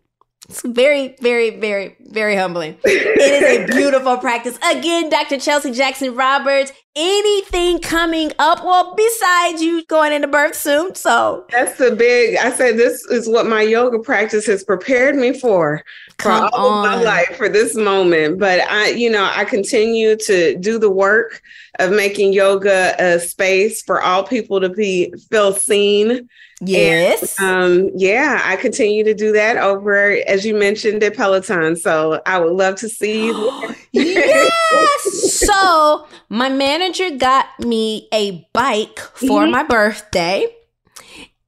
It's 0.47 0.61
very 0.61 1.15
very 1.21 1.59
very 1.59 1.95
very 2.01 2.35
humbling. 2.35 2.77
It 2.83 3.17
is 3.43 3.69
a 3.69 3.73
beautiful 3.73 4.17
practice. 4.17 4.57
Again 4.69 5.09
dr 5.09 5.39
chelsea 5.39 5.71
jackson 5.71 6.13
roberts 6.15 6.71
anything 6.95 7.79
coming 7.79 8.31
up 8.39 8.63
well 8.63 8.93
besides 8.95 9.61
you 9.61 9.83
going 9.85 10.13
into 10.13 10.27
birth 10.27 10.55
soon 10.55 10.95
so 10.95 11.45
That's 11.51 11.77
the 11.77 11.95
big. 11.95 12.37
I 12.37 12.51
said 12.51 12.77
this 12.77 13.05
is 13.05 13.27
what 13.27 13.45
my 13.45 13.61
yoga 13.61 13.99
practice 13.99 14.45
has 14.47 14.63
prepared 14.63 15.15
me 15.15 15.37
for 15.37 15.83
for 16.17 16.29
Come 16.29 16.49
all 16.53 16.85
of 16.85 16.85
my 16.85 17.01
life 17.01 17.35
for 17.35 17.49
this 17.49 17.75
moment. 17.75 18.39
But 18.39 18.61
I, 18.69 18.89
you 18.89 19.09
know, 19.09 19.29
I 19.33 19.45
continue 19.45 20.15
to 20.15 20.57
do 20.57 20.79
the 20.79 20.89
work 20.89 21.41
of 21.79 21.91
making 21.91 22.33
yoga 22.33 22.95
a 22.97 23.19
space 23.19 23.81
for 23.81 24.01
all 24.01 24.23
people 24.23 24.61
to 24.61 24.69
be 24.69 25.13
feel 25.29 25.53
seen. 25.53 26.29
Yes. 26.61 27.37
And, 27.37 27.87
um, 27.87 27.91
yeah, 27.95 28.41
I 28.45 28.55
continue 28.55 29.03
to 29.03 29.13
do 29.13 29.33
that 29.33 29.57
over, 29.57 30.17
as 30.25 30.45
you 30.45 30.55
mentioned, 30.55 31.03
at 31.03 31.17
Peloton. 31.17 31.75
So 31.75 32.21
I 32.25 32.39
would 32.39 32.53
love 32.53 32.75
to 32.75 32.87
see 32.87 33.25
you. 33.25 33.75
yes. 33.91 35.01
So 35.45 36.07
my 36.29 36.49
manager 36.49 36.84
got 37.17 37.45
me 37.59 38.07
a 38.13 38.47
bike 38.53 38.99
for 39.15 39.43
Mhm. 39.45 39.51
my 39.51 39.63
birthday. 39.63 40.47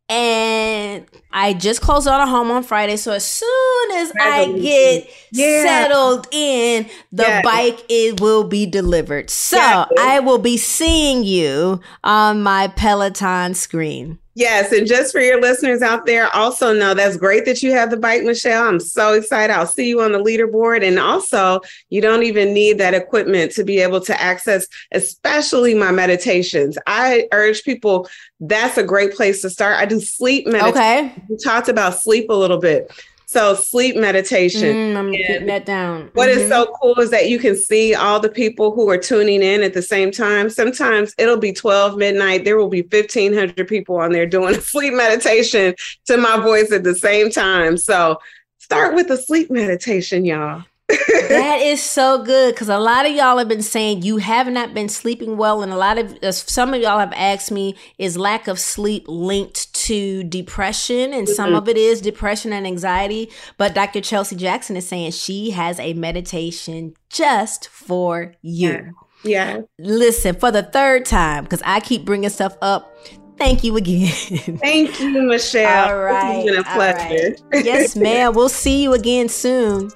And 0.09 1.05
I 1.33 1.51
just 1.53 1.81
closed 1.81 2.07
on 2.07 2.21
a 2.21 2.25
home 2.27 2.49
on 2.49 2.63
Friday. 2.63 2.95
So 2.95 3.11
as 3.11 3.25
soon 3.25 3.91
as 3.95 4.11
I 4.19 4.45
get 4.57 5.09
Yeah. 5.33 5.63
settled 5.63 6.27
in, 6.31 6.85
the 7.11 7.23
Yes. 7.23 7.43
bike 7.43 7.83
it 7.89 8.21
will 8.21 8.45
be 8.45 8.65
delivered. 8.65 9.29
So 9.29 9.57
Yes. 9.57 9.87
I 9.99 10.19
will 10.21 10.37
be 10.37 10.55
seeing 10.55 11.23
you 11.25 11.81
on 12.05 12.41
my 12.41 12.67
Peloton 12.69 13.53
screen. 13.53 14.19
Yes, 14.37 14.71
and 14.71 14.85
just 14.85 15.11
for 15.11 15.19
your 15.19 15.41
listeners 15.41 15.81
out 15.81 16.05
there, 16.05 16.27
also 16.35 16.71
know 16.71 16.93
that's 16.93 17.17
great 17.17 17.43
that 17.45 17.63
you 17.63 17.71
have 17.71 17.89
the 17.89 17.97
bike, 17.97 18.21
Michelle. 18.21 18.67
I'm 18.67 18.79
so 18.79 19.13
excited. 19.13 19.51
I'll 19.51 19.65
see 19.65 19.89
you 19.89 19.99
on 20.01 20.11
the 20.11 20.19
leaderboard. 20.19 20.87
And 20.87 20.99
also, 20.99 21.59
you 21.89 22.01
don't 22.01 22.21
even 22.21 22.53
need 22.53 22.77
that 22.77 22.93
equipment 22.93 23.51
to 23.53 23.63
be 23.63 23.79
able 23.79 23.99
to 24.01 24.21
access, 24.21 24.67
especially 24.91 25.73
my 25.73 25.89
meditations. 25.89 26.77
I 26.85 27.27
urge 27.31 27.63
people 27.63 28.07
that's 28.39 28.77
a 28.77 28.83
great 28.83 29.15
place 29.15 29.41
to 29.41 29.49
start. 29.49 29.79
I 29.79 29.87
do 29.87 29.99
sleep 29.99 30.45
meditation. 30.45 30.77
Okay. 30.77 31.23
We 31.27 31.37
talked 31.37 31.67
about 31.67 31.97
sleep 31.97 32.29
a 32.29 32.35
little 32.35 32.59
bit. 32.59 32.91
So, 33.29 33.55
sleep 33.55 33.97
meditation. 33.97 34.73
Mm, 34.73 34.95
I'm 34.95 35.07
And 35.13 35.23
putting 35.27 35.45
that 35.47 35.65
down. 35.65 36.09
what 36.13 36.29
is 36.29 36.43
Mhm. 36.43 36.49
so 36.49 36.73
cool 36.81 36.97
is 37.01 37.09
that 37.09 37.27
you 37.27 37.39
can 37.39 37.57
see 37.57 37.93
all 37.93 38.21
the 38.21 38.29
people 38.29 38.71
who 38.71 38.89
are 38.89 38.97
tuning 38.97 39.43
in 39.43 39.63
at 39.63 39.73
the 39.73 39.81
same 39.81 40.11
time. 40.11 40.49
Sometimes 40.49 41.13
it'll 41.17 41.35
be 41.37 41.51
12 41.51 41.97
midnight. 41.97 42.45
There 42.45 42.57
will 42.57 42.69
be 42.69 42.83
1,500 42.83 43.67
people 43.67 43.97
on 43.97 44.13
there 44.13 44.25
doing 44.25 44.55
a 44.55 44.61
sleep 44.61 44.93
meditation 44.93 45.75
to 46.05 46.15
my 46.15 46.37
voice 46.37 46.71
at 46.71 46.85
the 46.85 46.95
same 46.95 47.29
time. 47.29 47.75
So 47.77 48.17
start 48.59 48.95
with 48.95 49.09
the 49.09 49.17
sleep 49.17 49.51
meditation, 49.51 50.23
y'all. 50.23 50.63
that 50.87 51.59
is 51.61 51.83
so 51.83 52.23
good 52.23 52.55
because 52.55 52.69
a 52.69 52.77
lot 52.79 53.05
of 53.05 53.11
y'all 53.13 53.37
have 53.37 53.49
been 53.49 53.61
saying 53.61 54.03
you 54.03 54.17
have 54.17 54.47
not 54.47 54.73
been 54.73 54.87
sleeping 54.87 55.35
well, 55.35 55.61
and 55.61 55.73
a 55.73 55.75
lot 55.75 55.97
of 55.97 56.17
uh, 56.23 56.31
some 56.31 56.73
of 56.73 56.79
y'all 56.81 56.97
have 56.99 57.11
asked 57.13 57.51
me 57.51 57.75
is 57.97 58.17
lack 58.17 58.47
of 58.47 58.57
sleep 58.57 59.03
linked 59.09 59.66
to 59.87 60.23
depression, 60.23 61.13
and 61.13 61.27
some 61.27 61.51
Mhm. 61.51 61.57
of 61.57 61.67
it 61.69 61.77
is 61.77 62.01
depression 62.01 62.53
and 62.53 62.65
anxiety. 62.65 63.29
But 63.57 63.73
Dr. 63.73 64.01
Chelsea 64.01 64.35
Jackson 64.35 64.75
is 64.77 64.87
saying 64.87 65.11
she 65.11 65.51
has 65.51 65.79
a 65.79 65.93
meditation 65.93 66.93
just 67.09 67.67
for 67.69 68.33
you. 68.41 68.93
Yeah. 69.23 69.61
Listen, 69.79 70.35
for 70.35 70.51
the 70.51 70.63
third 70.63 71.05
time, 71.05 71.43
because 71.43 71.61
I 71.65 71.79
keep 71.79 72.05
bringing 72.05 72.29
stuff 72.29 72.55
up. 72.61 72.95
Thank 73.37 73.63
you 73.63 73.77
again. 73.77 74.07
Thank 74.61 74.99
you, 74.99 75.21
Michelle. 75.21 75.89
All 75.89 75.97
right. 75.97 76.37
It's 76.39 76.49
been 76.51 76.59
a 76.59 76.63
pleasure. 76.63 77.35
Right. 77.51 77.65
Yes, 77.65 77.95
ma'am. 78.07 78.33
We'll 78.33 78.49
see 78.49 78.81
you 78.83 78.93
again 78.93 79.29
soon. 79.29 79.91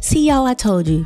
See, 0.00 0.26
y'all, 0.28 0.46
I 0.46 0.54
told 0.54 0.88
you. 0.88 1.04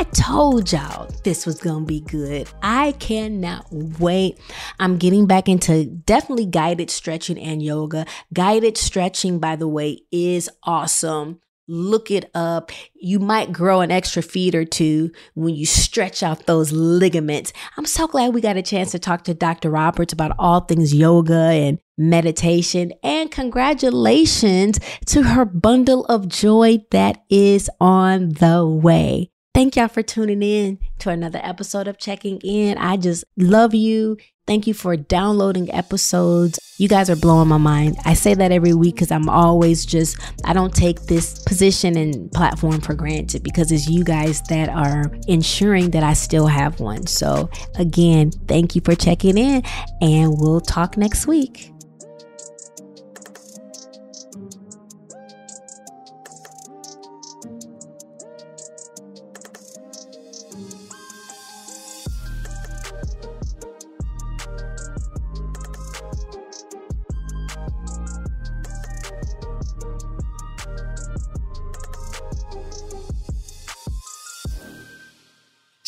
I 0.00 0.04
told 0.04 0.72
y'all 0.72 1.10
this 1.24 1.44
was 1.44 1.60
going 1.60 1.80
to 1.80 1.86
be 1.86 2.00
good. 2.00 2.48
I 2.62 2.92
cannot 2.92 3.66
wait. 3.70 4.38
I'm 4.78 4.96
getting 4.96 5.26
back 5.26 5.46
into 5.46 5.84
definitely 5.84 6.46
guided 6.46 6.90
stretching 6.90 7.38
and 7.38 7.62
yoga. 7.62 8.06
Guided 8.32 8.78
stretching, 8.78 9.40
by 9.40 9.56
the 9.56 9.68
way, 9.68 9.98
is 10.10 10.48
awesome. 10.62 11.38
Look 11.68 12.10
it 12.10 12.30
up. 12.34 12.72
You 12.94 13.18
might 13.18 13.52
grow 13.52 13.82
an 13.82 13.90
extra 13.90 14.22
feet 14.22 14.54
or 14.54 14.64
two 14.64 15.10
when 15.34 15.54
you 15.54 15.66
stretch 15.66 16.22
out 16.22 16.46
those 16.46 16.72
ligaments. 16.72 17.52
I'm 17.76 17.84
so 17.84 18.06
glad 18.06 18.32
we 18.32 18.40
got 18.40 18.56
a 18.56 18.62
chance 18.62 18.92
to 18.92 18.98
talk 18.98 19.24
to 19.24 19.34
Dr. 19.34 19.68
Roberts 19.68 20.14
about 20.14 20.32
all 20.38 20.60
things 20.60 20.94
yoga 20.94 21.34
and 21.34 21.78
meditation. 21.98 22.94
And 23.02 23.30
congratulations 23.30 24.78
to 25.08 25.24
her 25.24 25.44
bundle 25.44 26.06
of 26.06 26.26
joy 26.26 26.78
that 26.90 27.22
is 27.28 27.68
on 27.78 28.30
the 28.30 28.66
way. 28.66 29.30
Thank 29.52 29.74
y'all 29.74 29.88
for 29.88 30.02
tuning 30.02 30.42
in 30.42 30.78
to 31.00 31.10
another 31.10 31.40
episode 31.42 31.88
of 31.88 31.98
Checking 31.98 32.38
In. 32.44 32.78
I 32.78 32.96
just 32.96 33.24
love 33.36 33.74
you. 33.74 34.16
Thank 34.46 34.68
you 34.68 34.74
for 34.74 34.96
downloading 34.96 35.72
episodes. 35.74 36.60
You 36.78 36.86
guys 36.86 37.10
are 37.10 37.16
blowing 37.16 37.48
my 37.48 37.58
mind. 37.58 37.96
I 38.04 38.14
say 38.14 38.32
that 38.34 38.52
every 38.52 38.74
week 38.74 38.94
because 38.94 39.10
I'm 39.10 39.28
always 39.28 39.84
just, 39.84 40.16
I 40.44 40.52
don't 40.52 40.72
take 40.72 41.02
this 41.02 41.42
position 41.42 41.96
and 41.96 42.30
platform 42.30 42.80
for 42.80 42.94
granted 42.94 43.42
because 43.42 43.72
it's 43.72 43.88
you 43.88 44.04
guys 44.04 44.40
that 44.42 44.68
are 44.68 45.10
ensuring 45.26 45.90
that 45.90 46.04
I 46.04 46.12
still 46.12 46.46
have 46.46 46.78
one. 46.78 47.08
So, 47.08 47.50
again, 47.74 48.30
thank 48.30 48.76
you 48.76 48.82
for 48.84 48.94
checking 48.94 49.36
in, 49.36 49.64
and 50.00 50.40
we'll 50.40 50.60
talk 50.60 50.96
next 50.96 51.26
week. 51.26 51.72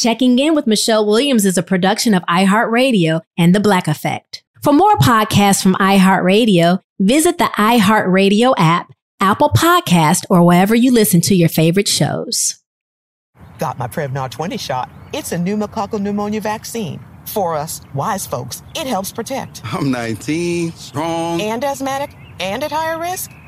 Checking 0.03 0.36
in 0.40 0.57
with 0.57 0.66
Michelle 0.66 1.07
Williams 1.07 1.46
is 1.46 1.57
a 1.57 1.62
production 1.62 2.12
of 2.12 2.24
iHeartRadio 2.24 3.20
and 3.38 3.55
The 3.55 3.61
Black 3.61 3.86
Effect. 3.86 4.42
For 4.61 4.72
more 4.72 4.96
podcasts 4.96 5.62
from 5.62 5.76
iHeartRadio, 5.76 6.80
visit 6.98 7.38
the 7.38 7.44
iHeartRadio 7.44 8.53
app, 8.59 8.92
Apple 9.20 9.50
Podcast, 9.50 10.24
or 10.28 10.44
wherever 10.44 10.74
you 10.74 10.90
listen 10.90 11.20
to 11.20 11.36
your 11.36 11.48
favorite 11.48 11.86
shows. 11.86 12.61
Got 13.61 13.78
my 13.78 13.86
Prevnar 13.86 14.28
20 14.28 14.57
shot. 14.57 14.90
It's 15.12 15.30
a 15.30 15.36
pneumococcal 15.36 16.00
pneumonia 16.00 16.40
vaccine. 16.40 16.98
For 17.24 17.55
us, 17.55 17.80
wise 17.94 18.26
folks, 18.26 18.64
it 18.74 18.88
helps 18.88 19.12
protect. 19.12 19.61
I'm 19.72 19.92
19, 19.92 20.72
strong. 20.72 21.40
And 21.40 21.62
asthmatic 21.62 22.12
and 22.40 22.64
at 22.64 22.72
higher 22.72 22.98
risk? 22.98 23.30